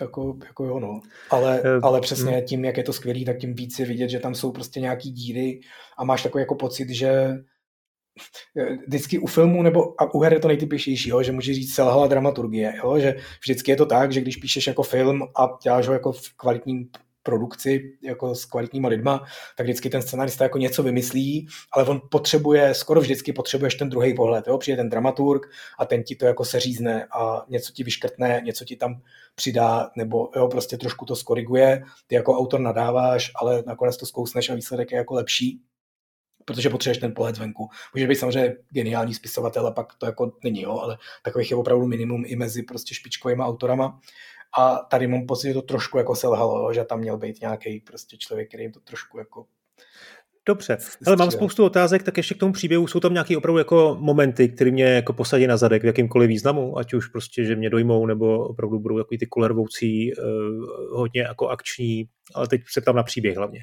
jako, 0.00 0.36
jako 0.46 0.64
jo, 0.64 0.80
no. 0.80 1.00
Ale, 1.30 1.62
uh, 1.62 1.84
ale 1.84 2.00
přesně 2.00 2.32
hmm. 2.32 2.44
tím, 2.44 2.64
jak 2.64 2.76
je 2.76 2.82
to 2.82 2.92
skvělý, 2.92 3.24
tak 3.24 3.38
tím 3.38 3.54
víc 3.54 3.78
je 3.78 3.86
vidět, 3.86 4.08
že 4.08 4.20
tam 4.20 4.34
jsou 4.34 4.52
prostě 4.52 4.80
nějaký 4.80 5.10
díry 5.10 5.60
a 5.98 6.04
máš 6.04 6.22
takový 6.22 6.42
jako 6.42 6.54
pocit, 6.54 6.90
že 6.90 7.10
eh, 8.58 8.76
vždycky 8.86 9.18
u 9.18 9.26
filmu 9.26 9.62
nebo 9.62 10.02
a 10.02 10.14
u 10.14 10.20
her 10.20 10.32
je 10.32 10.40
to 10.40 10.48
nejtypičtější, 10.48 11.08
jo, 11.10 11.22
že 11.22 11.32
můžeš 11.32 11.56
říct 11.56 11.74
selhala 11.74 12.06
dramaturgie, 12.06 12.74
jo, 12.76 12.98
že 12.98 13.14
vždycky 13.44 13.70
je 13.70 13.76
to 13.76 13.86
tak, 13.86 14.12
že 14.12 14.20
když 14.20 14.36
píšeš 14.36 14.66
jako 14.66 14.82
film 14.82 15.22
a 15.22 15.48
děláš 15.62 15.86
ho 15.86 15.92
jako 15.92 16.12
v 16.12 16.36
kvalitním 16.36 16.90
produkci 17.28 17.98
jako 18.02 18.34
s 18.34 18.44
kvalitníma 18.44 18.88
lidma, 18.88 19.24
tak 19.56 19.66
vždycky 19.66 19.90
ten 19.90 20.02
scenarista 20.02 20.44
jako 20.44 20.58
něco 20.58 20.82
vymyslí, 20.82 21.48
ale 21.72 21.84
on 21.84 22.00
potřebuje, 22.10 22.74
skoro 22.74 23.00
vždycky 23.00 23.32
potřebuješ 23.32 23.74
ten 23.74 23.88
druhý 23.88 24.14
pohled. 24.14 24.46
Jo? 24.46 24.58
Přijde 24.58 24.76
ten 24.76 24.88
dramaturg 24.88 25.42
a 25.78 25.84
ten 25.84 26.02
ti 26.02 26.16
to 26.16 26.26
jako 26.26 26.44
seřízne 26.44 27.06
a 27.12 27.44
něco 27.48 27.72
ti 27.72 27.84
vyškrtne, 27.84 28.40
něco 28.44 28.64
ti 28.64 28.76
tam 28.76 29.02
přidá, 29.34 29.90
nebo 29.96 30.30
jo, 30.36 30.48
prostě 30.48 30.76
trošku 30.76 31.04
to 31.04 31.16
skoriguje. 31.16 31.82
Ty 32.06 32.14
jako 32.14 32.38
autor 32.38 32.60
nadáváš, 32.60 33.30
ale 33.40 33.62
nakonec 33.66 33.96
to 33.96 34.06
zkousneš 34.06 34.50
a 34.50 34.54
výsledek 34.54 34.92
je 34.92 34.96
jako 34.96 35.14
lepší 35.14 35.60
protože 36.44 36.70
potřebuješ 36.70 36.98
ten 36.98 37.14
pohled 37.14 37.36
zvenku. 37.36 37.68
Může 37.94 38.06
být 38.06 38.14
samozřejmě 38.14 38.56
geniální 38.70 39.14
spisovatel 39.14 39.66
a 39.66 39.70
pak 39.70 39.94
to 39.98 40.06
jako 40.06 40.32
není, 40.44 40.62
jo, 40.62 40.78
ale 40.78 40.98
takových 41.22 41.50
je 41.50 41.56
opravdu 41.56 41.86
minimum 41.86 42.24
i 42.26 42.36
mezi 42.36 42.62
prostě 42.62 42.94
špičkovými 42.94 43.42
autorama. 43.42 44.00
A 44.58 44.76
tady 44.76 45.06
mám 45.06 45.26
pocit, 45.26 45.48
že 45.48 45.54
to 45.54 45.62
trošku 45.62 45.98
jako 45.98 46.14
selhalo, 46.14 46.72
že 46.72 46.84
tam 46.84 47.00
měl 47.00 47.16
být 47.16 47.40
nějaký 47.40 47.80
prostě 47.80 48.16
člověk, 48.16 48.48
který 48.48 48.72
to 48.72 48.80
trošku 48.80 49.18
jako 49.18 49.46
Dobře, 50.48 50.78
ale 51.06 51.16
mám 51.16 51.30
spoustu 51.30 51.64
otázek, 51.64 52.02
tak 52.02 52.16
ještě 52.16 52.34
k 52.34 52.38
tomu 52.38 52.52
příběhu. 52.52 52.86
Jsou 52.86 53.00
tam 53.00 53.12
nějaké 53.12 53.36
opravdu 53.36 53.58
jako 53.58 53.96
momenty, 54.00 54.48
které 54.48 54.70
mě 54.70 54.84
jako 54.84 55.12
posadí 55.12 55.46
na 55.46 55.56
zadek 55.56 55.82
v 55.82 55.86
jakýmkoliv 55.86 56.28
významu, 56.28 56.78
ať 56.78 56.94
už 56.94 57.06
prostě, 57.06 57.44
že 57.44 57.56
mě 57.56 57.70
dojmou, 57.70 58.06
nebo 58.06 58.48
opravdu 58.48 58.78
budou 58.78 58.98
takový 58.98 59.18
ty 59.18 59.26
kulervoucí, 59.26 60.12
uh, 60.14 60.24
hodně 60.98 61.20
jako 61.20 61.48
akční, 61.48 62.04
ale 62.34 62.48
teď 62.48 62.60
se 62.68 62.80
tam 62.80 62.96
na 62.96 63.02
příběh 63.02 63.36
hlavně. 63.36 63.60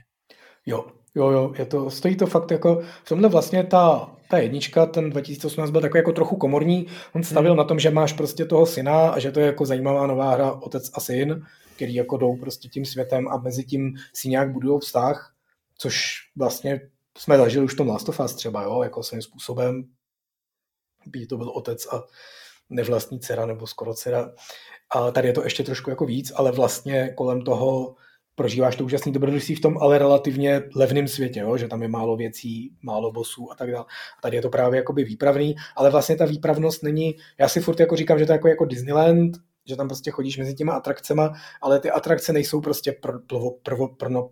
Jo, 0.66 0.86
jo, 1.16 1.30
jo, 1.30 1.54
je 1.58 1.66
to, 1.66 1.90
stojí 1.90 2.16
to 2.16 2.26
fakt 2.26 2.52
jako, 2.52 2.82
v 3.04 3.10
tomhle 3.10 3.30
vlastně 3.30 3.64
ta, 3.64 4.16
ta 4.30 4.38
jednička, 4.38 4.86
ten 4.86 5.10
2018 5.10 5.72
byl 5.72 5.82
takový 5.82 6.00
jako 6.00 6.12
trochu 6.12 6.36
komorní, 6.36 6.88
on 7.14 7.24
stavil 7.24 7.52
hmm. 7.52 7.58
na 7.58 7.64
tom, 7.64 7.80
že 7.80 7.90
máš 7.90 8.14
prostě 8.14 8.46
toho 8.46 8.66
syna 8.66 9.10
a 9.10 9.20
že 9.20 9.32
to 9.32 9.40
je 9.40 9.46
jako 9.46 9.66
zajímavá 9.66 10.08
nová 10.08 10.34
hra 10.34 10.52
otec 10.52 10.92
a 10.94 11.00
syn, 11.00 11.46
který 11.76 11.96
jako 11.96 12.18
jdou 12.18 12.38
prostě 12.38 12.68
tím 12.68 12.86
světem 12.86 13.28
a 13.28 13.38
mezi 13.38 13.64
tím 13.64 13.96
si 14.14 14.30
nějak 14.30 14.52
budují 14.52 14.80
vztah, 14.80 15.34
což 15.78 16.14
vlastně 16.36 16.82
jsme 17.18 17.38
zažili 17.38 17.66
už 17.66 17.74
v 17.74 17.78
tom 17.78 17.88
Last 17.88 18.10
of 18.10 18.20
Us 18.20 18.34
třeba, 18.34 18.64
jo, 18.64 18.84
jako 18.84 19.04
svým 19.04 19.22
způsobem, 19.22 19.84
by 21.06 21.26
to 21.26 21.38
byl 21.38 21.50
otec 21.50 21.88
a 21.94 22.04
nevlastní 22.70 23.20
dcera 23.20 23.46
nebo 23.46 23.68
skoro 23.68 23.94
dcera. 23.94 24.32
A 24.96 25.12
tady 25.12 25.28
je 25.28 25.34
to 25.34 25.44
ještě 25.44 25.64
trošku 25.64 25.90
jako 25.90 26.06
víc, 26.06 26.32
ale 26.36 26.52
vlastně 26.52 27.14
kolem 27.18 27.42
toho 27.42 27.96
prožíváš 28.36 28.76
to 28.76 28.86
úžasný 28.86 29.12
dobrodružství 29.12 29.56
v 29.56 29.62
tom 29.62 29.78
ale 29.78 29.98
relativně 29.98 30.64
levném 30.76 31.08
světě, 31.08 31.40
jo? 31.40 31.58
že 31.58 31.68
tam 31.68 31.82
je 31.82 31.88
málo 31.88 32.18
věcí, 32.18 32.76
málo 32.82 33.12
bosů 33.12 33.52
a 33.52 33.56
tak 33.56 33.72
dále. 33.72 33.86
A 34.18 34.22
tady 34.22 34.38
je 34.38 34.42
to 34.42 34.50
právě 34.50 34.78
jakoby 34.78 35.04
výpravný, 35.04 35.56
ale 35.76 35.90
vlastně 35.90 36.16
ta 36.16 36.26
výpravnost 36.26 36.84
není, 36.84 37.16
já 37.40 37.48
si 37.48 37.62
furt 37.62 37.80
jako 37.80 37.96
říkám, 37.96 38.20
že 38.20 38.26
to 38.26 38.32
je 38.32 38.36
jako, 38.36 38.48
jako 38.48 38.66
Disneyland, 38.66 39.38
že 39.66 39.76
tam 39.76 39.88
prostě 39.88 40.12
chodíš 40.12 40.38
mezi 40.38 40.54
těma 40.54 40.74
atrakcema, 40.74 41.34
ale 41.62 41.80
ty 41.80 41.92
atrakce 41.92 42.34
nejsou 42.34 42.62
prostě 42.62 42.92
pr, 42.92 43.12
prvo, 43.28 43.52
prvo, 43.52 43.88
prno, 43.88 44.30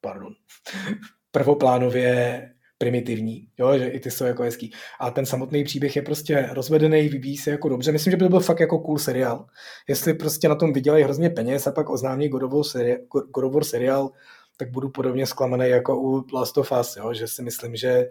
pardon, 0.00 0.32
prvoplánově 1.30 2.48
primitivní, 2.82 3.48
jo, 3.58 3.78
že 3.78 3.88
i 3.88 4.00
ty 4.00 4.10
jsou 4.10 4.24
jako 4.24 4.42
hezký. 4.42 4.72
A 5.00 5.10
ten 5.10 5.26
samotný 5.26 5.64
příběh 5.64 5.96
je 5.96 6.02
prostě 6.02 6.48
rozvedený, 6.52 7.08
vyvíjí 7.08 7.36
se 7.36 7.50
jako 7.50 7.68
dobře. 7.68 7.92
Myslím, 7.92 8.10
že 8.10 8.16
by 8.16 8.24
to 8.24 8.28
byl 8.28 8.40
fakt 8.40 8.60
jako 8.60 8.78
cool 8.78 8.98
seriál. 8.98 9.46
Jestli 9.88 10.14
prostě 10.14 10.48
na 10.48 10.54
tom 10.54 10.72
vydělají 10.72 11.04
hrozně 11.04 11.30
peněz 11.30 11.66
a 11.66 11.72
pak 11.72 11.90
oznámí 11.90 12.28
God 12.28 12.42
of 12.42 13.52
War 13.52 13.64
seriál, 13.64 14.10
tak 14.56 14.70
budu 14.70 14.88
podobně 14.88 15.26
zklamaný 15.26 15.68
jako 15.68 16.00
u 16.00 16.24
Last 16.32 16.58
of 16.58 16.72
Us, 16.80 16.96
jo, 16.96 17.14
že 17.14 17.28
si 17.28 17.42
myslím, 17.42 17.76
že 17.76 18.08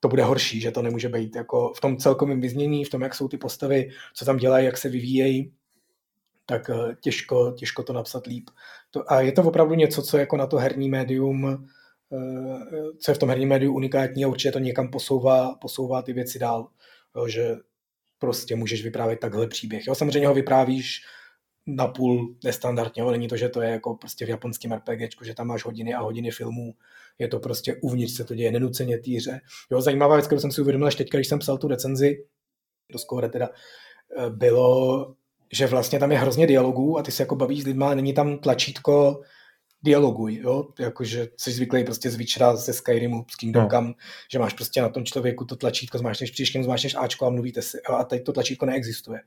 to 0.00 0.08
bude 0.08 0.24
horší, 0.24 0.60
že 0.60 0.70
to 0.70 0.82
nemůže 0.82 1.08
být 1.08 1.36
jako 1.36 1.72
v 1.76 1.80
tom 1.80 1.96
celkovém 1.96 2.40
vyznění, 2.40 2.84
v 2.84 2.90
tom, 2.90 3.02
jak 3.02 3.14
jsou 3.14 3.28
ty 3.28 3.36
postavy, 3.36 3.88
co 4.14 4.24
tam 4.24 4.36
dělají, 4.36 4.66
jak 4.66 4.78
se 4.78 4.88
vyvíjejí, 4.88 5.52
tak 6.46 6.70
eh, 6.70 6.96
těžko, 7.00 7.52
těžko 7.52 7.82
to 7.82 7.92
napsat 7.92 8.26
líp. 8.26 8.50
To, 8.90 9.12
a 9.12 9.20
je 9.20 9.32
to 9.32 9.42
opravdu 9.42 9.74
něco, 9.74 10.02
co 10.02 10.18
jako 10.18 10.36
na 10.36 10.46
to 10.46 10.56
herní 10.56 10.88
médium 10.88 11.66
co 12.98 13.10
je 13.10 13.14
v 13.14 13.18
tom 13.18 13.28
herním 13.28 13.48
médiu 13.48 13.74
unikátní 13.74 14.24
a 14.24 14.28
určitě 14.28 14.52
to 14.52 14.58
někam 14.58 14.90
posouvá, 14.90 15.54
posouvá 15.54 16.02
ty 16.02 16.12
věci 16.12 16.38
dál, 16.38 16.68
jo, 17.16 17.28
že 17.28 17.56
prostě 18.18 18.56
můžeš 18.56 18.84
vyprávět 18.84 19.20
takhle 19.20 19.46
příběh. 19.46 19.86
Jo, 19.86 19.94
samozřejmě 19.94 20.28
ho 20.28 20.34
vyprávíš 20.34 21.00
na 21.66 21.86
půl 21.86 22.34
nestandardně, 22.44 23.02
jo. 23.02 23.10
není 23.10 23.28
to, 23.28 23.36
že 23.36 23.48
to 23.48 23.62
je 23.62 23.70
jako 23.70 23.94
prostě 23.94 24.26
v 24.26 24.28
japonském 24.28 24.72
RPG, 24.72 25.00
že 25.22 25.34
tam 25.34 25.46
máš 25.46 25.64
hodiny 25.64 25.94
a 25.94 26.00
hodiny 26.00 26.30
filmů, 26.30 26.74
je 27.18 27.28
to 27.28 27.38
prostě 27.38 27.76
uvnitř 27.82 28.12
se 28.12 28.24
to 28.24 28.34
děje 28.34 28.52
nenuceně 28.52 28.98
týře. 28.98 29.40
Jo, 29.70 29.80
zajímavá 29.80 30.14
věc, 30.14 30.26
kterou 30.26 30.40
jsem 30.40 30.52
si 30.52 30.60
uvědomil 30.60 30.86
až 30.86 30.94
teď, 30.94 31.10
když 31.10 31.28
jsem 31.28 31.38
psal 31.38 31.58
tu 31.58 31.68
recenzi, 31.68 32.24
do 32.92 32.98
skóre 32.98 33.28
teda, 33.28 33.48
eh, 34.18 34.30
bylo, 34.30 35.14
že 35.52 35.66
vlastně 35.66 35.98
tam 35.98 36.12
je 36.12 36.18
hrozně 36.18 36.46
dialogů 36.46 36.98
a 36.98 37.02
ty 37.02 37.12
se 37.12 37.22
jako 37.22 37.36
bavíš 37.36 37.62
s 37.62 37.66
lidma, 37.66 37.94
není 37.94 38.12
tam 38.14 38.38
tlačítko 38.38 39.22
dialoguj, 39.84 40.34
jo, 40.42 40.66
jakože 40.78 41.28
jsi 41.36 41.52
zvyklý 41.52 41.84
prostě 41.84 42.10
z 42.10 42.16
Witchera, 42.16 42.56
ze 42.56 42.72
Skyrimu, 42.72 43.24
s 43.30 43.36
Kingdom 43.36 43.62
no. 43.62 43.68
Come, 43.68 43.92
že 44.32 44.38
máš 44.38 44.52
prostě 44.52 44.82
na 44.82 44.88
tom 44.88 45.04
člověku 45.04 45.44
to 45.44 45.56
tlačítko, 45.56 45.98
zmášneš 45.98 46.30
příště, 46.30 46.62
zmášneš 46.62 46.94
Ačko 46.94 47.26
a 47.26 47.30
mluvíte 47.30 47.62
si, 47.62 47.82
a 47.82 48.04
teď 48.04 48.24
to 48.24 48.32
tlačítko 48.32 48.66
neexistuje. 48.66 49.20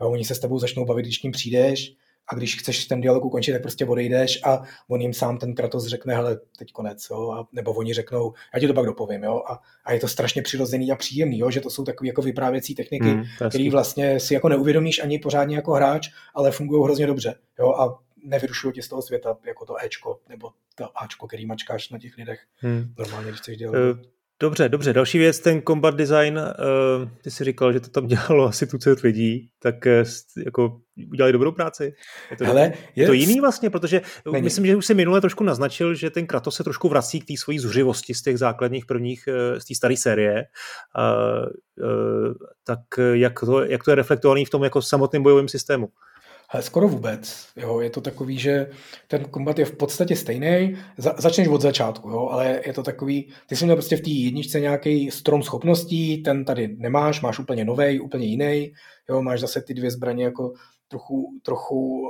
Jo, 0.00 0.10
oni 0.10 0.24
se 0.24 0.34
s 0.34 0.38
tebou 0.38 0.58
začnou 0.58 0.84
bavit, 0.84 1.02
když 1.02 1.18
tím 1.18 1.32
přijdeš 1.32 1.94
a 2.28 2.34
když 2.34 2.56
chceš 2.56 2.84
ten 2.84 3.00
dialog 3.00 3.24
ukončit, 3.24 3.52
tak 3.52 3.62
prostě 3.62 3.86
odejdeš 3.86 4.40
a 4.44 4.62
on 4.88 5.00
jim 5.00 5.12
sám 5.12 5.38
ten 5.38 5.54
Kratos 5.54 5.86
řekne, 5.86 6.14
hele, 6.14 6.38
teď 6.58 6.72
konec, 6.72 7.06
jo, 7.10 7.30
a, 7.30 7.48
nebo 7.52 7.72
oni 7.72 7.94
řeknou, 7.94 8.32
já 8.54 8.60
ti 8.60 8.66
to 8.66 8.74
pak 8.74 8.86
dopovím, 8.86 9.22
jo, 9.22 9.42
a, 9.50 9.58
a 9.84 9.92
je 9.92 10.00
to 10.00 10.08
strašně 10.08 10.42
přirozený 10.42 10.92
a 10.92 10.96
příjemný, 10.96 11.38
jo, 11.38 11.50
že 11.50 11.60
to 11.60 11.70
jsou 11.70 11.84
takové 11.84 12.08
jako 12.08 12.22
vyprávěcí 12.22 12.74
techniky, 12.74 13.14
mm, 13.14 13.24
které 13.48 13.70
vlastně 13.70 14.20
si 14.20 14.34
jako 14.34 14.48
neuvědomíš 14.48 15.02
ani 15.02 15.18
pořádně 15.18 15.56
jako 15.56 15.72
hráč, 15.72 16.08
ale 16.34 16.50
fungují 16.50 16.84
hrozně 16.84 17.06
dobře, 17.06 17.34
jo, 17.58 17.72
a 17.72 17.98
nevyrušují 18.24 18.74
tě 18.74 18.82
z 18.82 18.88
toho 18.88 19.02
světa, 19.02 19.36
jako 19.46 19.66
to 19.66 19.84
Ečko, 19.84 20.20
nebo 20.28 20.52
to 20.74 21.02
Ačko, 21.02 21.26
který 21.26 21.46
mačkáš 21.46 21.88
na 21.88 21.98
těch 21.98 22.16
lidech 22.16 22.40
hmm. 22.56 22.94
normálně, 22.98 23.28
když 23.28 23.40
chceš 23.40 23.56
dělat. 23.56 23.74
Uh, 23.74 24.02
Dobře, 24.42 24.68
dobře. 24.68 24.92
Další 24.92 25.18
věc, 25.18 25.40
ten 25.40 25.62
combat 25.62 25.94
design, 25.94 26.38
uh, 26.38 27.08
ty 27.22 27.30
jsi 27.30 27.44
říkal, 27.44 27.72
že 27.72 27.80
to 27.80 27.88
tam 27.88 28.06
dělalo 28.06 28.44
asi 28.44 28.66
tucet 28.66 29.00
lidí, 29.00 29.50
tak 29.58 29.74
uh, 29.86 30.08
jako 30.44 30.80
udělali 31.10 31.32
dobrou 31.32 31.52
práci. 31.52 31.94
Je 32.30 32.36
to, 32.36 32.44
Hele, 32.44 32.72
je 32.96 33.06
to 33.06 33.12
jiný 33.12 33.40
vlastně, 33.40 33.70
protože 33.70 34.00
Není. 34.32 34.44
myslím, 34.44 34.66
že 34.66 34.76
už 34.76 34.86
si 34.86 34.94
minule 34.94 35.20
trošku 35.20 35.44
naznačil, 35.44 35.94
že 35.94 36.10
ten 36.10 36.26
Kratos 36.26 36.56
se 36.56 36.64
trošku 36.64 36.88
vrací 36.88 37.20
k 37.20 37.26
té 37.26 37.36
svojí 37.36 37.58
zuřivosti 37.58 38.14
z 38.14 38.22
těch 38.22 38.38
základních 38.38 38.86
prvních, 38.86 39.28
z 39.58 39.64
té 39.64 39.74
staré 39.74 39.96
série. 39.96 40.44
Uh, 40.98 41.48
uh, 41.86 42.34
tak 42.64 42.80
jak 43.12 43.40
to, 43.40 43.64
jak 43.64 43.84
to 43.84 43.90
je 43.90 43.94
reflektovaný 43.94 44.44
v 44.44 44.50
tom 44.50 44.64
jako 44.64 44.82
samotném 44.82 45.22
bojovém 45.22 45.48
systému? 45.48 45.88
Ale 46.52 46.62
skoro 46.62 46.88
vůbec. 46.88 47.46
Jo, 47.56 47.80
je 47.80 47.90
to 47.90 48.00
takový, 48.00 48.38
že 48.38 48.70
ten 49.08 49.24
kombat 49.24 49.58
je 49.58 49.64
v 49.64 49.76
podstatě 49.76 50.16
stejný. 50.16 50.76
Za, 50.98 51.14
začneš 51.18 51.48
od 51.48 51.60
začátku, 51.60 52.10
jo, 52.10 52.28
ale 52.30 52.60
je 52.66 52.72
to 52.72 52.82
takový, 52.82 53.32
ty 53.46 53.56
jsi 53.56 53.64
měl 53.64 53.76
prostě 53.76 53.96
v 53.96 54.00
té 54.00 54.10
jedničce 54.10 54.60
nějaký 54.60 55.10
strom 55.10 55.42
schopností, 55.42 56.22
ten 56.22 56.44
tady 56.44 56.68
nemáš, 56.68 57.20
máš 57.20 57.38
úplně 57.38 57.64
nový, 57.64 58.00
úplně 58.00 58.26
jiný. 58.26 58.72
Jo, 59.08 59.22
máš 59.22 59.40
zase 59.40 59.62
ty 59.62 59.74
dvě 59.74 59.90
zbraně 59.90 60.24
jako 60.24 60.52
trochu, 60.88 61.40
trochu, 61.42 62.08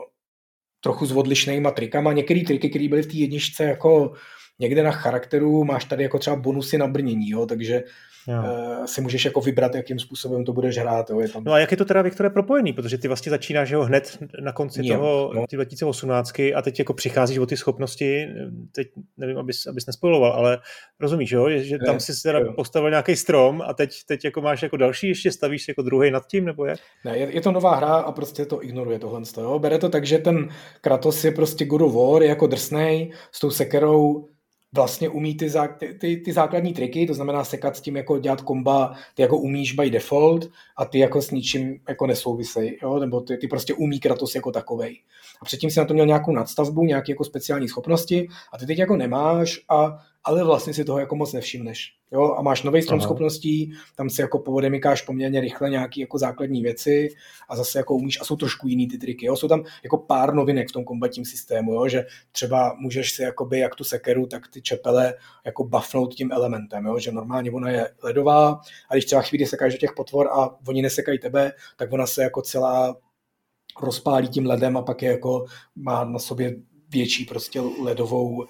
trochu 0.80 1.06
s 1.06 1.12
odlišnýma 1.12 1.70
trikama. 1.70 2.12
Některé 2.12 2.40
triky, 2.46 2.70
které 2.70 2.88
byly 2.88 3.02
v 3.02 3.06
té 3.06 3.16
jedničce 3.16 3.64
jako 3.64 4.12
někde 4.58 4.82
na 4.82 4.90
charakteru, 4.90 5.64
máš 5.64 5.84
tady 5.84 6.02
jako 6.02 6.18
třeba 6.18 6.36
bonusy 6.36 6.78
na 6.78 6.86
brnění, 6.86 7.30
jo, 7.30 7.46
takže 7.46 7.82
uh, 8.28 8.84
si 8.84 9.00
můžeš 9.00 9.24
jako 9.24 9.40
vybrat, 9.40 9.74
jakým 9.74 9.98
způsobem 9.98 10.44
to 10.44 10.52
budeš 10.52 10.78
hrát. 10.78 11.10
Jo. 11.10 11.20
Je 11.20 11.28
tam... 11.28 11.44
No 11.44 11.52
a 11.52 11.58
jak 11.58 11.70
je 11.70 11.76
to 11.76 11.84
teda, 11.84 12.02
Viktore, 12.02 12.30
propojený? 12.30 12.72
Protože 12.72 12.98
ty 12.98 13.08
vlastně 13.08 13.30
začínáš 13.30 13.72
ho 13.72 13.84
hned 13.84 14.18
na 14.40 14.52
konci 14.52 14.80
jo, 14.84 14.96
toho 14.96 15.32
no. 15.34 15.44
2018 15.52 16.38
a 16.54 16.62
teď 16.62 16.78
jako 16.78 16.94
přicházíš 16.94 17.38
o 17.38 17.46
ty 17.46 17.56
schopnosti, 17.56 18.28
teď 18.72 18.88
nevím, 19.16 19.38
abys, 19.38 19.66
abys 19.66 19.86
nespojiloval, 19.86 20.32
ale 20.32 20.58
rozumíš, 21.00 21.30
jo? 21.30 21.50
že 21.50 21.78
tam 21.86 21.94
ne, 21.94 22.00
si 22.00 22.22
teda 22.22 22.38
jo. 22.38 22.52
postavil 22.52 22.90
nějaký 22.90 23.16
strom 23.16 23.62
a 23.66 23.74
teď, 23.74 23.90
teď 24.06 24.24
jako 24.24 24.40
máš 24.40 24.62
jako 24.62 24.76
další, 24.76 25.08
ještě 25.08 25.32
stavíš 25.32 25.68
jako 25.68 25.82
druhý 25.82 26.10
nad 26.10 26.26
tím, 26.26 26.44
nebo 26.44 26.64
jak? 26.64 26.78
Ne, 27.04 27.18
je, 27.18 27.34
je, 27.34 27.40
to 27.40 27.52
nová 27.52 27.76
hra 27.76 27.94
a 27.94 28.12
prostě 28.12 28.46
to 28.46 28.64
ignoruje 28.64 28.98
tohle. 28.98 29.22
Jo? 29.36 29.58
Bere 29.58 29.78
to 29.78 29.88
tak, 29.88 30.06
že 30.06 30.18
ten 30.18 30.48
Kratos 30.80 31.24
je 31.24 31.30
prostě 31.30 31.64
God 31.64 31.82
of 31.82 31.94
War, 31.94 32.22
je 32.22 32.28
jako 32.28 32.46
drsnej, 32.46 33.12
s 33.32 33.40
tou 33.40 33.50
sekerou 33.50 34.28
vlastně 34.74 35.08
umí 35.08 35.36
ty, 35.36 35.50
zá, 35.50 35.68
ty, 35.98 36.16
ty 36.16 36.32
základní 36.32 36.72
triky, 36.72 37.06
to 37.06 37.14
znamená 37.14 37.44
sekat 37.44 37.76
s 37.76 37.80
tím, 37.80 37.96
jako 37.96 38.18
dělat 38.18 38.40
komba, 38.40 38.94
ty 39.14 39.22
jako 39.22 39.38
umíš 39.38 39.72
by 39.72 39.90
default 39.90 40.50
a 40.76 40.84
ty 40.84 40.98
jako 40.98 41.22
s 41.22 41.30
ničím 41.30 41.80
jako 41.88 42.06
nesouvisej, 42.06 42.78
jo? 42.82 42.98
nebo 42.98 43.20
ty, 43.20 43.36
ty 43.36 43.48
prostě 43.48 43.74
umí 43.74 44.00
Kratos 44.00 44.34
jako 44.34 44.52
takovej. 44.52 45.00
A 45.42 45.44
předtím 45.44 45.70
si 45.70 45.78
na 45.80 45.84
to 45.84 45.94
měl 45.94 46.06
nějakou 46.06 46.32
nadstavbu, 46.32 46.84
nějaké 46.84 47.12
jako 47.12 47.24
speciální 47.24 47.68
schopnosti 47.68 48.28
a 48.52 48.58
ty 48.58 48.66
teď 48.66 48.78
jako 48.78 48.96
nemáš 48.96 49.60
a 49.68 49.98
ale 50.24 50.44
vlastně 50.44 50.74
si 50.74 50.84
toho 50.84 50.98
jako 50.98 51.16
moc 51.16 51.32
nevšimneš. 51.32 51.94
Jo? 52.12 52.34
A 52.38 52.42
máš 52.42 52.62
nový 52.62 52.82
strom 52.82 53.00
schopností, 53.00 53.72
tam 53.96 54.10
si 54.10 54.20
jako 54.20 54.38
povodemikáš 54.38 55.02
poměrně 55.02 55.40
rychle 55.40 55.70
nějaké 55.70 56.00
jako 56.00 56.18
základní 56.18 56.62
věci 56.62 57.08
a 57.48 57.56
zase 57.56 57.78
jako 57.78 57.94
umíš, 57.94 58.20
a 58.20 58.24
jsou 58.24 58.36
trošku 58.36 58.68
jiný 58.68 58.88
ty 58.88 58.98
triky. 58.98 59.26
Jo? 59.26 59.36
Jsou 59.36 59.48
tam 59.48 59.64
jako 59.82 59.98
pár 59.98 60.34
novinek 60.34 60.68
v 60.68 60.72
tom 60.72 60.84
kombatním 60.84 61.24
systému, 61.24 61.74
jo? 61.74 61.88
že 61.88 62.06
třeba 62.32 62.76
můžeš 62.78 63.12
si 63.12 63.22
jakoby 63.22 63.58
jak 63.58 63.74
tu 63.74 63.84
sekeru, 63.84 64.26
tak 64.26 64.48
ty 64.48 64.62
čepele 64.62 65.14
jako 65.46 65.64
buffnout 65.64 66.14
tím 66.14 66.32
elementem, 66.32 66.86
jo? 66.86 66.98
že 66.98 67.12
normálně 67.12 67.50
ona 67.50 67.70
je 67.70 67.90
ledová 68.02 68.60
a 68.90 68.94
když 68.94 69.04
třeba 69.04 69.22
chvíli 69.22 69.46
sekáš 69.46 69.72
do 69.72 69.78
těch 69.78 69.92
potvor 69.96 70.28
a 70.28 70.50
oni 70.68 70.82
nesekají 70.82 71.18
tebe, 71.18 71.52
tak 71.76 71.92
ona 71.92 72.06
se 72.06 72.22
jako 72.22 72.42
celá 72.42 72.96
rozpálí 73.82 74.28
tím 74.28 74.46
ledem 74.46 74.76
a 74.76 74.82
pak 74.82 75.02
je 75.02 75.10
jako 75.10 75.44
má 75.76 76.04
na 76.04 76.18
sobě 76.18 76.56
větší 76.90 77.24
prostě 77.24 77.60
ledovou 77.60 78.46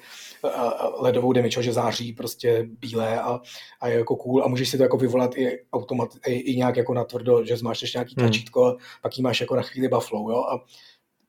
ledovou 0.99 1.33
damage, 1.33 1.63
že 1.63 1.73
září 1.73 2.13
prostě 2.13 2.69
bílé 2.81 3.21
a, 3.21 3.41
a 3.81 3.89
je 3.89 3.99
jako 3.99 4.17
cool. 4.17 4.45
A 4.45 4.49
můžeš 4.49 4.69
si 4.69 4.77
to 4.77 4.83
jako 4.83 4.97
vyvolat 4.97 5.37
i 5.37 5.59
automat, 5.73 6.09
i, 6.27 6.33
i 6.33 6.57
nějak 6.57 6.77
jako 6.77 6.95
natvrdo, 6.95 7.45
že 7.45 7.57
zmáš 7.57 7.93
nějaký 7.95 8.15
hmm. 8.19 8.27
tlačítko 8.27 8.65
hmm. 8.65 8.77
pak 9.03 9.19
jí 9.19 9.23
máš 9.23 9.41
jako 9.41 9.57
na 9.57 9.63
chvíli 9.63 9.89
buffalo, 9.89 10.31
jo, 10.31 10.39
a, 10.39 10.65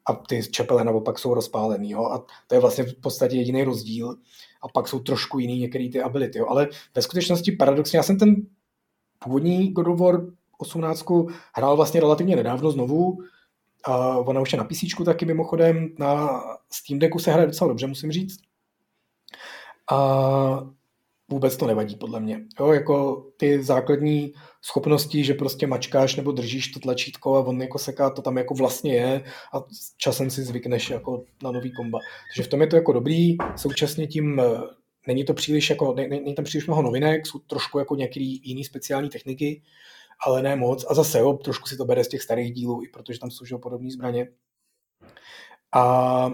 a 0.05 0.13
ty 0.13 0.43
čepele 0.51 0.83
naopak 0.83 1.19
jsou 1.19 1.33
rozpálený, 1.33 1.91
jo, 1.91 2.03
a 2.05 2.25
to 2.47 2.55
je 2.55 2.61
vlastně 2.61 2.83
v 2.83 3.01
podstatě 3.01 3.35
jediný 3.35 3.63
rozdíl. 3.63 4.15
A 4.63 4.67
pak 4.67 4.87
jsou 4.87 4.99
trošku 4.99 5.39
jiný 5.39 5.59
některé 5.59 5.89
ty 5.89 6.01
ability, 6.01 6.39
jo, 6.39 6.45
ale 6.49 6.67
ve 6.95 7.01
skutečnosti 7.01 7.51
paradoxně, 7.51 7.97
já 7.97 8.03
jsem 8.03 8.19
ten 8.19 8.35
původní 9.19 9.71
God 9.71 9.87
of 9.87 9.99
War 9.99 10.21
18 10.57 11.05
hrál 11.55 11.75
vlastně 11.75 11.99
relativně 11.99 12.35
nedávno 12.35 12.71
znovu, 12.71 13.17
a 13.83 14.17
ona 14.17 14.41
už 14.41 14.53
je 14.53 14.57
na 14.57 14.63
PC 14.63 15.05
taky 15.05 15.25
mimochodem, 15.25 15.89
na 15.99 16.41
Steam 16.73 16.99
Decku 16.99 17.19
se 17.19 17.31
hraje 17.31 17.47
docela 17.47 17.67
dobře, 17.67 17.87
musím 17.87 18.11
říct 18.11 18.39
a 19.91 20.67
vůbec 21.29 21.57
to 21.57 21.67
nevadí 21.67 21.95
podle 21.95 22.19
mě. 22.19 22.41
Jo, 22.59 22.71
jako 22.71 23.25
ty 23.37 23.63
základní 23.63 24.33
schopnosti, 24.61 25.23
že 25.23 25.33
prostě 25.33 25.67
mačkáš 25.67 26.15
nebo 26.15 26.31
držíš 26.31 26.67
to 26.67 26.79
tlačítko 26.79 27.35
a 27.35 27.39
on 27.39 27.61
jako 27.61 27.77
seká, 27.77 28.09
to 28.09 28.21
tam 28.21 28.37
jako 28.37 28.53
vlastně 28.53 28.93
je 28.93 29.23
a 29.53 29.63
časem 29.97 30.29
si 30.29 30.43
zvykneš 30.43 30.89
jako 30.89 31.23
na 31.43 31.51
nový 31.51 31.71
komba. 31.71 31.99
Takže 32.29 32.47
v 32.47 32.51
tom 32.51 32.61
je 32.61 32.67
to 32.67 32.75
jako 32.75 32.93
dobrý, 32.93 33.37
současně 33.55 34.07
tím 34.07 34.39
eh, 34.39 34.43
není 35.07 35.25
to 35.25 35.33
příliš 35.33 35.69
jako, 35.69 35.95
není 36.09 36.35
tam 36.35 36.45
příliš 36.45 36.67
mnoho 36.67 36.81
novinek, 36.81 37.27
jsou 37.27 37.39
trošku 37.39 37.79
jako 37.79 37.95
nějaký 37.95 38.41
jiný 38.43 38.63
speciální 38.63 39.09
techniky, 39.09 39.61
ale 40.25 40.41
ne 40.41 40.55
moc. 40.55 40.85
A 40.89 40.93
zase 40.93 41.19
jo, 41.19 41.33
trošku 41.33 41.67
si 41.67 41.77
to 41.77 41.85
bere 41.85 42.03
z 42.03 42.07
těch 42.07 42.21
starých 42.21 42.53
dílů, 42.53 42.83
i 42.83 42.87
protože 42.87 43.19
tam 43.19 43.31
jsou 43.31 43.57
podobné 43.57 43.89
zbraně. 43.91 44.27
A 45.75 46.31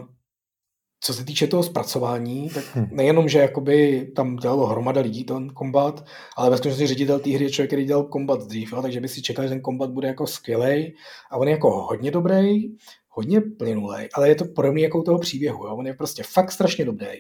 co 1.00 1.13
se 1.13 1.26
týče 1.26 1.47
toho 1.47 1.63
zpracování, 1.63 2.50
tak 2.50 2.63
hm. 2.76 2.88
nejenom, 2.91 3.30
že 3.30 3.39
jakoby 3.39 4.08
tam 4.15 4.36
dělalo 4.36 4.65
hromada 4.65 5.02
lidí 5.02 5.23
ten 5.23 5.50
kombat, 5.50 6.06
ale 6.38 6.50
ve 6.50 6.58
skutečnosti 6.58 6.88
ředitel 6.88 7.19
té 7.19 7.30
hry 7.30 7.43
je 7.43 7.50
člověk, 7.50 7.69
který 7.69 7.86
dělal 7.86 8.04
kombat 8.04 8.47
dřív, 8.47 8.71
jo, 8.71 8.82
takže 8.82 9.02
by 9.02 9.08
si 9.08 9.21
čekal, 9.21 9.45
že 9.45 9.50
ten 9.50 9.62
kombat 9.62 9.89
bude 9.89 10.08
jako 10.08 10.28
skvělý 10.28 10.93
a 11.32 11.38
on 11.38 11.47
je 11.47 11.52
jako 11.52 11.82
hodně 11.82 12.12
dobrý, 12.12 12.76
hodně 13.10 13.41
plynulý, 13.41 14.08
ale 14.13 14.30
je 14.30 14.36
to 14.36 14.45
podobný 14.45 14.82
jako 14.82 15.00
u 15.00 15.04
toho 15.04 15.19
příběhu. 15.19 15.65
Jo. 15.65 15.76
On 15.76 15.88
je 15.88 15.93
prostě 15.93 16.23
fakt 16.23 16.52
strašně 16.52 16.86
dobrý 16.86 17.17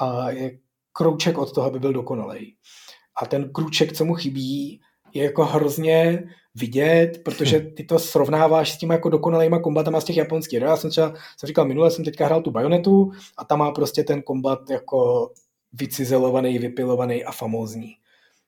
a 0.00 0.30
je 0.30 0.58
krouček 0.92 1.38
od 1.38 1.54
toho, 1.54 1.66
aby 1.66 1.78
byl 1.78 1.92
dokonalý. 1.92 2.56
A 3.22 3.26
ten 3.26 3.52
kruček, 3.52 3.92
co 3.92 4.04
mu 4.04 4.14
chybí, 4.14 4.80
je 5.14 5.24
jako 5.24 5.44
hrozně 5.44 6.24
vidět, 6.54 7.20
protože 7.24 7.58
hm. 7.58 7.70
ty 7.74 7.84
to 7.84 7.98
srovnáváš 7.98 8.72
s 8.72 8.78
těma 8.78 8.94
jako 8.94 9.08
dokonalýma 9.08 9.58
kombatama 9.58 10.00
z 10.00 10.04
těch 10.04 10.16
japonských. 10.16 10.60
Já 10.60 10.76
jsem 10.76 10.90
třeba, 10.90 11.14
jsem 11.38 11.46
říkal 11.46 11.64
minule, 11.64 11.90
jsem 11.90 12.04
teďka 12.04 12.26
hrál 12.26 12.42
tu 12.42 12.50
bajonetu 12.50 13.10
a 13.38 13.44
tam 13.44 13.58
má 13.58 13.72
prostě 13.72 14.04
ten 14.04 14.22
kombat 14.22 14.70
jako 14.70 15.30
vycizelovaný, 15.72 16.58
vypilovaný 16.58 17.24
a 17.24 17.32
famózní. 17.32 17.94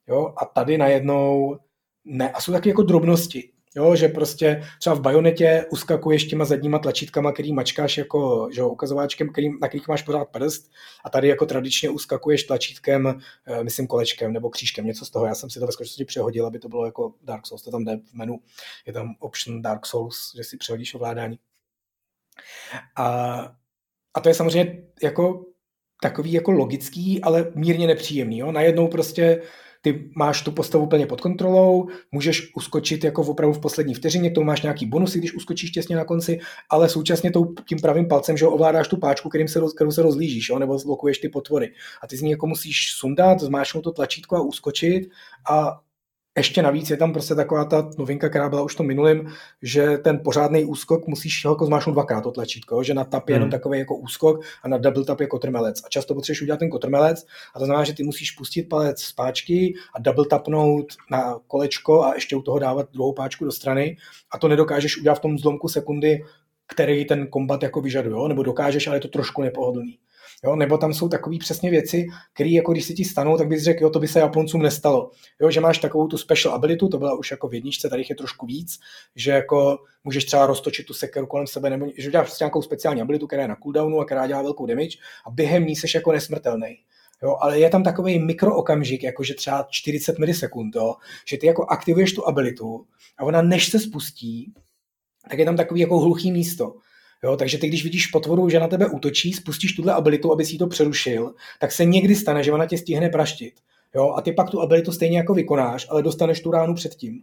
Jo? 0.08 0.34
A 0.36 0.44
tady 0.44 0.78
najednou 0.78 1.56
ne, 2.04 2.30
a 2.30 2.40
jsou 2.40 2.52
taky 2.52 2.68
jako 2.68 2.82
drobnosti. 2.82 3.50
Jo, 3.76 3.96
že 3.96 4.08
prostě 4.08 4.62
třeba 4.78 4.96
v 4.96 5.00
bajonetě 5.00 5.66
uskakuješ 5.70 6.24
těma 6.24 6.44
zadníma 6.44 6.78
tlačítkama, 6.78 7.32
který 7.32 7.52
mačkáš 7.52 7.98
jako 7.98 8.48
že 8.52 8.62
ukazováčkem, 8.62 9.28
který, 9.28 9.48
na 9.60 9.68
kterých 9.68 9.88
máš 9.88 10.02
pořád 10.02 10.24
prst 10.24 10.70
a 11.04 11.10
tady 11.10 11.28
jako 11.28 11.46
tradičně 11.46 11.90
uskakuješ 11.90 12.44
tlačítkem, 12.44 13.20
eh, 13.46 13.64
myslím 13.64 13.86
kolečkem 13.86 14.32
nebo 14.32 14.50
křížkem, 14.50 14.86
něco 14.86 15.04
z 15.04 15.10
toho. 15.10 15.26
Já 15.26 15.34
jsem 15.34 15.50
si 15.50 15.60
to 15.60 15.66
ve 15.66 15.72
skutečnosti 15.72 16.04
přehodil, 16.04 16.46
aby 16.46 16.58
to 16.58 16.68
bylo 16.68 16.84
jako 16.84 17.14
Dark 17.22 17.46
Souls, 17.46 17.62
to 17.62 17.70
tam 17.70 17.84
jde 17.84 17.96
v 17.96 18.14
menu, 18.14 18.38
je 18.86 18.92
tam 18.92 19.14
option 19.18 19.62
Dark 19.62 19.86
Souls, 19.86 20.32
že 20.36 20.44
si 20.44 20.56
přehodíš 20.56 20.94
ovládání. 20.94 21.38
A, 22.96 23.38
a 24.14 24.20
to 24.20 24.28
je 24.28 24.34
samozřejmě 24.34 24.82
jako 25.02 25.44
takový 26.02 26.32
jako 26.32 26.50
logický, 26.50 27.22
ale 27.22 27.52
mírně 27.54 27.86
nepříjemný. 27.86 28.38
Jo? 28.38 28.52
Najednou 28.52 28.88
prostě 28.88 29.42
ty 29.82 30.10
máš 30.16 30.42
tu 30.42 30.52
postavu 30.52 30.84
úplně 30.84 31.06
pod 31.06 31.20
kontrolou, 31.20 31.88
můžeš 32.12 32.52
uskočit 32.56 33.04
jako 33.04 33.22
v 33.22 33.30
opravdu 33.30 33.54
v 33.54 33.60
poslední 33.60 33.94
vteřině, 33.94 34.30
k 34.30 34.34
tomu 34.34 34.46
máš 34.46 34.62
nějaký 34.62 34.86
bonusy, 34.86 35.18
když 35.18 35.34
uskočíš 35.34 35.70
těsně 35.70 35.96
na 35.96 36.04
konci, 36.04 36.38
ale 36.70 36.88
současně 36.88 37.30
tou, 37.30 37.54
tím 37.68 37.78
pravým 37.78 38.08
palcem, 38.08 38.36
že 38.36 38.46
ovládáš 38.46 38.88
tu 38.88 38.96
páčku, 38.96 39.28
kterým 39.28 39.48
se, 39.48 39.60
kterou 39.76 39.90
se 39.90 40.02
rozlížíš, 40.02 40.48
jo, 40.48 40.58
nebo 40.58 40.78
zlokuješ 40.78 41.18
ty 41.18 41.28
potvory. 41.28 41.72
A 42.02 42.06
ty 42.06 42.16
z 42.16 42.22
ní 42.22 42.30
jako 42.30 42.46
musíš 42.46 42.92
sundat, 42.92 43.40
zmášnout 43.40 43.84
to 43.84 43.92
tlačítko 43.92 44.36
a 44.36 44.40
uskočit 44.40 45.10
a 45.50 45.80
ještě 46.36 46.62
navíc 46.62 46.90
je 46.90 46.96
tam 46.96 47.12
prostě 47.12 47.34
taková 47.34 47.64
ta 47.64 47.90
novinka, 47.98 48.28
která 48.28 48.48
byla 48.48 48.62
už 48.62 48.74
to 48.74 48.82
minulým, 48.82 49.32
že 49.62 49.98
ten 49.98 50.20
pořádný 50.24 50.64
úskok 50.64 51.06
musíš 51.06 51.44
jako 51.44 51.66
zmášnout 51.66 51.94
dvakrát 51.94 52.20
to 52.20 52.30
tlačítko, 52.30 52.82
že 52.82 52.94
na 52.94 53.04
tap 53.04 53.28
je 53.28 53.34
hmm. 53.34 53.36
jenom 53.36 53.50
takový 53.50 53.78
jako 53.78 53.96
úskok 53.96 54.40
a 54.62 54.68
na 54.68 54.78
double 54.78 55.04
tap 55.04 55.20
je 55.20 55.26
kotrmelec. 55.26 55.82
A 55.86 55.88
často 55.88 56.14
potřebuješ 56.14 56.42
udělat 56.42 56.58
ten 56.58 56.70
kotrmelec 56.70 57.26
a 57.54 57.58
to 57.58 57.64
znamená, 57.64 57.84
že 57.84 57.94
ty 57.94 58.02
musíš 58.02 58.30
pustit 58.30 58.62
palec 58.62 59.00
z 59.02 59.12
páčky 59.12 59.74
a 59.94 60.00
double 60.00 60.26
tapnout 60.26 60.86
na 61.10 61.38
kolečko 61.46 62.02
a 62.02 62.14
ještě 62.14 62.36
u 62.36 62.42
toho 62.42 62.58
dávat 62.58 62.88
druhou 62.92 63.12
páčku 63.12 63.44
do 63.44 63.52
strany 63.52 63.96
a 64.30 64.38
to 64.38 64.48
nedokážeš 64.48 64.98
udělat 64.98 65.14
v 65.14 65.20
tom 65.20 65.38
zlomku 65.38 65.68
sekundy, 65.68 66.24
který 66.66 67.04
ten 67.04 67.26
kombat 67.26 67.62
jako 67.62 67.80
vyžaduje, 67.80 68.28
nebo 68.28 68.42
dokážeš, 68.42 68.86
ale 68.86 68.96
je 68.96 69.00
to 69.00 69.08
trošku 69.08 69.42
nepohodlný. 69.42 69.98
Jo? 70.44 70.56
Nebo 70.56 70.78
tam 70.78 70.94
jsou 70.94 71.08
takové 71.08 71.36
přesně 71.38 71.70
věci, 71.70 72.06
které 72.34 72.50
jako 72.50 72.72
když 72.72 72.84
se 72.84 72.94
ti 72.94 73.04
stanou, 73.04 73.36
tak 73.36 73.48
bys 73.48 73.62
řekl, 73.62 73.82
jo, 73.82 73.90
to 73.90 74.00
by 74.00 74.08
se 74.08 74.18
Japoncům 74.18 74.62
nestalo. 74.62 75.10
Jo, 75.40 75.50
že 75.50 75.60
máš 75.60 75.78
takovou 75.78 76.06
tu 76.06 76.18
special 76.18 76.54
abilitu, 76.54 76.88
to 76.88 76.98
byla 76.98 77.18
už 77.18 77.30
jako 77.30 77.48
v 77.48 77.54
jedničce, 77.54 77.88
tady 77.88 78.04
je 78.08 78.14
trošku 78.14 78.46
víc, 78.46 78.78
že 79.16 79.30
jako 79.30 79.78
můžeš 80.04 80.24
třeba 80.24 80.46
roztočit 80.46 80.86
tu 80.86 80.94
sekeru 80.94 81.26
kolem 81.26 81.46
sebe, 81.46 81.70
nebo 81.70 81.86
že 81.96 82.10
děláš 82.10 82.26
prostě 82.26 82.44
nějakou 82.44 82.62
speciální 82.62 83.02
abilitu, 83.02 83.26
která 83.26 83.42
je 83.42 83.48
na 83.48 83.56
cooldownu 83.62 84.00
a 84.00 84.04
která 84.04 84.26
dělá 84.26 84.42
velkou 84.42 84.66
damage 84.66 84.98
a 85.26 85.30
během 85.30 85.66
ní 85.66 85.76
seš 85.76 85.94
jako 85.94 86.12
nesmrtelný. 86.12 86.76
Jo, 87.22 87.36
ale 87.40 87.58
je 87.58 87.70
tam 87.70 87.82
takový 87.82 88.18
mikrookamžik, 88.18 89.02
jakože 89.02 89.34
třeba 89.34 89.66
40 89.70 90.18
milisekund, 90.18 90.76
jo, 90.76 90.94
že 91.28 91.38
ty 91.38 91.46
jako 91.46 91.64
aktivuješ 91.64 92.12
tu 92.12 92.28
abilitu 92.28 92.86
a 93.18 93.24
ona 93.24 93.42
než 93.42 93.68
se 93.70 93.80
spustí, 93.80 94.52
tak 95.30 95.38
je 95.38 95.44
tam 95.44 95.56
takový 95.56 95.80
jako 95.80 95.98
hluchý 95.98 96.32
místo. 96.32 96.74
Jo, 97.24 97.36
takže 97.36 97.58
ty, 97.58 97.68
když 97.68 97.84
vidíš 97.84 98.06
potvoru, 98.06 98.48
že 98.48 98.60
na 98.60 98.68
tebe 98.68 98.86
útočí, 98.86 99.32
spustíš 99.32 99.72
tuhle 99.72 99.92
abilitu, 99.92 100.32
aby 100.32 100.44
si 100.44 100.58
to 100.58 100.66
přerušil, 100.66 101.34
tak 101.60 101.72
se 101.72 101.84
někdy 101.84 102.14
stane, 102.14 102.42
že 102.42 102.52
ona 102.52 102.66
tě 102.66 102.78
stihne 102.78 103.08
praštit. 103.08 103.54
Jo, 103.94 104.14
a 104.16 104.22
ty 104.22 104.32
pak 104.32 104.50
tu 104.50 104.60
abilitu 104.60 104.92
stejně 104.92 105.18
jako 105.18 105.34
vykonáš, 105.34 105.86
ale 105.90 106.02
dostaneš 106.02 106.40
tu 106.40 106.50
ránu 106.50 106.74
předtím. 106.74 107.20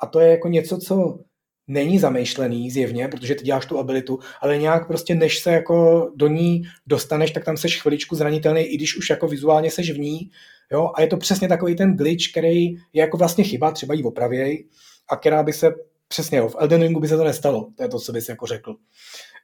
A 0.00 0.06
to 0.06 0.20
je 0.20 0.30
jako 0.30 0.48
něco, 0.48 0.78
co 0.78 1.18
není 1.66 1.98
zamýšlený 1.98 2.70
zjevně, 2.70 3.08
protože 3.08 3.34
ty 3.34 3.44
děláš 3.44 3.66
tu 3.66 3.78
abilitu, 3.78 4.18
ale 4.40 4.58
nějak 4.58 4.86
prostě 4.86 5.14
než 5.14 5.38
se 5.38 5.52
jako 5.52 6.08
do 6.16 6.28
ní 6.28 6.62
dostaneš, 6.86 7.30
tak 7.30 7.44
tam 7.44 7.56
seš 7.56 7.82
chviličku 7.82 8.16
zranitelný, 8.16 8.62
i 8.62 8.76
když 8.76 8.96
už 8.96 9.10
jako 9.10 9.28
vizuálně 9.28 9.70
seš 9.70 9.90
v 9.90 9.98
ní. 9.98 10.30
Jo? 10.72 10.90
A 10.94 11.00
je 11.00 11.06
to 11.06 11.16
přesně 11.16 11.48
takový 11.48 11.76
ten 11.76 11.96
glitch, 11.96 12.30
který 12.30 12.64
je 12.66 12.80
jako 12.92 13.16
vlastně 13.16 13.44
chyba, 13.44 13.70
třeba 13.70 13.94
jí 13.94 14.04
opravěj, 14.04 14.64
a 15.08 15.16
která 15.16 15.42
by 15.42 15.52
se 15.52 15.74
přesně, 16.08 16.38
jo, 16.38 16.48
v 16.48 16.56
Elden 16.58 16.82
Ringu 16.82 17.00
by 17.00 17.08
se 17.08 17.16
to 17.16 17.24
nestalo, 17.24 17.68
to 17.76 17.82
je 17.82 17.88
to, 17.88 17.98
co 17.98 18.12
bys 18.12 18.28
jako 18.28 18.46
řekl 18.46 18.76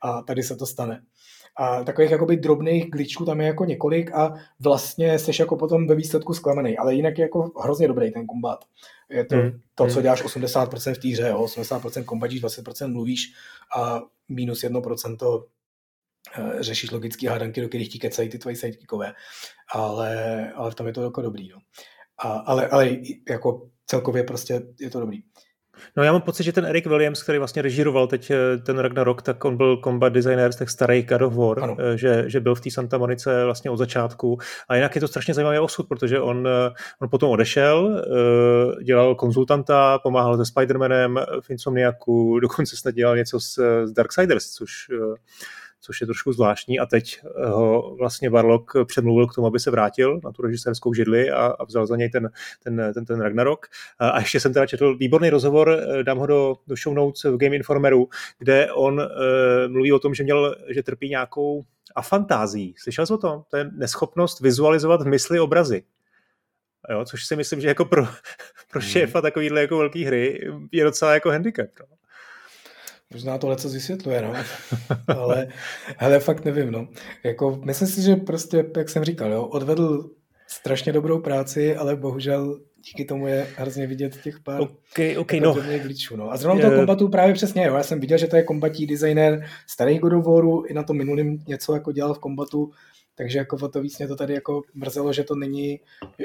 a 0.03 0.23
tady 0.23 0.43
se 0.43 0.57
to 0.57 0.67
stane. 0.67 1.03
A 1.57 1.85
takových 1.85 2.11
jakoby 2.11 2.37
drobných 2.37 2.91
glitchů 2.91 3.25
tam 3.25 3.41
je 3.41 3.47
jako 3.47 3.65
několik 3.65 4.15
a 4.15 4.35
vlastně 4.61 5.19
jsi 5.19 5.31
jako 5.41 5.57
potom 5.57 5.87
ve 5.87 5.95
výsledku 5.95 6.35
zklamaný, 6.35 6.79
ale 6.79 6.95
jinak 6.95 7.19
je 7.19 7.23
jako 7.23 7.53
hrozně 7.63 7.89
dobrý 7.89 8.13
ten 8.13 8.27
kombat. 8.27 8.65
Je 9.09 9.25
to 9.25 9.37
hmm. 9.37 9.61
to, 9.75 9.87
co 9.87 9.93
hmm. 9.93 10.03
děláš 10.03 10.25
80% 10.25 10.95
v 10.95 10.99
té 10.99 11.09
hře, 11.09 11.29
jo? 11.29 11.45
80% 11.45 12.05
kombatíš, 12.05 12.43
20% 12.43 12.93
mluvíš 12.93 13.33
a 13.77 14.01
minus 14.29 14.65
1% 14.65 15.45
eh, 16.39 16.63
řešíš 16.63 16.91
logické 16.91 17.31
hádanky, 17.31 17.61
do 17.61 17.69
kterých 17.69 17.89
ti 17.89 17.99
kecají 17.99 18.29
ty 18.29 18.39
tvoji 18.39 18.57
sidekickové. 18.57 19.13
Ale, 19.75 20.53
ale 20.53 20.71
v 20.71 20.75
tom 20.75 20.87
je 20.87 20.93
to 20.93 21.03
jako 21.03 21.23
dobrý. 21.23 21.49
No. 21.49 21.59
A, 22.19 22.29
ale, 22.29 22.69
ale 22.69 22.97
jako 23.31 23.69
celkově 23.87 24.25
prostě 24.25 24.63
je 24.81 24.91
to 24.91 25.01
dobrý. 25.01 25.23
No 25.97 26.03
já 26.03 26.13
mám 26.13 26.21
pocit, 26.21 26.43
že 26.43 26.53
ten 26.53 26.67
Eric 26.67 26.87
Williams, 26.87 27.23
který 27.23 27.39
vlastně 27.39 27.63
režíroval 27.63 28.07
teď 28.07 28.31
eh, 28.31 28.59
ten 28.59 28.79
Ragnarok, 28.79 29.23
tak 29.23 29.45
on 29.45 29.57
byl 29.57 29.77
combat 29.77 30.13
designer 30.13 30.53
z 30.53 30.57
těch 30.57 30.71
starých 30.71 31.07
God 31.07 31.23
of 31.23 31.35
War, 31.35 31.61
ano. 31.63 31.77
Eh, 31.79 31.99
že, 31.99 32.25
že 32.27 32.41
byl 32.41 32.55
v 32.55 32.61
té 32.61 32.71
Santa 32.71 32.99
Monice 32.99 33.45
vlastně 33.45 33.71
od 33.71 33.77
začátku. 33.77 34.39
A 34.69 34.75
jinak 34.75 34.95
je 34.95 35.01
to 35.01 35.09
strašně 35.09 35.35
zajímavý 35.35 35.59
osud, 35.59 35.89
protože 35.89 36.21
on, 36.21 36.49
eh, 36.49 36.71
on 37.01 37.09
potom 37.09 37.31
odešel, 37.31 38.05
dělal 38.85 39.15
konzultanta, 39.15 39.99
pomáhal 39.99 40.37
se 40.37 40.53
Spider-Manem 40.53 41.27
v 41.41 41.51
Insomniaku, 41.51 42.41
dokonce 42.41 42.77
snad 42.77 42.95
dělal 42.95 43.17
něco 43.17 43.41
s, 43.41 43.59
s 43.85 43.93
Darksiders, 43.93 44.51
což 44.51 44.73
což 45.81 46.01
je 46.01 46.07
trošku 46.07 46.33
zvláštní 46.33 46.79
a 46.79 46.87
teď 46.87 47.21
ho 47.47 47.97
vlastně 47.99 48.31
Barlok 48.31 48.73
přemluvil 48.85 49.27
k 49.27 49.35
tomu, 49.35 49.47
aby 49.47 49.61
se 49.61 49.71
vrátil 49.71 50.21
na 50.25 50.33
tu 50.33 50.43
režisérskou 50.43 50.95
židli 50.95 51.31
a, 51.31 51.47
a 51.47 51.65
vzal 51.65 51.87
za 51.87 51.97
něj 51.97 52.11
ten, 52.11 52.31
ten, 52.63 52.93
ten, 52.95 53.05
ten 53.05 53.21
Ragnarok. 53.21 53.67
A 53.99 54.21
ještě 54.21 54.41
jsem 54.41 54.53
teda 54.53 54.67
četl 54.67 54.97
výborný 54.97 55.31
rozhovor, 55.31 55.83
dám 56.03 56.19
ho 56.19 56.27
do, 56.27 56.57
do 56.67 56.75
show 56.77 56.95
notes 56.95 57.25
v 57.25 57.37
Game 57.37 57.57
Informeru, 57.57 58.09
kde 58.39 58.73
on 58.73 59.01
uh, 59.01 59.07
mluví 59.73 59.93
o 59.93 59.99
tom, 59.99 60.15
že 60.15 60.25
měl, 60.25 60.57
že 60.69 60.83
trpí 60.83 61.09
nějakou 61.09 61.65
afantází. 61.95 62.75
Slyšel 62.79 63.07
jsi 63.07 63.13
o 63.13 63.19
tom? 63.19 63.43
To 63.51 63.57
je 63.57 63.71
neschopnost 63.73 64.41
vizualizovat 64.41 65.03
v 65.03 65.07
mysli 65.07 65.41
obrazy. 65.41 65.83
Jo, 66.91 67.05
což 67.05 67.27
si 67.27 67.37
myslím, 67.37 67.61
že 67.61 67.69
jako 67.69 67.85
pro, 67.85 68.05
pro 68.71 68.81
hmm. 68.81 68.91
šéfa 68.91 69.21
takovýhle 69.21 69.61
jako 69.61 69.79
velký 69.79 70.05
hry 70.05 70.41
je 70.73 70.85
docela 70.85 71.15
jako 71.15 71.31
handicap. 71.31 71.71
No. 71.81 72.00
Možná 73.13 73.39
to 73.39 73.57
co 73.57 73.69
vysvětluje, 73.69 74.23
no. 74.23 74.33
ale, 75.17 75.49
ale 75.99 76.21
fakt 76.21 76.45
nevím, 76.45 76.71
no. 76.71 76.89
Jako, 77.25 77.61
myslím 77.65 77.89
si, 77.89 78.03
že 78.03 78.17
prostě, 78.17 78.65
jak 78.77 78.89
jsem 78.89 79.05
říkal, 79.05 79.33
jo, 79.33 79.45
odvedl 79.45 80.11
strašně 80.47 80.93
dobrou 80.93 81.21
práci, 81.21 81.77
ale 81.77 81.97
bohužel 81.97 82.61
díky 82.87 83.05
tomu 83.05 83.27
je 83.27 83.47
hrozně 83.57 83.87
vidět 83.87 84.23
těch 84.23 84.41
pár 84.41 84.61
okay, 84.61 85.19
okay, 85.19 85.41
no. 85.41 85.57
glitchů. 85.83 86.17
No. 86.17 86.33
A 86.33 86.37
zrovna 86.37 86.63
toho 86.63 86.77
kombatu 86.77 87.09
právě 87.09 87.35
přesně, 87.35 87.67
jo. 87.67 87.77
já 87.77 87.83
jsem 87.83 88.01
viděl, 88.01 88.19
že 88.19 88.27
to 88.27 88.37
je 88.37 88.43
kombatí 88.43 88.87
designer 88.87 89.47
starých 89.67 90.01
God 90.01 90.13
of 90.13 90.25
Waru, 90.25 90.65
i 90.65 90.75
na 90.75 90.83
tom 90.83 90.97
minulým 90.97 91.45
něco 91.47 91.75
jako 91.75 91.93
dělal 91.93 92.15
v 92.15 92.19
kombatu, 92.19 92.73
takže 93.15 93.39
jako 93.39 93.57
o 93.57 93.69
to 93.69 93.81
víc 93.81 93.99
mě 93.99 94.09
to 94.09 94.17
tady 94.17 94.35
jako 94.35 94.63
mrzelo, 94.75 95.13
že 95.13 95.25
to 95.25 95.35
není, 95.35 95.81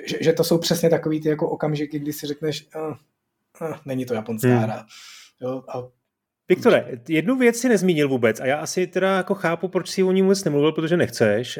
že, 0.05 0.17
že 0.21 0.33
to 0.33 0.43
jsou 0.43 0.57
přesně 0.57 0.89
takový 0.89 1.21
ty 1.21 1.29
jako 1.29 1.49
okamžiky, 1.49 1.99
kdy 1.99 2.13
si 2.13 2.27
řekneš, 2.27 2.67
uh, 2.75 2.95
uh, 3.69 3.75
není 3.85 4.05
to 4.05 4.13
japonská 4.13 4.47
hmm. 4.47 4.63
hra. 4.63 4.85
Jo, 5.41 5.63
a 5.69 5.83
Viktore, 6.49 6.99
jednu 7.09 7.37
věc 7.37 7.57
si 7.57 7.69
nezmínil 7.69 8.09
vůbec 8.09 8.39
a 8.39 8.45
já 8.45 8.57
asi 8.57 8.87
teda 8.87 9.17
jako 9.17 9.35
chápu, 9.35 9.67
proč 9.67 9.89
si 9.89 10.03
o 10.03 10.11
ní 10.11 10.21
vůbec 10.21 10.43
nemluvil, 10.43 10.71
protože 10.71 10.97
nechceš 10.97 11.59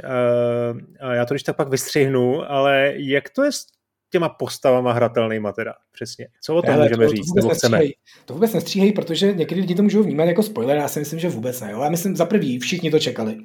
a 1.02 1.14
já 1.14 1.26
to 1.26 1.34
když 1.34 1.44
tak 1.44 1.56
pak 1.56 1.70
vystřihnu, 1.70 2.52
ale 2.52 2.94
jak 2.96 3.30
to 3.30 3.44
je 3.44 3.52
s 3.52 3.66
těma 4.12 4.30
postavama 4.30 4.94
hratelnýma 4.94 5.52
teda 5.52 5.74
přesně? 5.92 6.28
Co 6.42 6.56
o 6.56 6.62
tom 6.62 6.74
Hele, 6.74 6.86
můžeme 6.86 7.06
to, 7.06 7.12
říct, 7.12 7.28
to 7.28 7.36
nebo 7.36 7.50
chceme? 7.50 7.82
To 8.26 8.34
vůbec 8.34 8.54
nestříhej, 8.54 8.92
protože 8.92 9.34
někdy 9.34 9.62
lidi 9.62 9.76
to 9.76 9.84
můžou 9.84 10.04
vnímat 10.04 10.24
jako 10.24 10.44
spoiler, 10.44 10.78
já 10.78 10.88
si 10.88 11.00
myslím, 11.00 11.20
že 11.20 11.30
vůbec 11.30 11.62
ne. 11.62 11.72
Jo? 11.72 11.82
Já 11.82 11.90
myslím, 11.90 12.16
za 12.16 12.26
prvý, 12.26 12.60
všichni 12.60 12.92
to 12.92 13.00
čekali. 13.00 13.38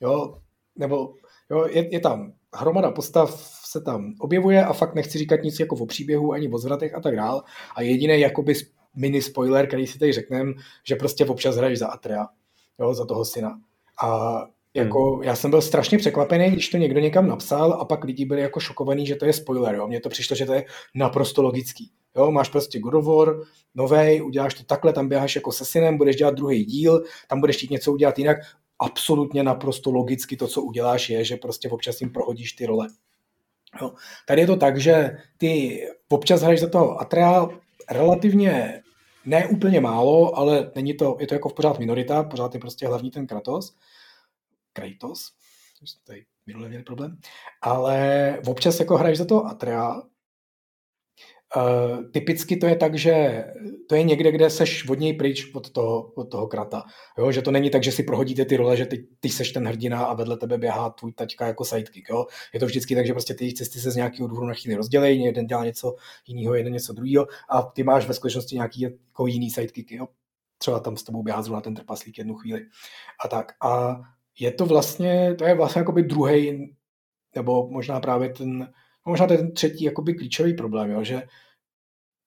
Jo? 0.00 0.38
Nebo 0.78 1.14
jo, 1.50 1.66
je, 1.70 1.94
je 1.94 2.00
tam 2.00 2.32
hromada 2.54 2.90
postav 2.90 3.56
se 3.64 3.80
tam 3.80 4.14
objevuje 4.20 4.64
a 4.64 4.72
fakt 4.72 4.94
nechci 4.94 5.18
říkat 5.18 5.42
nic 5.42 5.60
jako 5.60 5.76
o 5.76 5.86
příběhu, 5.86 6.32
ani 6.32 6.48
o 6.48 6.58
zvratech 6.58 6.94
a 6.94 7.00
tak 7.00 7.16
dál. 7.16 7.42
A 7.76 7.82
jediný 7.82 8.20
jakoby 8.20 8.54
mini 8.96 9.22
spoiler, 9.22 9.66
který 9.66 9.86
si 9.86 9.98
tady 9.98 10.12
řekneme, 10.12 10.52
že 10.84 10.96
prostě 10.96 11.26
občas 11.26 11.56
hraješ 11.56 11.78
za 11.78 11.86
Atrea, 11.86 12.26
jo, 12.78 12.94
za 12.94 13.06
toho 13.06 13.24
syna. 13.24 13.60
A 14.02 14.40
jako, 14.76 15.14
hmm. 15.14 15.22
já 15.22 15.36
jsem 15.36 15.50
byl 15.50 15.62
strašně 15.62 15.98
překvapený, 15.98 16.50
když 16.50 16.68
to 16.68 16.76
někdo 16.76 17.00
někam 17.00 17.28
napsal 17.28 17.72
a 17.72 17.84
pak 17.84 18.04
lidi 18.04 18.24
byli 18.24 18.40
jako 18.40 18.60
šokovaní, 18.60 19.06
že 19.06 19.16
to 19.16 19.26
je 19.26 19.32
spoiler. 19.32 19.74
Jo. 19.74 19.86
Mně 19.88 20.00
to 20.00 20.08
přišlo, 20.08 20.36
že 20.36 20.46
to 20.46 20.54
je 20.54 20.64
naprosto 20.94 21.42
logický. 21.42 21.90
Jo, 22.16 22.30
máš 22.30 22.48
prostě 22.48 22.78
God 22.78 22.94
of 22.94 23.04
War, 23.04 23.36
novej, 23.74 24.22
uděláš 24.22 24.54
to 24.54 24.64
takhle, 24.64 24.92
tam 24.92 25.08
běháš 25.08 25.36
jako 25.36 25.52
se 25.52 25.64
synem, 25.64 25.98
budeš 25.98 26.16
dělat 26.16 26.34
druhý 26.34 26.64
díl, 26.64 27.04
tam 27.28 27.40
budeš 27.40 27.56
chtít 27.56 27.70
něco 27.70 27.92
udělat 27.92 28.18
jinak. 28.18 28.36
Absolutně 28.78 29.42
naprosto 29.42 29.90
logicky 29.90 30.36
to, 30.36 30.48
co 30.48 30.62
uděláš, 30.62 31.10
je, 31.10 31.24
že 31.24 31.36
prostě 31.36 31.68
občas 31.68 32.00
jim 32.00 32.12
prohodíš 32.12 32.52
ty 32.52 32.66
role. 32.66 32.88
Jo. 33.80 33.92
Tady 34.26 34.40
je 34.40 34.46
to 34.46 34.56
tak, 34.56 34.80
že 34.80 35.16
ty 35.36 35.80
občas 36.08 36.42
hraješ 36.42 36.60
za 36.60 36.68
toho 36.68 37.00
Atrea 37.00 37.48
relativně 37.90 38.82
ne 39.26 39.48
úplně 39.48 39.80
málo, 39.80 40.38
ale 40.38 40.72
není 40.74 40.94
to, 40.94 41.16
je 41.20 41.26
to 41.26 41.34
jako 41.34 41.48
v 41.48 41.54
pořád 41.54 41.78
minorita, 41.78 42.22
pořád 42.22 42.54
je 42.54 42.60
prostě 42.60 42.86
hlavní 42.86 43.10
ten 43.10 43.26
Kratos. 43.26 43.76
Kratos, 44.72 45.32
tady 46.04 46.26
minule 46.46 46.68
měli 46.68 46.84
problém, 46.84 47.18
ale 47.62 48.38
občas 48.46 48.80
jako 48.80 48.96
hraješ 48.96 49.18
za 49.18 49.24
to 49.24 49.46
Atrea, 49.46 50.02
Uh, 51.56 52.10
typicky 52.10 52.56
to 52.56 52.66
je 52.66 52.76
tak, 52.76 52.98
že 52.98 53.44
to 53.88 53.94
je 53.94 54.02
někde, 54.02 54.32
kde 54.32 54.50
seš 54.50 54.88
od 54.88 54.98
něj 54.98 55.12
pryč 55.12 55.54
od 55.54 55.70
toho, 55.70 56.12
od 56.14 56.24
toho 56.30 56.46
krata. 56.46 56.82
Jo? 57.18 57.32
Že 57.32 57.42
to 57.42 57.50
není 57.50 57.70
tak, 57.70 57.82
že 57.82 57.92
si 57.92 58.02
prohodíte 58.02 58.44
ty 58.44 58.56
role, 58.56 58.76
že 58.76 58.86
ty, 58.86 59.06
ty 59.20 59.28
seš 59.28 59.52
ten 59.52 59.68
hrdina 59.68 60.04
a 60.04 60.14
vedle 60.14 60.36
tebe 60.36 60.58
běhá 60.58 60.90
tvůj 60.90 61.12
taťka 61.12 61.46
jako 61.46 61.64
sidekick. 61.64 62.08
Jo? 62.08 62.26
Je 62.54 62.60
to 62.60 62.66
vždycky 62.66 62.94
tak, 62.94 63.06
že 63.06 63.12
prostě 63.12 63.34
ty 63.34 63.54
cesty 63.54 63.80
se 63.80 63.90
z 63.90 63.96
nějakého 63.96 64.28
důvodu 64.28 64.46
na 64.46 64.54
chvíli 64.54 64.76
rozdělejí, 64.76 65.24
jeden 65.24 65.46
dělá 65.46 65.64
něco 65.64 65.94
jiného, 66.26 66.54
jeden 66.54 66.72
něco 66.72 66.92
druhého 66.92 67.26
a 67.48 67.62
ty 67.62 67.82
máš 67.82 68.06
ve 68.06 68.14
skutečnosti 68.14 68.54
nějaký 68.54 68.80
jako 68.80 69.26
jiný 69.26 69.50
sidekick. 69.50 69.92
Jo? 69.92 70.08
Třeba 70.58 70.80
tam 70.80 70.96
s 70.96 71.02
tebou 71.02 71.22
běhá 71.22 71.42
zrovna 71.42 71.60
ten 71.60 71.74
trpaslík 71.74 72.18
jednu 72.18 72.34
chvíli. 72.34 72.60
A 73.24 73.28
tak. 73.28 73.52
A 73.62 74.00
je 74.38 74.50
to 74.50 74.66
vlastně, 74.66 75.34
to 75.38 75.44
je 75.44 75.54
vlastně 75.54 75.78
jakoby 75.78 76.02
druhý 76.02 76.74
nebo 77.34 77.68
možná 77.70 78.00
právě 78.00 78.28
ten, 78.28 78.68
možná 79.06 79.26
ten 79.26 79.52
třetí 79.52 79.84
jakoby 79.84 80.14
klíčový 80.14 80.54
problém, 80.54 80.90
jo, 80.90 81.04
že 81.04 81.22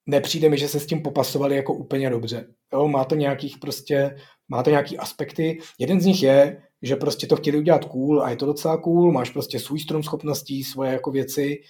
nepřijde 0.05 0.49
mi, 0.49 0.57
že 0.57 0.67
se 0.67 0.79
s 0.79 0.85
tím 0.85 1.01
popasovali 1.01 1.55
jako 1.55 1.73
úplně 1.73 2.09
dobře. 2.09 2.47
Jo, 2.73 2.87
má 2.87 3.05
to 3.05 3.15
nějakých 3.15 3.57
prostě, 3.57 4.15
má 4.49 4.63
to 4.63 4.69
nějaký 4.69 4.97
aspekty. 4.97 5.59
Jeden 5.79 6.01
z 6.01 6.05
nich 6.05 6.23
je, 6.23 6.61
že 6.81 6.95
prostě 6.95 7.27
to 7.27 7.35
chtěli 7.35 7.57
udělat 7.57 7.85
cool 7.85 8.23
a 8.23 8.29
je 8.29 8.35
to 8.35 8.45
docela 8.45 8.77
cool, 8.77 9.11
máš 9.11 9.29
prostě 9.29 9.59
svůj 9.59 9.79
strom 9.79 10.03
schopností, 10.03 10.63
svoje 10.63 10.91
jako 10.91 11.11
věci 11.11 11.61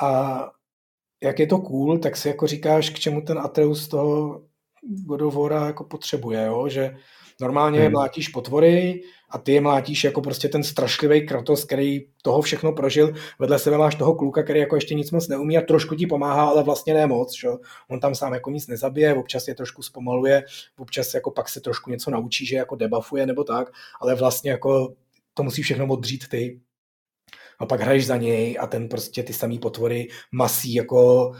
a 0.00 0.40
jak 1.22 1.38
je 1.38 1.46
to 1.46 1.58
cool, 1.58 1.98
tak 1.98 2.16
si 2.16 2.28
jako 2.28 2.46
říkáš, 2.46 2.90
k 2.90 2.98
čemu 2.98 3.20
ten 3.20 3.38
Atreus 3.38 3.88
toho 3.88 4.42
God 4.82 5.52
jako 5.52 5.84
potřebuje, 5.84 6.46
jo? 6.46 6.68
že 6.68 6.96
normálně 7.40 7.80
hmm. 7.80 7.92
mlátíš 7.92 8.28
potvory 8.28 9.02
a 9.30 9.38
ty 9.38 9.52
je 9.52 9.60
mlátíš 9.60 10.04
jako 10.04 10.20
prostě 10.20 10.48
ten 10.48 10.64
strašlivý 10.64 11.26
Kratos, 11.26 11.64
který 11.64 12.06
toho 12.22 12.42
všechno 12.42 12.72
prožil. 12.72 13.14
Vedle 13.38 13.58
sebe 13.58 13.78
máš 13.78 13.94
toho 13.94 14.14
kluka, 14.14 14.42
který 14.42 14.60
jako 14.60 14.74
ještě 14.76 14.94
nic 14.94 15.10
moc 15.10 15.28
neumí 15.28 15.58
a 15.58 15.60
trošku 15.60 15.94
ti 15.94 16.06
pomáhá, 16.06 16.48
ale 16.48 16.62
vlastně 16.62 16.94
ne 16.94 17.06
moc. 17.06 17.38
Že? 17.38 17.48
On 17.90 18.00
tam 18.00 18.14
sám 18.14 18.34
jako 18.34 18.50
nic 18.50 18.66
nezabije, 18.66 19.14
občas 19.14 19.48
je 19.48 19.54
trošku 19.54 19.82
zpomaluje, 19.82 20.44
občas 20.78 21.14
jako 21.14 21.30
pak 21.30 21.48
se 21.48 21.60
trošku 21.60 21.90
něco 21.90 22.10
naučí, 22.10 22.46
že 22.46 22.56
jako 22.56 22.76
debuffuje 22.76 23.26
nebo 23.26 23.44
tak, 23.44 23.72
ale 24.00 24.14
vlastně 24.14 24.50
jako 24.50 24.94
to 25.34 25.42
musí 25.42 25.62
všechno 25.62 25.86
odřít 25.86 26.28
ty 26.28 26.60
a 27.58 27.66
pak 27.66 27.80
hraješ 27.80 28.06
za 28.06 28.16
něj 28.16 28.56
a 28.60 28.66
ten 28.66 28.88
prostě 28.88 29.22
ty 29.22 29.32
samý 29.32 29.58
potvory 29.58 30.08
masí 30.32 30.74
jako 30.74 31.32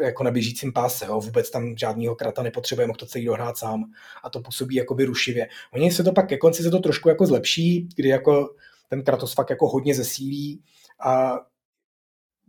jako 0.00 0.24
na 0.24 0.30
běžícím 0.30 0.72
páse, 0.72 1.06
jo. 1.06 1.20
vůbec 1.20 1.50
tam 1.50 1.76
žádného 1.76 2.14
krata 2.14 2.42
nepotřebuje, 2.42 2.86
mohl 2.86 2.96
to 2.96 3.06
celý 3.06 3.24
dohrát 3.24 3.56
sám 3.56 3.84
a 4.22 4.30
to 4.30 4.40
působí 4.40 4.74
jakoby 4.74 5.04
rušivě. 5.04 5.48
Oni 5.72 5.92
se 5.92 6.04
to 6.04 6.12
pak 6.12 6.28
ke 6.28 6.36
konci 6.36 6.62
se 6.62 6.70
to 6.70 6.78
trošku 6.78 7.08
jako 7.08 7.26
zlepší, 7.26 7.88
kdy 7.96 8.08
jako 8.08 8.54
ten 8.88 9.02
Kratos 9.02 9.34
fakt 9.34 9.50
jako 9.50 9.68
hodně 9.68 9.94
zesílí 9.94 10.62
a 11.00 11.40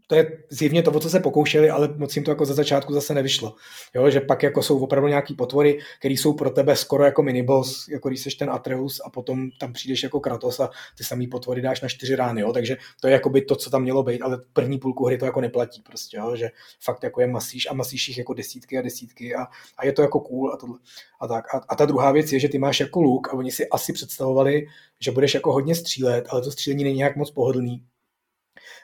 to 0.08 0.16
je 0.16 0.43
zjevně 0.49 0.84
to, 0.84 0.91
o 0.91 0.99
co 0.99 1.10
se 1.10 1.20
pokoušeli, 1.20 1.70
ale 1.70 1.93
moc 1.97 2.16
jim 2.16 2.26
to 2.26 2.32
jako 2.32 2.45
za 2.45 2.53
začátku 2.53 2.93
zase 2.93 3.14
nevyšlo. 3.14 3.56
Jo, 3.95 4.10
že 4.10 4.22
pak 4.22 4.43
jako 4.43 4.64
jsou 4.64 4.80
opravdu 4.80 5.08
nějaký 5.08 5.34
potvory, 5.34 5.80
které 5.99 6.14
jsou 6.14 6.34
pro 6.34 6.49
tebe 6.49 6.76
skoro 6.76 7.03
jako 7.03 7.24
miniboss, 7.24 7.88
jako 7.88 8.10
když 8.10 8.22
seš 8.22 8.36
ten 8.36 8.49
Atreus 8.49 9.01
a 9.06 9.10
potom 9.10 9.49
tam 9.60 9.74
přijdeš 9.74 10.03
jako 10.03 10.20
Kratos 10.20 10.60
a 10.60 10.70
ty 10.97 11.03
samý 11.03 11.28
potvory 11.28 11.62
dáš 11.62 11.82
na 11.82 11.88
čtyři 11.88 12.16
rány, 12.16 12.41
jo, 12.41 12.53
takže 12.53 12.78
to 13.01 13.08
je 13.08 13.14
jako 13.14 13.30
by 13.30 13.41
to, 13.41 13.56
co 13.56 13.70
tam 13.70 13.82
mělo 13.82 14.03
být, 14.03 14.22
ale 14.22 14.38
první 14.53 14.78
půlku 14.78 15.06
hry 15.06 15.18
to 15.18 15.26
jako 15.26 15.41
neplatí 15.41 15.82
prostě, 15.82 16.18
jo, 16.18 16.36
že 16.36 16.49
fakt 16.80 17.03
jako 17.03 17.22
je 17.22 17.28
masíš 17.28 17.68
a 17.70 17.74
masíš 17.74 18.08
jich 18.08 18.18
jako 18.18 18.34
desítky 18.34 18.78
a 18.78 18.82
desítky 18.82 19.36
a, 19.36 19.47
a 19.78 19.86
je 19.86 19.93
to 19.93 20.01
jako 20.01 20.20
cool 20.20 20.53
a 20.53 20.58
tohle. 20.58 20.80
A, 21.22 21.28
tak. 21.28 21.56
A, 21.56 21.62
a, 21.70 21.76
ta 21.76 21.86
druhá 21.86 22.12
věc 22.12 22.32
je, 22.32 22.39
že 22.39 22.49
ty 22.49 22.58
máš 22.58 22.80
jako 22.80 23.01
luk 23.01 23.30
a 23.30 23.34
oni 23.34 23.51
si 23.51 23.70
asi 23.70 23.93
představovali, 23.93 24.66
že 24.99 25.12
budeš 25.12 25.34
jako 25.34 25.53
hodně 25.53 25.76
střílet, 25.76 26.26
ale 26.30 26.41
to 26.41 26.51
střílení 26.51 26.84
není 26.84 26.97
nějak 26.97 27.16
moc 27.16 27.32
pohodlný, 27.32 27.84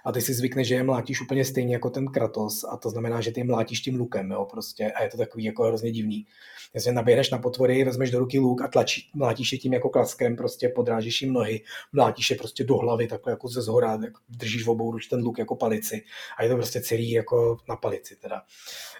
a 0.05 0.11
ty 0.11 0.21
si 0.21 0.33
zvykneš, 0.33 0.67
že 0.67 0.75
je 0.75 0.83
mlátíš 0.83 1.21
úplně 1.21 1.45
stejně 1.45 1.73
jako 1.73 1.89
ten 1.89 2.07
Kratos 2.07 2.63
a 2.63 2.77
to 2.77 2.89
znamená, 2.89 3.21
že 3.21 3.31
ty 3.31 3.39
je 3.39 3.43
mlátíš 3.43 3.81
tím 3.81 3.95
lukem, 3.95 4.31
jo, 4.31 4.47
prostě 4.51 4.91
a 4.91 5.03
je 5.03 5.09
to 5.09 5.17
takový 5.17 5.43
jako 5.43 5.63
hrozně 5.63 5.91
divný. 5.91 6.25
Jestli 6.73 6.91
naběhneš 6.91 7.29
na 7.29 7.37
potvory, 7.37 7.83
vezmeš 7.83 8.11
do 8.11 8.19
ruky 8.19 8.39
luk 8.39 8.61
a 8.61 8.67
tlačí, 8.67 9.11
mlátíš 9.13 9.51
je 9.51 9.57
tím 9.57 9.73
jako 9.73 9.89
klaskem, 9.89 10.35
prostě 10.35 10.69
podrážíš 10.69 11.21
jim 11.21 11.33
nohy, 11.33 11.61
mlátíš 11.93 12.29
je 12.29 12.35
prostě 12.35 12.63
do 12.63 12.77
hlavy, 12.77 13.07
takhle 13.07 13.33
jako 13.33 13.47
ze 13.47 13.61
zhora, 13.61 13.91
jako 13.91 14.19
držíš 14.29 14.65
v 14.65 14.69
obou 14.69 14.91
ruč 14.91 15.07
ten 15.07 15.23
luk 15.23 15.39
jako 15.39 15.55
palici 15.55 16.03
a 16.37 16.43
je 16.43 16.49
to 16.49 16.55
prostě 16.55 16.81
celý 16.81 17.11
jako 17.11 17.57
na 17.69 17.75
palici 17.75 18.15
teda. 18.15 18.41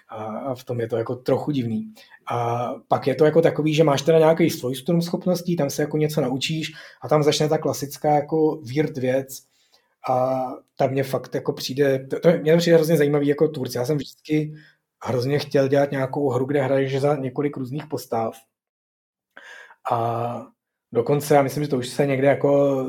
A 0.08 0.54
v 0.54 0.64
tom 0.64 0.80
je 0.80 0.88
to 0.88 0.96
jako 0.96 1.16
trochu 1.16 1.50
divný. 1.50 1.92
A 2.30 2.68
pak 2.88 3.06
je 3.06 3.14
to 3.14 3.24
jako 3.24 3.42
takový, 3.42 3.74
že 3.74 3.84
máš 3.84 4.02
teda 4.02 4.18
nějaký 4.18 4.50
svůj 4.50 4.74
strom 4.74 5.02
schopností, 5.02 5.56
tam 5.56 5.70
se 5.70 5.82
jako 5.82 5.96
něco 5.96 6.20
naučíš 6.20 6.72
a 7.02 7.08
tam 7.08 7.22
začne 7.22 7.48
ta 7.48 7.58
klasická 7.58 8.14
jako 8.14 8.60
weird 8.74 8.98
věc, 8.98 9.42
a 10.10 10.42
tam 10.76 10.90
mě 10.90 11.04
fakt 11.04 11.34
jako 11.34 11.52
přijde, 11.52 12.06
to, 12.06 12.20
to 12.20 12.28
mě 12.32 12.56
přijde 12.56 12.76
hrozně 12.76 12.96
zajímavý 12.96 13.26
jako 13.26 13.48
tvůrce. 13.48 13.78
Já 13.78 13.84
jsem 13.84 13.96
vždycky 13.96 14.54
hrozně 15.04 15.38
chtěl 15.38 15.68
dělat 15.68 15.90
nějakou 15.90 16.28
hru, 16.30 16.44
kde 16.44 16.62
hraješ 16.62 17.00
za 17.00 17.16
několik 17.16 17.56
různých 17.56 17.86
postav. 17.86 18.34
A 19.92 20.46
dokonce, 20.92 21.34
já 21.34 21.42
myslím, 21.42 21.62
že 21.64 21.70
to 21.70 21.78
už 21.78 21.88
se 21.88 22.06
někde 22.06 22.26
jako 22.28 22.84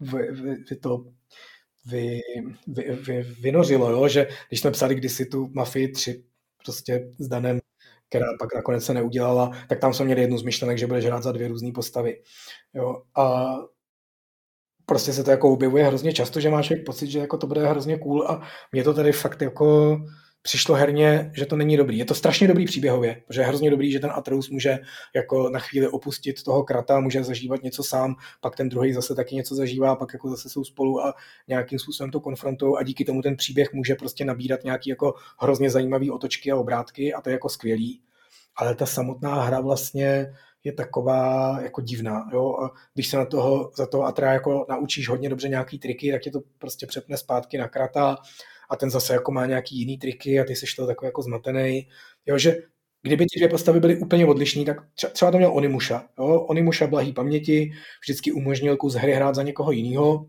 vy, 0.00 0.32
vy, 0.32 0.54
vy 0.70 0.76
to 0.76 1.04
vy, 1.86 2.20
vy, 2.66 2.82
vy, 2.92 3.22
vynořilo, 3.22 3.90
jo? 3.90 4.08
že 4.08 4.28
když 4.48 4.60
jsme 4.60 4.70
psali 4.70 4.94
kdysi 4.94 5.26
tu 5.26 5.50
Mafii 5.52 5.92
3 5.92 6.24
prostě 6.64 7.12
s 7.18 7.28
Danem, 7.28 7.60
která 8.08 8.26
pak 8.38 8.54
nakonec 8.54 8.84
se 8.84 8.94
neudělala, 8.94 9.50
tak 9.68 9.80
tam 9.80 9.94
jsme 9.94 10.04
měli 10.04 10.20
jednu 10.20 10.38
z 10.38 10.42
myšlenek, 10.42 10.78
že 10.78 10.86
budeš 10.86 11.04
hrát 11.04 11.22
za 11.22 11.32
dvě 11.32 11.48
různé 11.48 11.72
postavy. 11.72 12.22
Jo? 12.74 13.02
A 13.16 13.54
prostě 14.86 15.12
se 15.12 15.24
to 15.24 15.30
jako 15.30 15.52
objevuje 15.52 15.84
hrozně 15.84 16.12
často, 16.12 16.40
že 16.40 16.50
máš 16.50 16.72
pocit, 16.86 17.10
že 17.10 17.18
jako 17.18 17.36
to 17.36 17.46
bude 17.46 17.66
hrozně 17.66 17.98
cool 17.98 18.26
a 18.28 18.42
mě 18.72 18.84
to 18.84 18.94
tady 18.94 19.12
fakt 19.12 19.42
jako 19.42 19.98
přišlo 20.46 20.74
herně, 20.74 21.30
že 21.34 21.46
to 21.46 21.56
není 21.56 21.76
dobrý. 21.76 21.98
Je 21.98 22.04
to 22.04 22.14
strašně 22.14 22.48
dobrý 22.48 22.64
příběhově, 22.64 23.22
protože 23.26 23.40
je 23.40 23.46
hrozně 23.46 23.70
dobrý, 23.70 23.92
že 23.92 24.00
ten 24.00 24.10
Atreus 24.14 24.50
může 24.50 24.78
jako 25.14 25.50
na 25.50 25.58
chvíli 25.58 25.88
opustit 25.88 26.42
toho 26.42 26.64
krata, 26.64 27.00
může 27.00 27.24
zažívat 27.24 27.62
něco 27.62 27.82
sám, 27.82 28.14
pak 28.40 28.56
ten 28.56 28.68
druhý 28.68 28.92
zase 28.92 29.14
taky 29.14 29.34
něco 29.34 29.54
zažívá, 29.54 29.96
pak 29.96 30.12
jako 30.12 30.30
zase 30.30 30.48
jsou 30.48 30.64
spolu 30.64 31.00
a 31.00 31.14
nějakým 31.48 31.78
způsobem 31.78 32.10
to 32.10 32.20
konfrontují 32.20 32.74
a 32.78 32.82
díky 32.82 33.04
tomu 33.04 33.22
ten 33.22 33.36
příběh 33.36 33.72
může 33.72 33.94
prostě 33.94 34.24
nabírat 34.24 34.64
nějaký 34.64 34.90
jako 34.90 35.14
hrozně 35.38 35.70
zajímavý 35.70 36.10
otočky 36.10 36.52
a 36.52 36.56
obrátky 36.56 37.14
a 37.14 37.20
to 37.20 37.30
je 37.30 37.32
jako 37.32 37.48
skvělý. 37.48 38.00
Ale 38.56 38.74
ta 38.74 38.86
samotná 38.86 39.42
hra 39.42 39.60
vlastně 39.60 40.34
je 40.64 40.72
taková 40.72 41.58
jako 41.62 41.80
divná. 41.80 42.30
Jo? 42.32 42.56
A 42.64 42.70
když 42.94 43.08
se 43.08 43.16
na 43.16 43.24
toho, 43.24 43.70
za 43.76 43.86
toho 43.86 44.04
Atra 44.04 44.32
jako 44.32 44.66
naučíš 44.68 45.08
hodně 45.08 45.28
dobře 45.28 45.48
nějaký 45.48 45.78
triky, 45.78 46.12
tak 46.12 46.22
tě 46.22 46.30
to 46.30 46.40
prostě 46.58 46.86
přepne 46.86 47.16
zpátky 47.16 47.58
na 47.58 47.68
krata 47.68 48.16
a 48.70 48.76
ten 48.76 48.90
zase 48.90 49.12
jako 49.12 49.32
má 49.32 49.46
nějaký 49.46 49.78
jiný 49.78 49.98
triky 49.98 50.40
a 50.40 50.44
ty 50.44 50.56
jsi 50.56 50.66
to 50.76 50.86
takový 50.86 51.06
jako 51.06 51.22
zmatený. 51.22 51.88
Jo, 52.26 52.38
že 52.38 52.56
kdyby 53.02 53.26
ty 53.26 53.38
dvě 53.38 53.48
postavy 53.48 53.80
byly 53.80 53.96
úplně 53.96 54.26
odlišné, 54.26 54.64
tak 54.64 54.76
třeba 55.12 55.30
to 55.30 55.38
měl 55.38 55.52
Onimuša. 55.52 56.08
Jo? 56.18 56.40
Onimuša 56.40 56.86
blahý 56.86 57.12
paměti, 57.12 57.72
vždycky 58.02 58.32
umožnil 58.32 58.76
kus 58.76 58.94
hry 58.94 59.12
hrát 59.12 59.34
za 59.34 59.42
někoho 59.42 59.72
jiného 59.72 60.26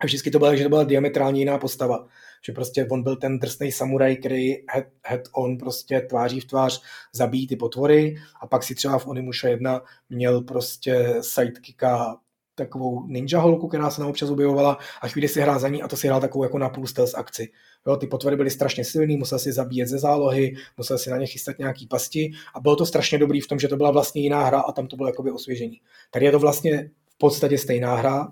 a 0.00 0.06
vždycky 0.06 0.30
to 0.30 0.38
bylo, 0.38 0.56
že 0.56 0.62
to 0.62 0.68
byla 0.68 0.84
diametrálně 0.84 1.40
jiná 1.40 1.58
postava 1.58 2.06
že 2.42 2.52
prostě 2.52 2.86
on 2.90 3.02
byl 3.02 3.16
ten 3.16 3.38
drsný 3.38 3.72
samuraj, 3.72 4.16
který 4.16 4.54
head, 4.70 4.84
head 5.06 5.20
on 5.32 5.58
prostě 5.58 6.00
tváří 6.00 6.40
v 6.40 6.44
tvář 6.44 6.82
zabíjí 7.12 7.46
ty 7.46 7.56
potvory 7.56 8.16
a 8.40 8.46
pak 8.46 8.62
si 8.62 8.74
třeba 8.74 8.98
v 8.98 9.06
Onimusha 9.06 9.48
1 9.48 9.82
měl 10.10 10.40
prostě 10.40 11.14
sidekicka 11.20 12.16
takovou 12.56 13.06
ninja 13.06 13.40
holku, 13.40 13.68
která 13.68 13.90
se 13.90 14.00
nám 14.00 14.10
občas 14.10 14.30
objevovala 14.30 14.78
a 15.02 15.08
chvíli 15.08 15.28
si 15.28 15.40
hrál 15.40 15.58
za 15.58 15.68
ní 15.68 15.82
a 15.82 15.88
to 15.88 15.96
si 15.96 16.06
hrál 16.06 16.20
takovou 16.20 16.44
jako 16.44 16.58
na 16.58 16.68
půl 16.68 16.86
stealth 16.86 17.14
akci. 17.14 17.48
Jo, 17.86 17.96
ty 17.96 18.06
potvory 18.06 18.36
byly 18.36 18.50
strašně 18.50 18.84
silný, 18.84 19.16
musel 19.16 19.38
si 19.38 19.52
zabíjet 19.52 19.88
ze 19.88 19.98
zálohy, 19.98 20.56
musel 20.76 20.98
si 20.98 21.10
na 21.10 21.16
ně 21.16 21.26
chystat 21.26 21.58
nějaký 21.58 21.86
pasti 21.86 22.30
a 22.54 22.60
bylo 22.60 22.76
to 22.76 22.86
strašně 22.86 23.18
dobrý 23.18 23.40
v 23.40 23.46
tom, 23.46 23.58
že 23.58 23.68
to 23.68 23.76
byla 23.76 23.90
vlastně 23.90 24.22
jiná 24.22 24.44
hra 24.44 24.60
a 24.60 24.72
tam 24.72 24.86
to 24.86 24.96
bylo 24.96 25.08
jakoby 25.08 25.30
osvěžení. 25.30 25.80
Tady 26.10 26.26
je 26.26 26.32
to 26.32 26.38
vlastně 26.38 26.90
v 27.08 27.18
podstatě 27.18 27.58
stejná 27.58 27.94
hra, 27.94 28.28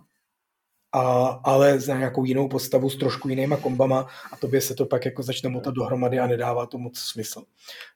a, 0.95 1.27
ale 1.45 1.81
za 1.81 1.99
nějakou 1.99 2.25
jinou 2.25 2.49
postavu 2.49 2.91
s 2.91 2.97
trošku 2.97 3.29
jinýma 3.29 3.57
kombama 3.57 4.07
a 4.33 4.37
tobě 4.37 4.61
se 4.61 4.75
to 4.75 4.87
pak 4.87 5.05
jako 5.05 5.23
začne 5.23 5.49
motat 5.49 5.75
dohromady 5.75 6.19
a 6.19 6.27
nedává 6.27 6.67
to 6.67 6.79
moc 6.79 6.99
smysl. 6.99 7.43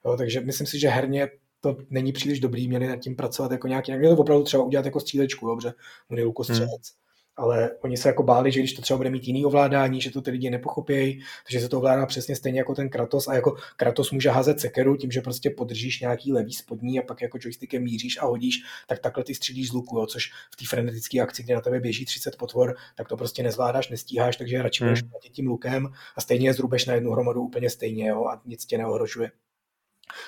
Jo, 0.05 0.17
takže 0.17 0.41
myslím 0.41 0.67
si, 0.67 0.79
že 0.79 0.89
herně 0.89 1.29
to 1.61 1.77
není 1.89 2.11
příliš 2.11 2.39
dobrý, 2.39 2.67
měli 2.67 2.87
nad 2.87 2.95
tím 2.95 3.15
pracovat 3.15 3.51
jako 3.51 3.67
nějaký, 3.67 3.91
měli 3.91 4.15
to 4.15 4.21
opravdu 4.21 4.43
třeba 4.43 4.63
udělat 4.63 4.85
jako 4.85 4.99
střílečku, 4.99 5.47
dobře, 5.47 5.73
on 6.11 6.17
je 6.17 6.23
lukostřelec. 6.23 6.69
Hmm 6.69 7.08
ale 7.39 7.71
oni 7.81 7.97
se 7.97 8.09
jako 8.09 8.23
báli, 8.23 8.51
že 8.51 8.59
když 8.59 8.73
to 8.73 8.81
třeba 8.81 8.97
bude 8.97 9.09
mít 9.09 9.27
jiný 9.27 9.45
ovládání, 9.45 10.01
že 10.01 10.11
to 10.11 10.21
ty 10.21 10.31
lidi 10.31 10.49
nepochopějí, 10.49 11.21
takže 11.45 11.59
se 11.59 11.69
to 11.69 11.77
ovládá 11.77 12.05
přesně 12.05 12.35
stejně 12.35 12.59
jako 12.59 12.75
ten 12.75 12.89
Kratos 12.89 13.27
a 13.27 13.33
jako 13.33 13.55
Kratos 13.75 14.11
může 14.11 14.29
házet 14.29 14.59
sekeru 14.59 14.97
tím, 14.97 15.11
že 15.11 15.21
prostě 15.21 15.49
podržíš 15.49 15.99
nějaký 15.99 16.33
levý 16.33 16.53
spodní 16.53 16.99
a 16.99 17.03
pak 17.03 17.21
jako 17.21 17.37
joystickem 17.41 17.83
míříš 17.83 18.17
a 18.21 18.25
hodíš, 18.25 18.59
tak 18.87 18.99
takhle 18.99 19.23
ty 19.23 19.35
střílíš 19.35 19.69
z 19.69 19.73
luku, 19.73 19.97
jo, 19.97 20.05
což 20.05 20.31
v 20.53 20.55
té 20.55 20.65
frenetické 20.69 21.19
akci, 21.19 21.43
kde 21.43 21.55
na 21.55 21.61
tebe 21.61 21.79
běží 21.79 22.05
30 22.05 22.35
potvor, 22.35 22.75
tak 22.95 23.07
to 23.07 23.17
prostě 23.17 23.43
nezvládáš, 23.43 23.89
nestíháš, 23.89 24.37
takže 24.37 24.61
radši 24.61 24.83
hmm. 24.83 24.93
budeš 24.93 25.31
tím 25.31 25.47
lukem 25.47 25.87
a 26.15 26.21
stejně 26.21 26.49
je 26.49 26.53
zrubeš 26.53 26.85
na 26.85 26.93
jednu 26.93 27.11
hromadu 27.11 27.41
úplně 27.41 27.69
stejně 27.69 28.07
jo, 28.09 28.25
a 28.25 28.41
nic 28.45 28.65
tě 28.65 28.77
neohrožuje 28.77 29.31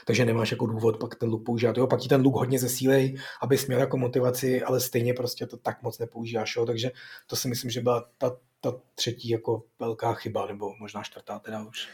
takže 0.05 0.25
nemáš 0.25 0.51
jako 0.51 0.65
důvod 0.65 0.97
pak 0.99 1.15
ten 1.15 1.29
luk 1.29 1.45
používat. 1.45 1.77
Jo, 1.77 1.87
pak 1.87 1.99
ti 1.99 2.09
ten 2.09 2.21
luk 2.21 2.35
hodně 2.35 2.59
zesílej, 2.59 3.17
abys 3.41 3.67
měl 3.67 3.79
jako 3.79 3.97
motivaci, 3.97 4.63
ale 4.63 4.79
stejně 4.79 5.13
prostě 5.13 5.47
to 5.47 5.57
tak 5.57 5.83
moc 5.83 5.99
nepoužíváš. 5.99 6.55
Jo, 6.55 6.65
takže 6.65 6.91
to 7.27 7.35
si 7.35 7.47
myslím, 7.47 7.71
že 7.71 7.81
byla 7.81 8.05
ta, 8.17 8.37
ta 8.61 8.73
třetí 8.95 9.29
jako 9.29 9.63
velká 9.79 10.13
chyba, 10.13 10.45
nebo 10.47 10.73
možná 10.79 11.03
čtvrtá 11.03 11.39
teda 11.39 11.63
už. 11.63 11.87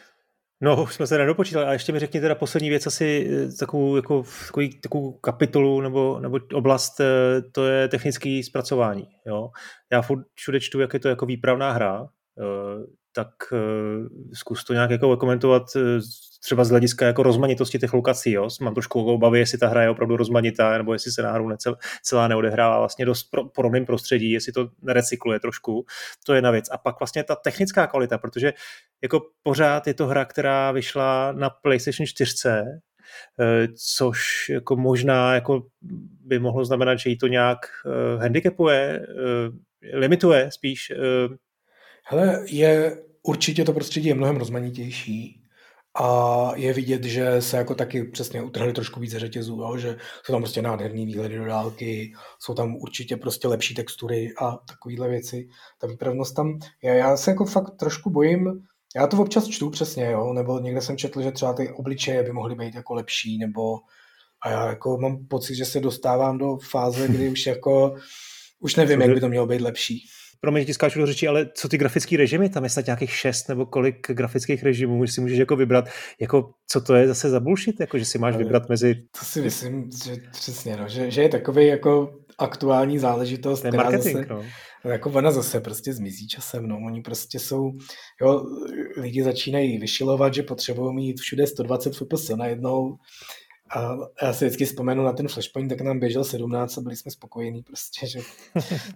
No, 0.61 0.83
už 0.83 0.93
jsme 0.93 1.07
se 1.07 1.17
nedopočítali, 1.17 1.65
a 1.65 1.73
ještě 1.73 1.91
mi 1.91 1.99
řekni 1.99 2.21
teda 2.21 2.35
poslední 2.35 2.69
věc, 2.69 2.87
asi 2.87 3.29
eh, 3.31 3.51
takovou, 3.51 3.95
jako, 3.95 4.23
takový, 4.47 4.79
takovou 4.79 5.11
kapitolu 5.11 5.81
nebo, 5.81 6.19
nebo 6.19 6.39
oblast, 6.53 6.99
eh, 6.99 7.41
to 7.51 7.67
je 7.67 7.87
technické 7.87 8.41
zpracování. 8.43 9.07
Jo? 9.25 9.49
Já 9.91 10.01
všude 10.35 10.59
čtu, 10.59 10.79
jak 10.79 10.93
je 10.93 10.99
to 10.99 11.07
jako 11.07 11.25
výpravná 11.25 11.71
hra, 11.71 12.07
eh, 12.39 12.85
tak 13.17 13.29
zkus 14.33 14.63
to 14.63 14.73
nějak 14.73 14.91
jako 14.91 15.17
komentovat 15.17 15.63
třeba 16.43 16.63
z 16.63 16.69
hlediska 16.69 17.05
jako 17.05 17.23
rozmanitosti 17.23 17.79
těch 17.79 17.93
lokací. 17.93 18.31
Jo? 18.31 18.49
Mám 18.61 18.73
trošku 18.73 19.05
obavy, 19.05 19.39
jestli 19.39 19.57
ta 19.57 19.67
hra 19.67 19.83
je 19.83 19.89
opravdu 19.89 20.17
rozmanitá, 20.17 20.77
nebo 20.77 20.93
jestli 20.93 21.11
se 21.11 21.21
náhodou 21.21 21.47
necel, 21.47 21.75
celá 22.03 22.27
neodehrává 22.27 22.79
vlastně 22.79 23.05
dost 23.05 23.23
pro, 23.31 23.69
prostředí, 23.85 24.31
jestli 24.31 24.51
to 24.51 24.69
nerecykluje 24.81 25.39
trošku. 25.39 25.85
To 26.25 26.33
je 26.33 26.37
jedna 26.37 26.51
věc. 26.51 26.65
A 26.71 26.77
pak 26.77 26.99
vlastně 26.99 27.23
ta 27.23 27.35
technická 27.35 27.87
kvalita, 27.87 28.17
protože 28.17 28.53
jako 29.01 29.21
pořád 29.43 29.87
je 29.87 29.93
to 29.93 30.07
hra, 30.07 30.25
která 30.25 30.71
vyšla 30.71 31.31
na 31.31 31.49
PlayStation 31.49 32.07
4, 32.07 32.33
eh, 32.45 33.67
což 33.97 34.49
jako 34.49 34.75
možná 34.75 35.33
jako 35.35 35.63
by 36.25 36.39
mohlo 36.39 36.65
znamenat, 36.65 36.95
že 36.95 37.09
jí 37.09 37.17
to 37.17 37.27
nějak 37.27 37.59
handicapuje, 38.19 39.07
limituje 39.93 40.49
spíš. 40.51 40.91
Hele, 42.09 42.43
je 42.45 42.97
určitě 43.27 43.63
to 43.63 43.73
prostředí 43.73 44.07
je 44.07 44.15
mnohem 44.15 44.37
rozmanitější 44.37 45.41
a 45.99 46.51
je 46.55 46.73
vidět, 46.73 47.03
že 47.03 47.41
se 47.41 47.57
jako 47.57 47.75
taky 47.75 48.03
přesně 48.03 48.41
utrhli 48.41 48.73
trošku 48.73 48.99
víc 48.99 49.15
řetězů, 49.15 49.61
jo? 49.61 49.77
že 49.77 49.97
jsou 50.23 50.33
tam 50.33 50.41
prostě 50.41 50.61
nádherný 50.61 51.05
výhledy 51.05 51.37
do 51.37 51.45
dálky, 51.45 52.13
jsou 52.39 52.53
tam 52.53 52.75
určitě 52.75 53.17
prostě 53.17 53.47
lepší 53.47 53.75
textury 53.75 54.33
a 54.41 54.57
takovéhle 54.57 55.09
věci. 55.09 55.47
Ta 55.81 55.87
výpravnost 55.87 56.35
tam, 56.35 56.59
já, 56.83 56.93
já 56.93 57.17
se 57.17 57.31
jako 57.31 57.45
fakt 57.45 57.75
trošku 57.79 58.09
bojím, 58.09 58.63
já 58.95 59.07
to 59.07 59.17
občas 59.17 59.47
čtu 59.47 59.69
přesně, 59.69 60.11
jo? 60.11 60.33
nebo 60.33 60.59
někde 60.59 60.81
jsem 60.81 60.97
četl, 60.97 61.21
že 61.21 61.31
třeba 61.31 61.53
ty 61.53 61.69
obličeje 61.69 62.23
by 62.23 62.31
mohly 62.31 62.55
být 62.55 62.75
jako 62.75 62.93
lepší, 62.93 63.37
nebo 63.37 63.77
a 64.41 64.49
já 64.49 64.67
jako 64.67 64.97
mám 64.97 65.25
pocit, 65.27 65.55
že 65.55 65.65
se 65.65 65.79
dostávám 65.79 66.37
do 66.37 66.57
fáze, 66.57 67.07
kdy 67.07 67.29
už 67.29 67.45
jako 67.45 67.95
už 68.59 68.75
nevím, 68.75 69.01
jak 69.01 69.13
by 69.13 69.19
to 69.19 69.29
mělo 69.29 69.47
být 69.47 69.61
lepší 69.61 70.05
promiň, 70.39 70.65
ti 70.65 70.73
skáču 70.73 70.99
do 70.99 71.05
řeči, 71.05 71.27
ale 71.27 71.49
co 71.53 71.69
ty 71.69 71.77
grafické 71.77 72.17
režimy, 72.17 72.49
tam 72.49 72.63
je 72.63 72.69
snad 72.69 72.85
nějakých 72.85 73.15
šest 73.15 73.49
nebo 73.49 73.65
kolik 73.65 74.11
grafických 74.11 74.63
režimů, 74.63 75.05
že 75.05 75.11
si 75.11 75.21
můžeš 75.21 75.37
jako 75.37 75.55
vybrat, 75.55 75.85
jako 76.21 76.51
co 76.67 76.81
to 76.81 76.95
je 76.95 77.07
zase 77.07 77.29
za 77.29 77.39
bullshit, 77.39 77.79
jako 77.79 77.97
že 77.97 78.05
si 78.05 78.17
máš 78.17 78.35
vybrat 78.35 78.69
mezi... 78.69 78.95
To 79.19 79.25
si 79.25 79.41
myslím, 79.41 79.89
že 80.05 80.15
přesně, 80.31 80.77
no, 80.77 80.87
že, 80.87 81.11
že 81.11 81.21
je 81.21 81.29
takový 81.29 81.67
jako 81.67 82.13
aktuální 82.37 82.99
záležitost, 82.99 83.59
která 83.59 83.83
marketing, 83.83 84.17
zase, 84.17 84.43
no. 84.85 84.91
jako 84.91 85.09
ona 85.09 85.31
zase 85.31 85.61
prostě 85.61 85.93
zmizí 85.93 86.27
časem, 86.27 86.67
no, 86.67 86.77
oni 86.87 87.01
prostě 87.01 87.39
jsou, 87.39 87.71
jo, 88.21 88.45
lidi 88.97 89.23
začínají 89.23 89.77
vyšilovat, 89.77 90.33
že 90.33 90.43
potřebují 90.43 90.95
mít 90.95 91.19
všude 91.19 91.47
120 91.47 91.95
fps 91.95 92.29
najednou, 92.29 92.97
a 93.69 93.97
já 94.21 94.33
si 94.33 94.45
vždycky 94.45 94.65
vzpomenu 94.65 95.03
na 95.03 95.13
ten 95.13 95.27
flashpoint, 95.27 95.69
tak 95.69 95.81
nám 95.81 95.99
běžel 95.99 96.23
17 96.23 96.77
a 96.77 96.81
byli 96.81 96.95
jsme 96.95 97.11
spokojení 97.11 97.63
prostě, 97.63 98.07
že 98.07 98.19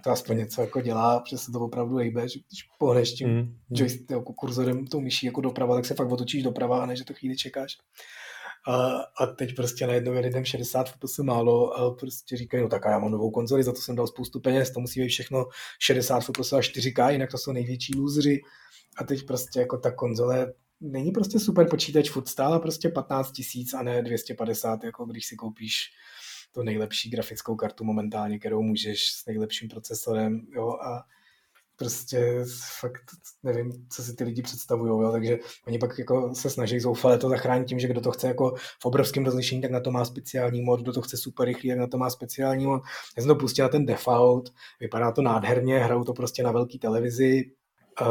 to 0.03 0.09
aspoň 0.09 0.37
něco 0.37 0.61
jako 0.61 0.81
dělá, 0.81 1.19
protože 1.19 1.37
se 1.37 1.51
to 1.51 1.59
opravdu 1.59 1.95
hejbe, 1.95 2.29
že 2.29 2.39
když 2.49 2.63
pohneš 2.79 3.11
tím 3.13 3.29
mm. 3.29 3.57
joystick, 3.69 4.11
jako 4.11 4.33
kurzorem 4.33 4.87
tou 4.87 4.99
myší 4.99 5.25
jako 5.25 5.41
doprava, 5.41 5.75
tak 5.75 5.85
se 5.85 5.93
fakt 5.93 6.11
otočíš 6.11 6.43
doprava 6.43 6.83
a 6.83 6.85
ne, 6.85 6.95
že 6.95 7.05
to 7.05 7.13
chvíli 7.13 7.37
čekáš. 7.37 7.77
A, 8.67 8.99
a 9.17 9.25
teď 9.25 9.55
prostě 9.55 9.87
najednou 9.87 10.13
je 10.13 10.19
lidem 10.19 10.45
60 10.45 10.89
FPS 10.89 11.17
málo 11.17 11.73
a 11.73 11.95
prostě 11.95 12.37
říkají, 12.37 12.63
no 12.63 12.69
tak 12.69 12.81
já 12.85 12.99
mám 12.99 13.11
novou 13.11 13.31
konzoli, 13.31 13.63
za 13.63 13.71
to 13.71 13.81
jsem 13.81 13.95
dal 13.95 14.07
spoustu 14.07 14.39
peněz, 14.39 14.71
to 14.71 14.79
musí 14.79 15.01
být 15.01 15.09
všechno 15.09 15.45
60 15.79 16.19
FPS 16.19 16.53
a 16.53 16.59
4K, 16.59 17.09
jinak 17.09 17.31
to 17.31 17.37
jsou 17.37 17.51
největší 17.51 17.93
lůzři. 17.95 18.41
A 18.97 19.03
teď 19.03 19.25
prostě 19.25 19.59
jako 19.59 19.77
ta 19.77 19.91
konzole 19.91 20.53
není 20.81 21.11
prostě 21.11 21.39
super 21.39 21.69
počítač, 21.69 22.09
furt 22.09 22.27
stála 22.27 22.59
prostě 22.59 22.89
15 22.89 23.31
tisíc 23.31 23.73
a 23.73 23.83
ne 23.83 24.01
250, 24.01 24.83
jako 24.83 25.05
když 25.05 25.25
si 25.25 25.35
koupíš 25.35 25.89
to 26.51 26.63
nejlepší 26.63 27.09
grafickou 27.09 27.55
kartu 27.55 27.83
momentálně, 27.83 28.39
kterou 28.39 28.61
můžeš 28.61 29.11
s 29.11 29.25
nejlepším 29.25 29.69
procesorem, 29.69 30.47
jo, 30.55 30.69
a 30.69 31.03
prostě 31.75 32.45
fakt 32.79 33.01
nevím, 33.43 33.87
co 33.89 34.03
si 34.03 34.15
ty 34.15 34.23
lidi 34.23 34.41
představují, 34.41 34.89
jo, 34.89 35.11
takže 35.11 35.37
oni 35.67 35.79
pak 35.79 35.99
jako 35.99 36.35
se 36.35 36.49
snaží 36.49 36.79
zoufale 36.79 37.17
to 37.17 37.29
zachránit 37.29 37.67
tím, 37.67 37.79
že 37.79 37.87
kdo 37.87 38.01
to 38.01 38.11
chce 38.11 38.27
jako 38.27 38.55
v 38.81 38.85
obrovském 38.85 39.25
rozlišení, 39.25 39.61
tak 39.61 39.71
na 39.71 39.79
to 39.79 39.91
má 39.91 40.05
speciální 40.05 40.61
mod, 40.61 40.81
kdo 40.81 40.93
to 40.93 41.01
chce 41.01 41.17
super 41.17 41.47
rychlý, 41.47 41.69
tak 41.69 41.79
na 41.79 41.87
to 41.87 41.97
má 41.97 42.09
speciální 42.09 42.65
mod. 42.65 42.81
Já 43.17 43.21
jsem 43.23 43.27
to 43.27 43.35
pustil 43.35 43.65
na 43.65 43.69
ten 43.69 43.85
default, 43.85 44.49
vypadá 44.79 45.11
to 45.11 45.21
nádherně, 45.21 45.79
hrajou 45.79 46.03
to 46.03 46.13
prostě 46.13 46.43
na 46.43 46.51
velký 46.51 46.79
televizi, 46.79 47.51
uh, 48.01 48.07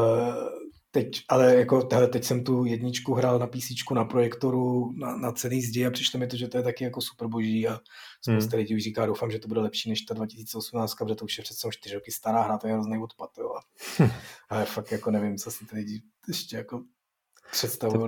Teď, 0.92 1.22
ale 1.28 1.54
jako 1.54 1.88
hele, 1.92 2.08
teď 2.08 2.24
jsem 2.24 2.44
tu 2.44 2.64
jedničku 2.64 3.14
hrál 3.14 3.38
na 3.38 3.46
PC 3.46 3.70
na 3.94 4.04
projektoru 4.04 4.92
na, 4.92 5.16
na 5.16 5.32
celý 5.32 5.62
zdi 5.62 5.86
a 5.86 5.90
přišlo 5.90 6.20
mi 6.20 6.26
to, 6.26 6.36
že 6.36 6.48
to 6.48 6.56
je 6.56 6.62
taky 6.62 6.84
jako 6.84 7.00
super 7.00 7.28
boží 7.28 7.68
a 7.68 7.80
spousta 8.22 8.56
hmm. 8.56 8.58
lidí 8.58 8.76
už 8.76 8.82
říká, 8.82 9.06
doufám, 9.06 9.30
že 9.30 9.38
to 9.38 9.48
bude 9.48 9.60
lepší 9.60 9.90
než 9.90 10.02
ta 10.02 10.14
2018, 10.14 10.94
protože 10.94 11.14
to 11.14 11.24
už 11.24 11.38
je 11.38 11.44
přece 11.44 11.68
4 11.70 11.94
roky 11.94 12.12
stará 12.12 12.42
hra, 12.42 12.58
to 12.58 12.66
je 12.66 12.72
hrozný 12.72 12.98
odpad, 12.98 13.30
jo. 13.38 13.54
ale 14.48 14.64
fakt 14.64 14.92
jako 14.92 15.10
nevím, 15.10 15.36
co 15.36 15.50
si 15.50 15.66
ty 15.66 15.76
lidi 15.76 16.02
ještě 16.28 16.56
jako 16.56 16.82
představuju. 17.50 18.06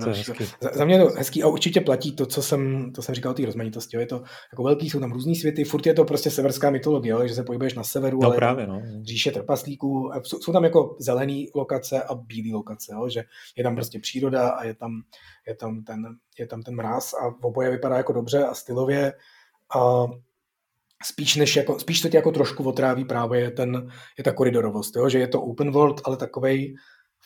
Za, 0.61 0.69
za 0.73 0.85
mě 0.85 0.95
je 0.95 0.99
to 0.99 1.09
hezký 1.17 1.43
a 1.43 1.47
určitě 1.47 1.81
platí 1.81 2.15
to, 2.15 2.25
co 2.25 2.41
jsem, 2.41 2.91
to 2.91 3.01
jsem 3.01 3.15
říkal 3.15 3.31
o 3.31 3.35
té 3.35 3.45
rozmanitosti. 3.45 3.97
Je 3.97 4.05
to 4.05 4.23
jako 4.51 4.63
velký, 4.63 4.89
jsou 4.89 4.99
tam 4.99 5.11
různý 5.11 5.35
světy, 5.35 5.63
furt 5.63 5.85
je 5.85 5.93
to 5.93 6.05
prostě 6.05 6.31
severská 6.31 6.69
mytologie, 6.69 7.11
jo, 7.11 7.27
že 7.27 7.35
se 7.35 7.43
pohybuješ 7.43 7.73
na 7.73 7.83
severu, 7.83 8.19
no, 8.21 8.27
ale 8.27 8.35
právě, 8.35 8.67
no. 8.67 8.81
říše 9.01 9.31
trpaslíků. 9.31 10.11
Jsou, 10.23 10.39
jsou, 10.39 10.51
tam 10.51 10.63
jako 10.63 10.95
zelený 10.99 11.49
lokace 11.55 12.03
a 12.03 12.15
bílý 12.15 12.53
lokace, 12.53 12.93
jo, 12.93 13.09
že 13.09 13.23
je 13.55 13.63
tam 13.63 13.75
prostě 13.75 13.99
příroda 13.99 14.49
a 14.49 14.63
je 14.63 14.73
tam, 14.73 14.91
je 15.47 15.55
tam, 15.55 15.83
ten, 15.83 16.05
je 16.39 16.47
tam 16.47 16.61
ten 16.61 16.75
mráz 16.75 17.13
a 17.13 17.35
oboje 17.43 17.71
vypadá 17.71 17.97
jako 17.97 18.13
dobře 18.13 18.45
a 18.45 18.53
stylově. 18.53 19.13
A 19.75 20.05
spíš, 21.05 21.35
než 21.35 21.55
jako, 21.55 21.79
spíš 21.79 22.01
to 22.01 22.09
tě 22.09 22.17
jako 22.17 22.31
trošku 22.31 22.63
otráví 22.63 23.05
právě 23.05 23.41
je, 23.41 23.51
ten, 23.51 23.91
je 24.17 24.23
ta 24.23 24.31
koridorovost, 24.31 24.95
jo? 24.95 25.09
že 25.09 25.19
je 25.19 25.27
to 25.27 25.41
open 25.41 25.71
world, 25.71 26.01
ale 26.05 26.17
takovej 26.17 26.75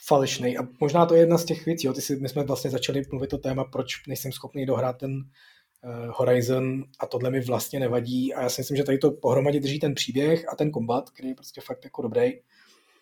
falešný. 0.06 0.58
A 0.58 0.62
možná 0.80 1.06
to 1.06 1.14
je 1.14 1.20
jedna 1.20 1.38
z 1.38 1.44
těch 1.44 1.66
věcí. 1.66 1.86
Jo. 1.86 1.92
Ty 1.92 2.00
si, 2.00 2.16
my 2.16 2.28
jsme 2.28 2.42
vlastně 2.42 2.70
začali 2.70 3.02
mluvit 3.10 3.32
o 3.32 3.38
téma, 3.38 3.64
proč 3.64 4.06
nejsem 4.06 4.32
schopný 4.32 4.66
dohrát 4.66 4.98
ten 4.98 5.12
uh, 5.12 6.12
Horizon 6.14 6.84
a 6.98 7.06
tohle 7.06 7.30
mi 7.30 7.40
vlastně 7.40 7.80
nevadí. 7.80 8.34
A 8.34 8.42
já 8.42 8.48
si 8.48 8.60
myslím, 8.60 8.76
že 8.76 8.84
tady 8.84 8.98
to 8.98 9.10
pohromadě 9.10 9.60
drží 9.60 9.78
ten 9.78 9.94
příběh 9.94 10.52
a 10.52 10.56
ten 10.56 10.70
kombat, 10.70 11.10
který 11.10 11.28
je 11.28 11.34
prostě 11.34 11.60
fakt 11.60 11.84
jako 11.84 12.02
dobrý 12.02 12.32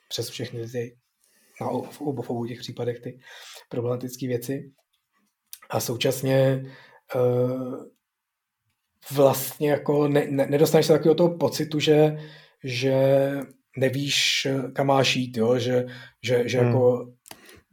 přes 0.08 0.28
všechny 0.28 0.68
ty 0.68 0.96
na, 1.60 1.68
obou 2.00 2.46
těch 2.46 2.58
případech 2.58 3.00
ty 3.00 3.18
problematické 3.68 4.26
věci. 4.26 4.72
A 5.70 5.80
současně 5.80 6.64
uh, 7.14 7.84
vlastně 9.12 9.70
jako 9.70 10.08
ne, 10.08 10.26
ne, 10.30 10.46
nedostaneš 10.46 10.86
se 10.86 10.92
takového 10.92 11.14
toho 11.14 11.38
pocitu, 11.38 11.80
že, 11.80 12.18
že 12.64 13.30
nevíš, 13.76 14.46
kam 14.72 14.86
máš 14.86 15.16
jít, 15.16 15.36
jo? 15.36 15.58
že, 15.58 15.86
že, 16.22 16.48
že 16.48 16.58
hmm. 16.58 16.66
jako 16.66 17.12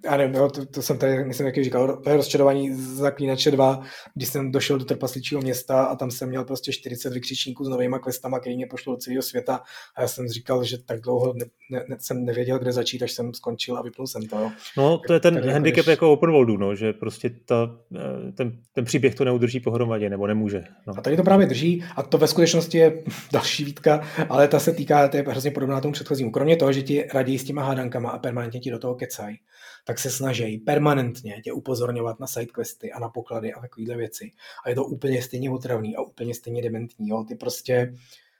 já 0.05 0.17
nevím, 0.17 0.35
jo, 0.35 0.49
to, 0.49 0.65
to, 0.65 0.81
jsem 0.81 0.97
tady, 0.97 1.25
myslím, 1.25 1.47
jaký 1.47 1.63
říkal, 1.63 2.01
rozčarování 2.05 2.73
Zaklínače 2.73 3.51
2, 3.51 3.81
když 4.15 4.29
jsem 4.29 4.51
došel 4.51 4.77
do 4.77 4.85
trpasličího 4.85 5.41
města 5.41 5.83
a 5.83 5.95
tam 5.95 6.11
jsem 6.11 6.29
měl 6.29 6.43
prostě 6.45 6.73
40 6.73 7.13
vykřičníků 7.13 7.65
s 7.65 7.69
novýma 7.69 7.99
questama, 7.99 8.39
který 8.39 8.55
mě 8.55 8.67
pošlo 8.67 8.93
do 8.93 8.97
celého 8.97 9.21
světa 9.21 9.61
a 9.95 10.01
já 10.01 10.07
jsem 10.07 10.27
říkal, 10.27 10.63
že 10.63 10.77
tak 10.77 11.01
dlouho 11.01 11.33
ne, 11.33 11.45
ne, 11.71 11.85
ne, 11.89 11.97
jsem 11.99 12.25
nevěděl, 12.25 12.59
kde 12.59 12.71
začít, 12.71 13.03
až 13.03 13.11
jsem 13.11 13.33
skončil 13.33 13.77
a 13.77 13.81
vypnul 13.81 14.07
jsem 14.07 14.27
to. 14.27 14.39
Jo. 14.39 14.51
No, 14.77 14.97
to 15.07 15.13
je 15.13 15.19
ten 15.19 15.33
tady 15.33 15.51
handicap 15.51 15.77
jako, 15.77 15.91
jako 15.91 16.11
open 16.11 16.31
worldu, 16.31 16.57
no, 16.57 16.75
že 16.75 16.93
prostě 16.93 17.29
ta, 17.45 17.79
eh, 17.95 18.31
ten, 18.31 18.59
ten 18.73 18.85
příběh 18.85 19.15
to 19.15 19.25
neudrží 19.25 19.59
pohromadě, 19.59 20.09
nebo 20.09 20.27
nemůže. 20.27 20.63
No. 20.87 20.93
A 20.97 21.01
tady 21.01 21.17
to 21.17 21.23
právě 21.23 21.47
drží 21.47 21.83
a 21.95 22.03
to 22.03 22.17
ve 22.17 22.27
skutečnosti 22.27 22.77
je 22.77 23.03
další 23.33 23.65
výtka, 23.65 24.01
ale 24.29 24.47
ta 24.47 24.59
se 24.59 24.73
týká, 24.73 25.07
to 25.07 25.17
je 25.17 25.23
hrozně 25.27 25.51
podobná 25.51 25.81
tomu 25.81 25.91
předchozímu. 25.91 26.31
Kromě 26.31 26.55
toho, 26.55 26.73
že 26.73 26.81
ti 26.81 27.07
raději 27.13 27.39
s 27.39 27.43
těma 27.43 27.63
hádankama 27.63 28.09
a 28.09 28.19
permanentně 28.19 28.59
ti 28.59 28.71
do 28.71 28.79
toho 28.79 28.95
kecají, 28.95 29.37
tak 29.83 29.99
se 29.99 30.09
snaží 30.09 30.57
permanentně 30.57 31.41
tě 31.43 31.53
upozorňovat 31.53 32.19
na 32.19 32.27
sidequesty 32.27 32.91
a 32.91 32.99
na 32.99 33.09
poklady 33.09 33.53
a 33.53 33.61
takovéhle 33.61 33.95
věci. 33.95 34.31
A 34.65 34.69
je 34.69 34.75
to 34.75 34.85
úplně 34.85 35.21
stejně 35.21 35.49
otravný 35.49 35.95
a 35.95 36.01
úplně 36.01 36.35
stejně 36.35 36.61
dementní. 36.61 37.09
Jo? 37.09 37.23
Ty 37.27 37.35
prostě 37.35 37.93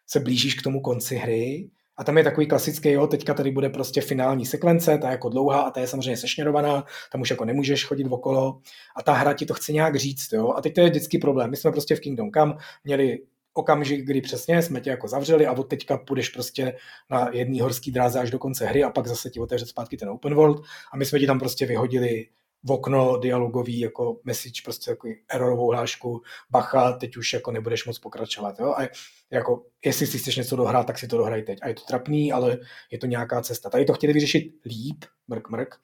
se 0.08 0.20
blížíš 0.20 0.56
k 0.56 0.62
tomu 0.62 0.82
konci 0.82 1.16
hry 1.16 1.70
a 1.98 2.04
tam 2.04 2.18
je 2.18 2.24
takový 2.24 2.48
klasický, 2.48 2.90
jo, 2.90 3.08
teďka 3.08 3.34
tady 3.34 3.52
bude 3.52 3.70
prostě 3.70 4.02
finální 4.02 4.46
sekvence, 4.46 4.98
ta 4.98 5.08
je 5.08 5.12
jako 5.12 5.30
dlouhá 5.30 5.62
a 5.62 5.72
ta 5.72 5.82
je 5.82 5.88
samozřejmě 5.88 6.18
sešněrovaná, 6.18 6.86
tam 7.12 7.22
už 7.22 7.30
jako 7.30 7.46
nemůžeš 7.46 7.86
chodit 7.86 8.08
okolo 8.10 8.60
a 8.96 9.04
ta 9.04 9.14
hra 9.14 9.34
ti 9.34 9.46
to 9.46 9.54
chce 9.54 9.74
nějak 9.74 9.96
říct, 9.96 10.34
jo. 10.34 10.54
A 10.54 10.62
teď 10.62 10.76
to 10.76 10.82
je 10.82 10.90
vždycky 10.90 11.18
problém. 11.18 11.50
My 11.50 11.58
jsme 11.58 11.72
prostě 11.72 11.96
v 11.96 12.00
Kingdom 12.00 12.32
Come 12.32 12.56
měli 12.84 13.20
okamžik, 13.54 14.06
kdy 14.06 14.22
přesně 14.22 14.62
jsme 14.62 14.82
tě 14.82 14.90
jako 14.90 15.08
zavřeli 15.08 15.48
a 15.48 15.52
od 15.52 15.64
teďka 15.64 15.98
půjdeš 15.98 16.30
prostě 16.30 16.78
na 17.10 17.30
jedný 17.32 17.62
horský 17.62 17.92
dráze 17.92 18.20
až 18.20 18.32
do 18.32 18.40
konce 18.40 18.66
hry 18.66 18.84
a 18.84 18.90
pak 18.90 19.08
zase 19.08 19.30
ti 19.30 19.40
otevře 19.40 19.66
zpátky 19.66 19.98
ten 19.98 20.10
open 20.10 20.36
world 20.36 20.66
a 20.94 20.98
my 20.98 21.06
jsme 21.06 21.20
ti 21.20 21.28
tam 21.28 21.40
prostě 21.40 21.66
vyhodili 21.66 22.28
v 22.64 22.72
okno 22.72 23.18
dialogový 23.18 23.80
jako 23.80 24.20
message, 24.24 24.62
prostě 24.64 24.92
takový 24.92 25.16
errorovou 25.30 25.72
hlášku, 25.72 26.22
bacha, 26.50 26.92
teď 26.92 27.18
už 27.18 27.34
jako 27.34 27.52
nebudeš 27.52 27.86
moc 27.86 28.00
pokračovat, 28.00 28.60
jo? 28.60 28.74
A 28.78 28.88
jako, 29.32 29.66
jestli 29.86 30.08
si 30.08 30.18
chceš 30.18 30.36
něco 30.36 30.56
dohrát, 30.56 30.88
tak 30.88 31.00
si 31.00 31.08
to 31.08 31.18
dohraj 31.18 31.44
teď. 31.44 31.60
A 31.62 31.68
je 31.68 31.74
to 31.74 31.82
trapný, 31.88 32.32
ale 32.32 32.58
je 32.92 32.98
to 32.98 33.06
nějaká 33.06 33.42
cesta. 33.42 33.70
Tady 33.70 33.86
to 33.86 33.94
chtěli 33.94 34.14
vyřešit 34.14 34.54
líp, 34.66 35.06
mrk, 35.28 35.50
mrk, 35.50 35.76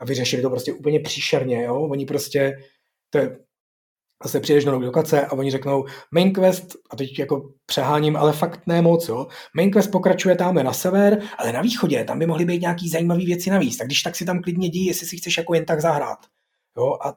a 0.00 0.04
vyřešili 0.04 0.42
to 0.42 0.50
prostě 0.50 0.72
úplně 0.72 1.00
příšerně, 1.00 1.64
jo? 1.64 1.80
Oni 1.80 2.06
prostě, 2.06 2.58
to 3.10 3.18
je 3.18 3.38
zase 4.24 4.40
přijdeš 4.40 4.64
do 4.64 4.78
lokace 4.78 5.26
a 5.26 5.32
oni 5.32 5.50
řeknou 5.50 5.84
main 6.10 6.32
quest, 6.32 6.76
a 6.90 6.96
teď 6.96 7.18
jako 7.18 7.50
přeháním, 7.66 8.16
ale 8.16 8.32
fakt 8.32 8.60
ne 8.66 8.82
moc, 8.82 9.08
jo. 9.08 9.26
Main 9.54 9.70
quest 9.70 9.90
pokračuje 9.90 10.36
tamhle 10.36 10.64
na 10.64 10.72
sever, 10.72 11.22
ale 11.38 11.52
na 11.52 11.62
východě, 11.62 12.04
tam 12.04 12.18
by 12.18 12.26
mohly 12.26 12.44
být 12.44 12.60
nějaký 12.60 12.88
zajímavé 12.88 13.24
věci 13.24 13.50
navíc, 13.50 13.76
tak 13.76 13.86
když 13.86 14.02
tak 14.02 14.16
si 14.16 14.24
tam 14.24 14.42
klidně 14.42 14.68
dí, 14.68 14.86
jestli 14.86 15.06
si 15.06 15.16
chceš 15.16 15.36
jako 15.36 15.54
jen 15.54 15.64
tak 15.64 15.80
zahrát. 15.80 16.18
Jo, 16.76 16.96
a, 17.04 17.08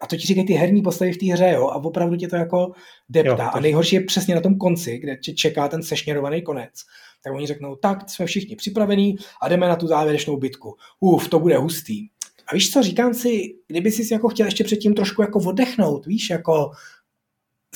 a 0.00 0.06
to 0.06 0.16
ti 0.16 0.26
říkají 0.26 0.46
ty 0.46 0.52
herní 0.52 0.82
postavy 0.82 1.12
v 1.12 1.18
té 1.18 1.26
hře, 1.32 1.50
jo, 1.54 1.66
a 1.68 1.76
opravdu 1.76 2.16
tě 2.16 2.28
to 2.28 2.36
jako 2.36 2.72
deptá. 3.08 3.30
Jo, 3.30 3.36
to... 3.36 3.56
A 3.56 3.60
nejhorší 3.60 3.96
je 3.96 4.04
přesně 4.04 4.34
na 4.34 4.40
tom 4.40 4.58
konci, 4.58 4.98
kde 4.98 5.16
tě 5.16 5.32
čeká 5.32 5.68
ten 5.68 5.82
sešněrovaný 5.82 6.42
konec. 6.42 6.72
Tak 7.24 7.32
oni 7.34 7.46
řeknou, 7.46 7.76
tak 7.76 8.10
jsme 8.10 8.26
všichni 8.26 8.56
připravení 8.56 9.16
a 9.42 9.48
jdeme 9.48 9.68
na 9.68 9.76
tu 9.76 9.86
závěrečnou 9.86 10.36
bitku. 10.36 10.76
Uf, 11.00 11.28
to 11.28 11.38
bude 11.38 11.56
hustý. 11.56 12.08
A 12.52 12.54
víš 12.54 12.70
co, 12.70 12.82
říkám 12.82 13.14
si, 13.14 13.54
kdyby 13.66 13.90
jsi 13.90 14.14
jako 14.14 14.28
chtěl 14.28 14.46
ještě 14.46 14.64
předtím 14.64 14.94
trošku 14.94 15.22
jako 15.22 15.38
oddechnout, 15.38 16.06
víš, 16.06 16.30
jako 16.30 16.70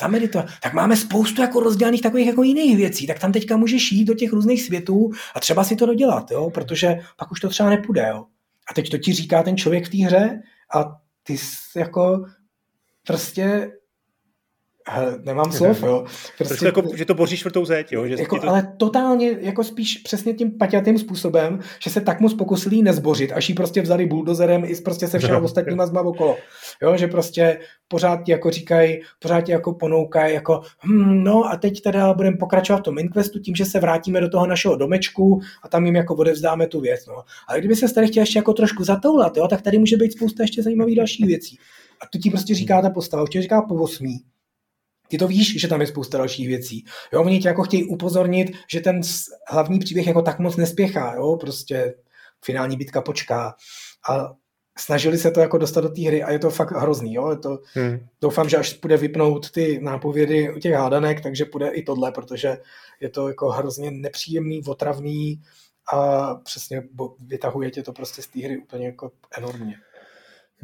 zameditovat, 0.00 0.46
tak 0.62 0.72
máme 0.72 0.96
spoustu 0.96 1.42
jako 1.42 1.60
rozdělaných 1.60 2.02
takových 2.02 2.26
jako 2.26 2.42
jiných 2.42 2.76
věcí, 2.76 3.06
tak 3.06 3.18
tam 3.18 3.32
teďka 3.32 3.56
můžeš 3.56 3.92
jít 3.92 4.04
do 4.04 4.14
těch 4.14 4.32
různých 4.32 4.62
světů 4.62 5.10
a 5.34 5.40
třeba 5.40 5.64
si 5.64 5.76
to 5.76 5.86
dodělat, 5.86 6.30
jo, 6.30 6.50
protože 6.50 6.98
pak 7.16 7.32
už 7.32 7.40
to 7.40 7.48
třeba 7.48 7.70
nepůjde, 7.70 8.06
jo. 8.10 8.24
A 8.70 8.74
teď 8.74 8.90
to 8.90 8.98
ti 8.98 9.12
říká 9.12 9.42
ten 9.42 9.56
člověk 9.56 9.86
v 9.86 9.90
té 9.90 9.96
hře 9.96 10.42
a 10.74 10.96
ty 11.22 11.36
jako 11.76 12.24
prostě 13.06 13.72
nemám 15.24 15.52
slov, 15.52 15.82
jo. 15.82 16.04
Prostě, 16.38 16.66
jako, 16.66 16.82
že 16.94 17.04
to 17.04 17.14
boříš 17.14 17.38
čtvrtou 17.38 17.64
zeď, 17.64 17.92
jo. 17.92 18.06
Že 18.06 18.16
jako, 18.18 18.38
to... 18.38 18.48
Ale 18.48 18.74
totálně, 18.76 19.36
jako 19.40 19.64
spíš 19.64 19.98
přesně 19.98 20.34
tím 20.34 20.58
paťatým 20.58 20.98
způsobem, 20.98 21.60
že 21.84 21.90
se 21.90 22.00
tak 22.00 22.20
moc 22.20 22.34
pokusili 22.34 22.82
nezbořit, 22.82 23.32
až 23.32 23.48
ji 23.48 23.54
prostě 23.54 23.82
vzali 23.82 24.06
buldozerem 24.06 24.64
i 24.64 24.74
prostě 24.76 25.08
se 25.08 25.18
všema 25.18 25.38
ostatníma 25.38 25.86
zma 25.86 26.00
okolo. 26.00 26.36
Jo, 26.82 26.96
že 26.96 27.06
prostě 27.06 27.58
pořád 27.88 28.22
ti 28.24 28.32
jako 28.32 28.50
říkají, 28.50 29.00
pořád 29.18 29.40
ti 29.40 29.52
jako 29.52 29.72
ponoukají, 29.72 30.34
jako 30.34 30.60
hm, 30.86 31.24
no 31.24 31.44
a 31.44 31.56
teď 31.56 31.80
teda 31.80 32.14
budeme 32.14 32.36
pokračovat 32.36 32.78
v 32.78 32.82
tom 32.82 32.98
Inquestu 32.98 33.38
tím, 33.38 33.54
že 33.54 33.64
se 33.64 33.80
vrátíme 33.80 34.20
do 34.20 34.28
toho 34.28 34.46
našeho 34.46 34.76
domečku 34.76 35.40
a 35.62 35.68
tam 35.68 35.86
jim 35.86 35.96
jako 35.96 36.14
odevzdáme 36.14 36.66
tu 36.66 36.80
věc, 36.80 37.06
no. 37.06 37.14
Ale 37.48 37.58
kdyby 37.58 37.76
se 37.76 37.94
tady 37.94 38.06
chtěl 38.06 38.22
ještě 38.22 38.38
jako 38.38 38.52
trošku 38.52 38.84
zatoulat, 38.84 39.36
jo, 39.36 39.48
tak 39.48 39.62
tady 39.62 39.78
může 39.78 39.96
být 39.96 40.12
spousta 40.12 40.42
ještě 40.42 40.62
zajímavých 40.62 40.96
dalších 40.96 41.26
věcí. 41.26 41.58
A 42.00 42.06
to 42.12 42.18
ti 42.18 42.30
prostě 42.30 42.54
říká 42.54 42.82
ta 42.82 42.90
postava, 42.90 43.22
určitě 43.22 43.42
říká 43.42 43.62
po 43.62 43.74
osmí 43.74 44.18
ty 45.12 45.18
to 45.18 45.28
víš, 45.28 45.60
že 45.60 45.68
tam 45.68 45.80
je 45.80 45.86
spousta 45.86 46.18
dalších 46.18 46.48
věcí. 46.48 46.84
Jo, 47.12 47.22
oni 47.22 47.40
tě 47.40 47.48
jako 47.48 47.62
chtějí 47.62 47.84
upozornit, 47.84 48.52
že 48.70 48.80
ten 48.80 49.00
hlavní 49.48 49.78
příběh 49.78 50.06
jako 50.06 50.22
tak 50.22 50.38
moc 50.38 50.56
nespěchá, 50.56 51.14
jo, 51.14 51.36
prostě 51.36 51.94
finální 52.44 52.76
bitka 52.76 53.00
počká. 53.02 53.54
A 54.10 54.32
snažili 54.78 55.18
se 55.18 55.30
to 55.30 55.40
jako 55.40 55.58
dostat 55.58 55.80
do 55.80 55.88
té 55.88 56.02
hry 56.02 56.22
a 56.22 56.32
je 56.32 56.38
to 56.38 56.50
fakt 56.50 56.70
hrozný, 56.70 57.14
jo, 57.14 57.30
je 57.30 57.36
to, 57.36 57.58
hmm. 57.74 58.06
doufám, 58.20 58.48
že 58.48 58.56
až 58.56 58.78
bude 58.78 58.96
vypnout 58.96 59.50
ty 59.50 59.80
nápovědy 59.82 60.54
u 60.54 60.58
těch 60.58 60.74
hádanek, 60.74 61.20
takže 61.20 61.44
bude 61.52 61.68
i 61.68 61.82
tohle, 61.82 62.12
protože 62.12 62.58
je 63.00 63.08
to 63.08 63.28
jako 63.28 63.48
hrozně 63.48 63.90
nepříjemný, 63.90 64.62
otravný 64.64 65.42
a 65.92 66.34
přesně 66.34 66.82
vytahuje 67.20 67.70
tě 67.70 67.82
to 67.82 67.92
prostě 67.92 68.22
z 68.22 68.26
té 68.26 68.40
hry 68.40 68.58
úplně 68.58 68.86
jako 68.86 69.10
enormně. 69.38 69.74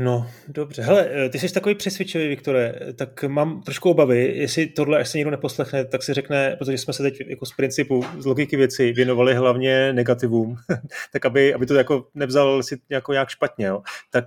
No, 0.01 0.31
dobře. 0.49 0.83
Hele, 0.83 1.09
eh, 1.11 1.29
ty 1.29 1.39
jsi 1.39 1.55
takový 1.55 1.75
přesvědčivý, 1.75 2.29
Viktore, 2.29 2.75
tak 2.95 3.25
mám 3.25 3.63
trošku 3.63 3.91
obavy, 3.91 4.33
jestli 4.37 4.67
tohle 4.67 4.99
až 4.99 5.09
se 5.09 5.19
někdo 5.19 5.31
neposlechne, 5.31 5.85
tak 5.85 6.03
si 6.03 6.15
řekne, 6.15 6.57
protože 6.57 6.79
jsme 6.79 6.93
se 6.93 7.03
teď 7.03 7.21
jako 7.27 7.47
z 7.47 7.53
principu, 7.53 8.05
z 8.19 8.27
logiky 8.27 8.57
věci 8.57 8.93
věnovali 8.93 9.35
hlavně 9.35 9.93
negativům, 9.93 10.57
tak 11.13 11.27
aby, 11.27 11.55
aby 11.55 11.67
to 11.67 11.75
jako 11.75 12.09
nevzal 12.15 12.63
si 12.63 12.81
jako 12.89 13.13
nějak 13.13 13.29
špatně, 13.29 13.67
jo. 13.67 13.83
tak 14.11 14.25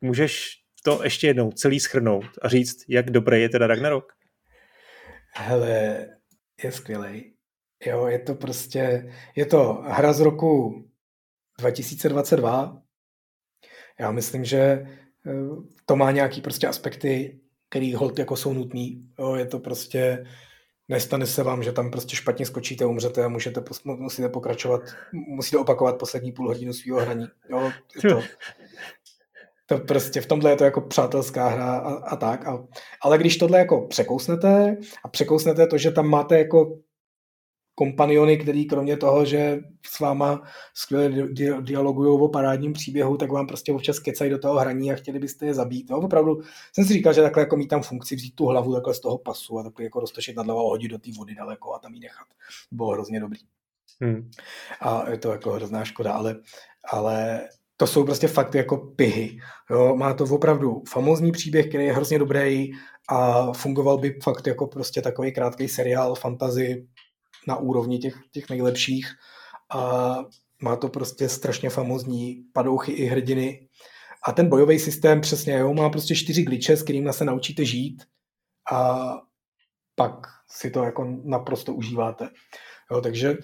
můžeš 0.00 0.60
to 0.84 1.04
ještě 1.04 1.26
jednou 1.26 1.52
celý 1.52 1.80
schrnout 1.80 2.26
a 2.42 2.48
říct, 2.48 2.84
jak 2.88 3.10
dobrý 3.10 3.42
je 3.42 3.48
teda 3.48 3.66
Ragnarok? 3.66 4.12
Hele, 5.34 6.06
je 6.64 6.72
skvělý. 6.72 7.34
Jo, 7.86 8.06
je 8.06 8.18
to 8.18 8.34
prostě, 8.34 9.12
je 9.36 9.46
to 9.46 9.82
hra 9.86 10.12
z 10.12 10.20
roku 10.20 10.84
2022. 11.58 12.82
Já 14.00 14.10
myslím, 14.10 14.44
že 14.44 14.86
to 15.86 15.96
má 15.96 16.10
nějaký 16.10 16.40
prostě 16.40 16.66
aspekty, 16.66 17.38
který 17.68 17.94
hold 17.94 18.18
jako 18.18 18.36
jsou 18.36 18.52
nutný. 18.52 19.08
Jo, 19.18 19.34
je 19.34 19.46
to 19.46 19.58
prostě, 19.58 20.26
nestane 20.88 21.26
se 21.26 21.42
vám, 21.42 21.62
že 21.62 21.72
tam 21.72 21.90
prostě 21.90 22.16
špatně 22.16 22.46
skočíte, 22.46 22.86
umřete 22.86 23.24
a 23.24 23.28
můžete, 23.28 23.62
musíte 23.84 24.28
pokračovat, 24.28 24.82
musíte 25.12 25.58
opakovat 25.58 25.98
poslední 25.98 26.32
půl 26.32 26.48
hodinu 26.48 26.72
svého 26.72 27.00
hraní. 27.00 27.26
Jo, 27.50 27.70
je 27.96 28.10
to, 28.10 28.22
to 29.66 29.78
prostě 29.78 30.20
v 30.20 30.26
tomhle 30.26 30.50
je 30.50 30.56
to 30.56 30.64
jako 30.64 30.80
přátelská 30.80 31.48
hra 31.48 31.76
a, 31.76 31.94
a 31.94 32.16
tak. 32.16 32.46
A, 32.46 32.66
ale 33.02 33.18
když 33.18 33.36
tohle 33.36 33.58
jako 33.58 33.86
překousnete 33.86 34.76
a 35.04 35.08
překousnete 35.08 35.66
to, 35.66 35.78
že 35.78 35.90
tam 35.90 36.06
máte 36.06 36.38
jako 36.38 36.78
kompaniony, 37.74 38.38
který 38.38 38.66
kromě 38.66 38.96
toho, 38.96 39.24
že 39.24 39.58
s 39.86 40.00
váma 40.00 40.42
skvěle 40.74 41.08
di- 41.28 41.62
dialogují 41.62 42.20
o 42.20 42.28
parádním 42.28 42.72
příběhu, 42.72 43.16
tak 43.16 43.32
vám 43.32 43.46
prostě 43.46 43.72
občas 43.72 43.98
kecají 43.98 44.30
do 44.30 44.38
toho 44.38 44.58
hraní 44.58 44.92
a 44.92 44.96
chtěli 44.96 45.18
byste 45.18 45.46
je 45.46 45.54
zabít. 45.54 45.90
No, 45.90 45.98
opravdu 45.98 46.40
jsem 46.72 46.84
si 46.84 46.92
říkal, 46.92 47.12
že 47.12 47.22
takhle 47.22 47.42
jako 47.42 47.56
mít 47.56 47.68
tam 47.68 47.82
funkci 47.82 48.16
vzít 48.16 48.34
tu 48.34 48.46
hlavu 48.46 48.74
takhle 48.74 48.94
z 48.94 49.00
toho 49.00 49.18
pasu 49.18 49.58
a 49.58 49.62
takhle 49.62 49.84
jako 49.84 50.00
roztočit 50.00 50.36
nad 50.36 50.46
hlavou 50.46 50.66
a 50.66 50.70
hodit 50.70 50.88
do 50.88 50.98
té 50.98 51.10
vody 51.18 51.34
daleko 51.34 51.74
a 51.74 51.78
tam 51.78 51.94
ji 51.94 52.00
nechat. 52.00 52.26
Bylo 52.70 52.90
hrozně 52.90 53.20
dobrý. 53.20 53.40
Hmm. 54.00 54.30
A 54.80 55.10
je 55.10 55.18
to 55.18 55.32
jako 55.32 55.50
hrozná 55.50 55.84
škoda, 55.84 56.12
ale, 56.12 56.36
ale 56.92 57.48
to 57.76 57.86
jsou 57.86 58.04
prostě 58.04 58.28
fakt 58.28 58.54
jako 58.54 58.76
pihy. 58.76 59.38
Jo, 59.70 59.96
má 59.96 60.14
to 60.14 60.24
opravdu 60.24 60.82
famózní 60.88 61.32
příběh, 61.32 61.68
který 61.68 61.84
je 61.84 61.92
hrozně 61.92 62.18
dobrý 62.18 62.70
a 63.08 63.52
fungoval 63.52 63.98
by 63.98 64.18
fakt 64.22 64.46
jako 64.46 64.66
prostě 64.66 65.02
takový 65.02 65.32
krátký 65.32 65.68
seriál 65.68 66.14
fantasy 66.14 66.86
na 67.48 67.56
úrovni 67.56 67.98
těch, 67.98 68.14
těch 68.32 68.50
nejlepších 68.50 69.06
a 69.74 70.14
má 70.62 70.76
to 70.76 70.88
prostě 70.88 71.28
strašně 71.28 71.70
famozní 71.70 72.44
padouchy 72.52 72.92
i 72.92 73.06
hrdiny. 73.06 73.68
A 74.26 74.32
ten 74.32 74.48
bojový 74.48 74.78
systém 74.78 75.20
přesně, 75.20 75.58
jo, 75.58 75.74
má 75.74 75.90
prostě 75.90 76.14
čtyři 76.14 76.42
glitche, 76.42 76.76
s 76.76 76.82
kterými 76.82 77.12
se 77.12 77.24
naučíte 77.24 77.64
žít 77.64 78.02
a 78.72 79.10
pak 79.94 80.26
si 80.50 80.70
to 80.70 80.82
jako 80.82 81.20
naprosto 81.24 81.74
užíváte. 81.74 82.30
Jo, 82.90 83.00
takže 83.00 83.36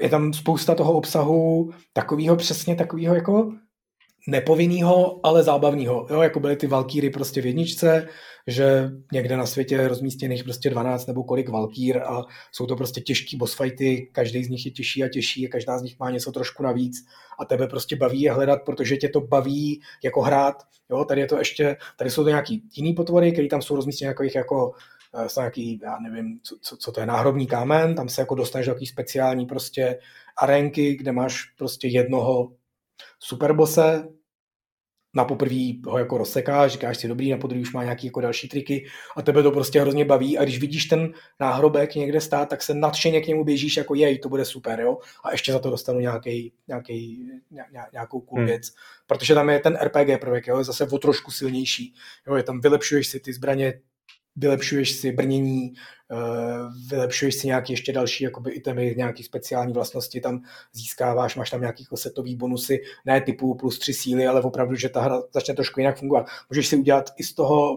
je 0.00 0.08
tam 0.08 0.32
spousta 0.32 0.74
toho 0.74 0.92
obsahu 0.92 1.70
takového 1.92 2.36
přesně 2.36 2.76
takového 2.76 3.14
jako 3.14 3.52
nepovinného, 4.28 5.26
ale 5.26 5.42
zábavného. 5.42 6.06
Jo, 6.10 6.22
jako 6.22 6.40
byly 6.40 6.56
ty 6.56 6.66
Valkýry 6.66 7.10
prostě 7.10 7.42
v 7.42 7.46
jedničce, 7.46 8.08
že 8.46 8.90
někde 9.12 9.36
na 9.36 9.46
světě 9.46 9.74
je 9.74 9.88
rozmístěných 9.88 10.44
prostě 10.44 10.70
12 10.70 11.06
nebo 11.06 11.24
kolik 11.24 11.48
Valkýr 11.48 12.02
a 12.02 12.22
jsou 12.52 12.66
to 12.66 12.76
prostě 12.76 13.00
těžký 13.00 13.36
boss 13.36 13.54
fighty, 13.54 14.08
každý 14.12 14.44
z 14.44 14.48
nich 14.48 14.66
je 14.66 14.72
těžší 14.72 15.04
a 15.04 15.08
těžší 15.08 15.46
a 15.46 15.50
každá 15.50 15.78
z 15.78 15.82
nich 15.82 15.98
má 15.98 16.10
něco 16.10 16.32
trošku 16.32 16.62
navíc 16.62 16.96
a 17.40 17.44
tebe 17.44 17.66
prostě 17.66 17.96
baví 17.96 18.20
je 18.20 18.32
hledat, 18.32 18.60
protože 18.66 18.96
tě 18.96 19.08
to 19.08 19.20
baví 19.20 19.80
jako 20.04 20.22
hrát. 20.22 20.62
Jo, 20.90 21.04
tady 21.04 21.20
je 21.20 21.26
to 21.26 21.38
ještě, 21.38 21.76
tady 21.98 22.10
jsou 22.10 22.22
to 22.22 22.28
nějaký 22.28 22.62
jiný 22.76 22.92
potvory, 22.92 23.32
které 23.32 23.48
tam 23.48 23.62
jsou 23.62 23.76
rozmístěny 23.76 24.08
jako, 24.08 24.22
jako 24.34 24.72
jsou 25.26 25.40
nějaký, 25.40 25.80
já 25.82 25.98
nevím, 25.98 26.40
co, 26.42 26.56
co, 26.62 26.76
co 26.76 26.92
to 26.92 27.00
je, 27.00 27.06
náhrobní 27.06 27.46
kámen, 27.46 27.94
tam 27.94 28.08
se 28.08 28.22
jako 28.22 28.34
dostaneš 28.34 28.66
do 28.66 28.74
speciální 28.86 29.46
prostě 29.46 29.98
arenky, 30.42 30.94
kde 30.94 31.12
máš 31.12 31.44
prostě 31.58 31.88
jednoho 31.88 32.52
superbose, 33.24 34.08
na 35.16 35.24
poprví 35.24 35.82
ho 35.86 35.98
jako 35.98 36.18
rozsekáš, 36.18 36.72
říkáš 36.72 36.98
si 36.98 37.08
dobrý, 37.08 37.30
na 37.30 37.36
podruhý 37.36 37.62
už 37.62 37.72
má 37.72 37.82
nějaký 37.84 38.06
jako 38.06 38.20
další 38.20 38.48
triky. 38.48 38.86
A 39.16 39.22
tebe 39.22 39.42
to 39.42 39.50
prostě 39.50 39.80
hrozně 39.80 40.04
baví. 40.04 40.38
A 40.38 40.44
když 40.44 40.58
vidíš 40.58 40.84
ten 40.84 41.12
náhrobek 41.40 41.94
někde 41.94 42.20
stát, 42.20 42.48
tak 42.48 42.62
se 42.62 42.74
nadšeně 42.74 43.20
k 43.20 43.26
němu 43.26 43.44
běžíš 43.44 43.76
jako 43.76 43.94
jej, 43.94 44.18
to 44.18 44.28
bude 44.28 44.44
super, 44.44 44.80
jo, 44.80 44.98
a 45.24 45.32
ještě 45.32 45.52
za 45.52 45.58
to 45.58 45.70
dostanu 45.70 46.00
nějaký, 46.00 46.52
nějaký, 46.68 47.28
nějakou 47.92 48.20
cool 48.20 48.38
hmm. 48.38 48.46
věc, 48.46 48.72
protože 49.06 49.34
tam 49.34 49.50
je 49.50 49.60
ten 49.60 49.78
RPG 49.82 50.20
prvek, 50.20 50.46
jo, 50.46 50.58
je 50.58 50.64
zase 50.64 50.86
o 50.86 50.98
trošku 50.98 51.30
silnější, 51.30 51.94
jo, 52.26 52.34
je 52.34 52.42
tam 52.42 52.60
vylepšuješ 52.60 53.08
si 53.08 53.20
ty 53.20 53.32
zbraně 53.32 53.80
vylepšuješ 54.36 54.92
si 54.92 55.12
brnění, 55.12 55.72
eh, 56.12 56.16
vylepšuješ 56.90 57.34
si 57.34 57.46
nějaké 57.46 57.72
ještě 57.72 57.92
další 57.92 58.24
jakoby 58.24 58.50
itemy, 58.50 58.94
nějaké 58.96 59.22
speciální 59.22 59.72
vlastnosti 59.72 60.20
tam 60.20 60.42
získáváš, 60.72 61.36
máš 61.36 61.50
tam 61.50 61.60
nějaký 61.60 61.86
setový 61.94 62.36
bonusy, 62.36 62.80
ne 63.04 63.20
typu 63.20 63.54
plus 63.54 63.78
tři 63.78 63.94
síly, 63.94 64.26
ale 64.26 64.42
opravdu, 64.42 64.74
že 64.74 64.88
ta 64.88 65.00
hra 65.00 65.22
začne 65.34 65.54
trošku 65.54 65.80
jinak 65.80 65.98
fungovat. 65.98 66.26
Můžeš 66.50 66.66
si 66.66 66.76
udělat 66.76 67.10
i 67.16 67.24
z 67.24 67.34
toho 67.34 67.76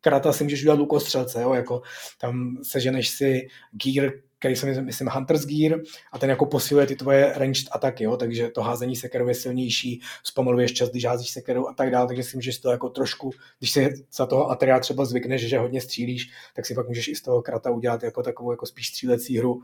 krata 0.00 0.32
si 0.32 0.44
můžeš 0.44 0.60
udělat 0.60 0.78
lukostřelce, 0.78 1.42
jo, 1.42 1.54
jako 1.54 1.82
tam 2.20 2.56
seženeš 2.62 3.08
si 3.08 3.48
gear, 3.72 4.12
který 4.38 4.56
se 4.56 4.82
myslím 4.82 5.08
Hunter's 5.08 5.46
Gear 5.46 5.80
a 6.12 6.18
ten 6.18 6.30
jako 6.30 6.46
posiluje 6.46 6.86
ty 6.86 6.96
tvoje 6.96 7.32
ranged 7.36 7.68
ataky, 7.72 8.04
jo, 8.04 8.16
takže 8.16 8.48
to 8.48 8.62
házení 8.62 8.96
sekerou 8.96 9.28
je 9.28 9.34
silnější, 9.34 10.00
zpomaluješ 10.24 10.72
čas, 10.72 10.90
když 10.90 11.04
házíš 11.04 11.30
sekerou 11.30 11.66
a 11.68 11.74
tak 11.74 11.90
dále, 11.90 12.06
takže 12.06 12.22
si 12.22 12.36
můžeš 12.36 12.58
to 12.58 12.70
jako 12.70 12.88
trošku, 12.88 13.30
když 13.58 13.70
si 13.70 14.04
za 14.12 14.26
toho 14.26 14.50
Ateria 14.50 14.80
třeba 14.80 15.04
zvykneš, 15.04 15.48
že 15.48 15.58
hodně 15.58 15.80
střílíš, 15.80 16.30
tak 16.54 16.66
si 16.66 16.74
pak 16.74 16.88
můžeš 16.88 17.08
i 17.08 17.14
z 17.14 17.22
toho 17.22 17.42
krata 17.42 17.70
udělat 17.70 18.02
jako 18.02 18.22
takovou 18.22 18.50
jako 18.50 18.66
spíš 18.66 18.88
střílecí 18.88 19.38
hru. 19.38 19.62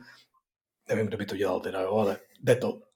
Nevím, 0.89 1.07
kdo 1.07 1.17
by 1.17 1.27
to 1.27 1.37
dělal 1.37 1.61
teda, 1.61 1.81
jo, 1.81 1.95
ale 1.95 2.17
jde 2.43 2.57
to. 2.57 2.94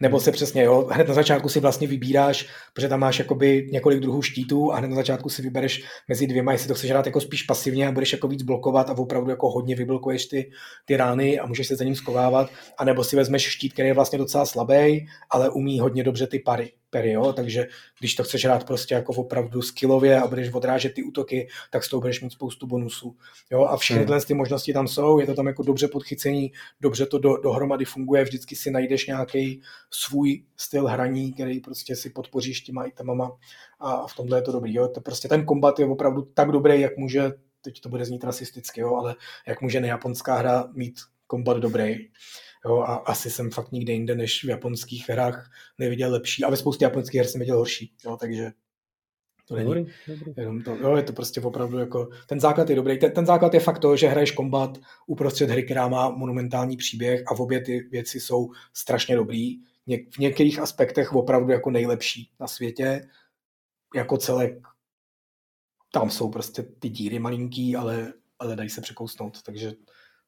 Nebo 0.00 0.20
se 0.20 0.32
přesně, 0.32 0.62
jo, 0.62 0.88
hned 0.90 1.08
na 1.08 1.14
začátku 1.14 1.48
si 1.48 1.60
vlastně 1.60 1.86
vybíráš, 1.86 2.48
protože 2.72 2.88
tam 2.88 3.00
máš 3.00 3.18
jakoby 3.18 3.68
několik 3.72 4.00
druhů 4.00 4.22
štítů 4.22 4.72
a 4.72 4.76
hned 4.76 4.88
na 4.88 4.96
začátku 4.96 5.28
si 5.28 5.42
vybereš 5.42 5.84
mezi 6.08 6.26
dvěma, 6.26 6.52
jestli 6.52 6.68
to 6.68 6.74
chceš 6.74 6.90
hrát 6.90 7.06
jako 7.06 7.20
spíš 7.20 7.42
pasivně 7.42 7.88
a 7.88 7.92
budeš 7.92 8.12
jako 8.12 8.28
víc 8.28 8.42
blokovat 8.42 8.90
a 8.90 8.98
opravdu 8.98 9.30
jako 9.30 9.50
hodně 9.50 9.76
vyblokuješ 9.76 10.26
ty, 10.26 10.50
ty 10.84 10.96
rány 10.96 11.38
a 11.38 11.46
můžeš 11.46 11.66
se 11.66 11.76
za 11.76 11.84
ním 11.84 11.96
skovávat, 11.96 12.50
anebo 12.78 13.04
si 13.04 13.16
vezmeš 13.16 13.42
štít, 13.42 13.72
který 13.72 13.88
je 13.88 13.94
vlastně 13.94 14.18
docela 14.18 14.46
slabý, 14.46 15.06
ale 15.30 15.50
umí 15.50 15.80
hodně 15.80 16.04
dobře 16.04 16.26
ty 16.26 16.38
pary 16.38 16.72
pery, 16.94 17.12
jo? 17.12 17.32
takže 17.32 17.66
když 17.98 18.14
to 18.14 18.24
chceš 18.24 18.44
hrát 18.44 18.64
prostě 18.64 18.94
jako 18.94 19.12
opravdu 19.12 19.62
skillově 19.62 20.20
a 20.20 20.26
budeš 20.26 20.52
odrážet 20.52 20.94
ty 20.94 21.02
útoky, 21.02 21.48
tak 21.70 21.84
s 21.84 21.88
tou 21.88 22.00
budeš 22.00 22.20
mít 22.20 22.32
spoustu 22.32 22.66
bonusů. 22.66 23.16
Jo? 23.50 23.64
A 23.64 23.76
všechny 23.76 24.04
hmm. 24.04 24.20
ty 24.26 24.34
možnosti 24.34 24.72
tam 24.72 24.88
jsou, 24.88 25.18
je 25.18 25.26
to 25.26 25.34
tam 25.34 25.46
jako 25.46 25.62
dobře 25.62 25.88
podchycení, 25.88 26.52
dobře 26.80 27.06
to 27.06 27.18
do, 27.18 27.36
dohromady 27.36 27.84
funguje, 27.84 28.24
vždycky 28.24 28.56
si 28.56 28.70
najdeš 28.70 29.06
nějaký 29.06 29.62
svůj 29.90 30.44
styl 30.56 30.86
hraní, 30.86 31.32
který 31.32 31.60
prostě 31.60 31.96
si 31.96 32.10
podpoříš 32.10 32.60
těma 32.60 32.84
itemama 32.84 33.36
a 33.80 34.06
v 34.06 34.16
tomhle 34.16 34.38
je 34.38 34.42
to 34.42 34.52
dobrý. 34.52 34.74
Jo? 34.74 34.88
To 34.88 35.00
prostě 35.00 35.28
ten 35.28 35.44
kombat 35.44 35.78
je 35.78 35.86
opravdu 35.86 36.22
tak 36.22 36.50
dobrý, 36.50 36.80
jak 36.80 36.96
může, 36.96 37.32
teď 37.60 37.80
to 37.80 37.88
bude 37.88 38.04
znít 38.04 38.24
rasisticky, 38.24 38.80
jo? 38.80 38.94
ale 38.94 39.14
jak 39.46 39.60
může 39.60 39.80
nejaponská 39.80 40.36
hra 40.36 40.68
mít 40.74 40.94
kombat 41.26 41.56
dobrý. 41.56 41.96
Jo, 42.66 42.78
a 42.78 42.94
asi 42.94 43.30
jsem 43.30 43.50
fakt 43.50 43.72
nikde 43.72 43.92
jinde 43.92 44.14
než 44.14 44.44
v 44.44 44.48
japonských 44.48 45.08
hrách 45.08 45.50
neviděl 45.78 46.10
lepší. 46.12 46.44
A 46.44 46.50
ve 46.50 46.56
spoustě 46.56 46.84
japonských 46.84 47.18
her 47.18 47.26
jsem 47.26 47.38
viděl 47.38 47.56
horší. 47.56 47.92
Jo, 48.04 48.16
takže 48.16 48.52
to 49.48 49.54
není 49.54 49.66
dobrý, 49.66 49.86
dobrý. 50.06 50.32
jenom 50.36 50.62
to. 50.62 50.76
Jo, 50.76 50.96
je 50.96 51.02
to 51.02 51.12
prostě 51.12 51.40
opravdu 51.40 51.78
jako, 51.78 52.08
ten 52.26 52.40
základ 52.40 52.70
je 52.70 52.76
dobrý. 52.76 52.98
Ten, 52.98 53.12
ten 53.12 53.26
základ 53.26 53.54
je 53.54 53.60
fakt 53.60 53.78
to, 53.78 53.96
že 53.96 54.08
hraješ 54.08 54.30
kombat 54.30 54.78
uprostřed 55.06 55.50
hry, 55.50 55.62
která 55.62 55.88
má 55.88 56.10
monumentální 56.10 56.76
příběh 56.76 57.22
a 57.26 57.34
v 57.34 57.40
obě 57.40 57.60
ty 57.60 57.80
věci 57.80 58.20
jsou 58.20 58.50
strašně 58.74 59.16
dobrý. 59.16 59.56
Něk, 59.86 60.14
v 60.14 60.18
některých 60.18 60.58
aspektech 60.58 61.12
opravdu 61.12 61.52
jako 61.52 61.70
nejlepší 61.70 62.30
na 62.40 62.46
světě. 62.46 63.08
Jako 63.94 64.16
celek 64.16 64.62
tam 65.92 66.10
jsou 66.10 66.30
prostě 66.30 66.62
ty 66.62 66.88
díry 66.88 67.18
malinký, 67.18 67.76
ale, 67.76 68.12
ale 68.38 68.56
dají 68.56 68.70
se 68.70 68.80
překousnout, 68.80 69.42
takže 69.42 69.72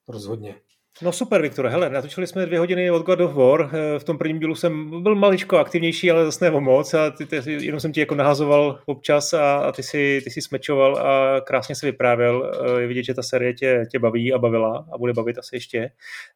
rozhodně. 0.09 0.55
No 1.03 1.13
super, 1.13 1.43
Viktore. 1.43 1.71
Hele, 1.71 1.91
natočili 1.91 2.27
jsme 2.27 2.47
dvě 2.47 2.59
hodiny 2.59 2.91
od 2.91 3.03
God 3.03 3.21
of 3.21 3.35
War. 3.35 3.71
Eh, 3.73 3.99
v 3.99 4.05
tom 4.05 4.19
prvním 4.19 4.39
dílu 4.39 4.55
jsem 4.55 5.03
byl 5.03 5.15
maličko 5.15 5.59
aktivnější, 5.59 6.11
ale 6.11 6.25
zase 6.25 6.45
nebo 6.45 6.61
moc. 6.61 6.95
A 6.95 7.11
ty, 7.11 7.27
ty, 7.27 7.37
jenom 7.47 7.81
jsem 7.81 7.93
ti 7.93 8.01
jako 8.01 8.15
nahazoval 8.15 8.81
občas 8.87 9.33
a, 9.33 9.57
a 9.57 9.73
ty, 9.73 9.83
si, 9.83 10.21
ty 10.25 10.31
si 10.31 10.43
smečoval 10.43 10.97
a 10.97 11.41
krásně 11.41 11.75
se 11.75 11.87
vyprávěl. 11.87 12.53
Eh, 12.55 12.81
je 12.81 12.87
vidět, 12.87 13.03
že 13.03 13.15
ta 13.15 13.23
série 13.23 13.55
tě, 13.55 13.87
tě 13.91 13.99
baví 13.99 14.33
a 14.33 14.39
bavila 14.39 14.87
a 14.93 14.99
bude 14.99 15.13
bavit 15.13 15.39
asi 15.39 15.57
ještě. 15.57 15.79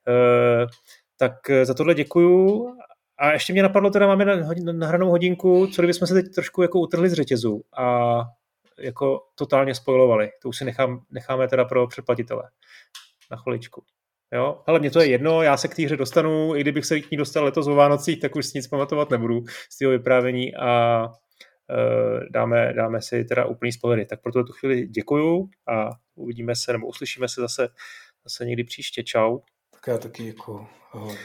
Eh, 0.08 0.66
tak 1.16 1.32
za 1.62 1.74
tohle 1.74 1.94
děkuju. 1.94 2.66
A 3.18 3.32
ještě 3.32 3.52
mě 3.52 3.62
napadlo, 3.62 3.90
teda 3.90 4.06
máme 4.06 4.24
nahranou 4.72 5.10
hodinku, 5.10 5.66
co 5.66 5.82
kdybychom 5.82 6.08
se 6.08 6.14
teď 6.14 6.34
trošku 6.34 6.62
jako 6.62 6.80
utrhli 6.80 7.08
z 7.08 7.12
řetězu 7.12 7.62
a 7.76 8.20
jako 8.78 9.22
totálně 9.34 9.74
spojovali. 9.74 10.30
To 10.42 10.48
už 10.48 10.56
si 10.56 10.64
nechám, 10.64 11.00
necháme 11.10 11.48
teda 11.48 11.64
pro 11.64 11.86
předplatitele 11.86 12.42
na 13.30 13.36
chviličku. 13.36 13.82
Jo, 14.34 14.62
ale 14.66 14.78
mě 14.78 14.90
to 14.90 15.00
je 15.00 15.10
jedno, 15.10 15.42
já 15.42 15.56
se 15.56 15.68
k 15.68 15.74
té 15.74 15.82
hře 15.82 15.96
dostanu, 15.96 16.56
i 16.56 16.60
kdybych 16.60 16.86
se 16.86 17.00
k 17.00 17.10
ní 17.10 17.16
dostal 17.16 17.44
letos 17.44 17.66
o 17.66 17.74
Vánocích, 17.74 18.20
tak 18.20 18.36
už 18.36 18.46
si 18.46 18.58
nic 18.58 18.68
pamatovat 18.68 19.10
nebudu 19.10 19.44
z 19.72 19.78
toho 19.78 19.90
vyprávění 19.90 20.54
a 20.54 21.02
uh, 21.06 22.20
dáme, 22.30 22.72
dáme 22.72 23.02
si 23.02 23.24
teda 23.24 23.44
úplný 23.44 23.72
spoilery. 23.72 24.06
Tak 24.06 24.22
proto 24.22 24.44
tu 24.44 24.52
chvíli 24.52 24.86
děkuju 24.86 25.48
a 25.68 25.90
uvidíme 26.14 26.56
se, 26.56 26.72
nebo 26.72 26.86
uslyšíme 26.86 27.28
se 27.28 27.40
zase, 27.40 27.68
zase 28.24 28.44
někdy 28.44 28.64
příště. 28.64 29.02
Čau. 29.02 29.38
Tak 29.70 29.86
já 29.86 29.98
taky 29.98 30.26
jako 30.26 30.66
ahoj. 30.92 31.16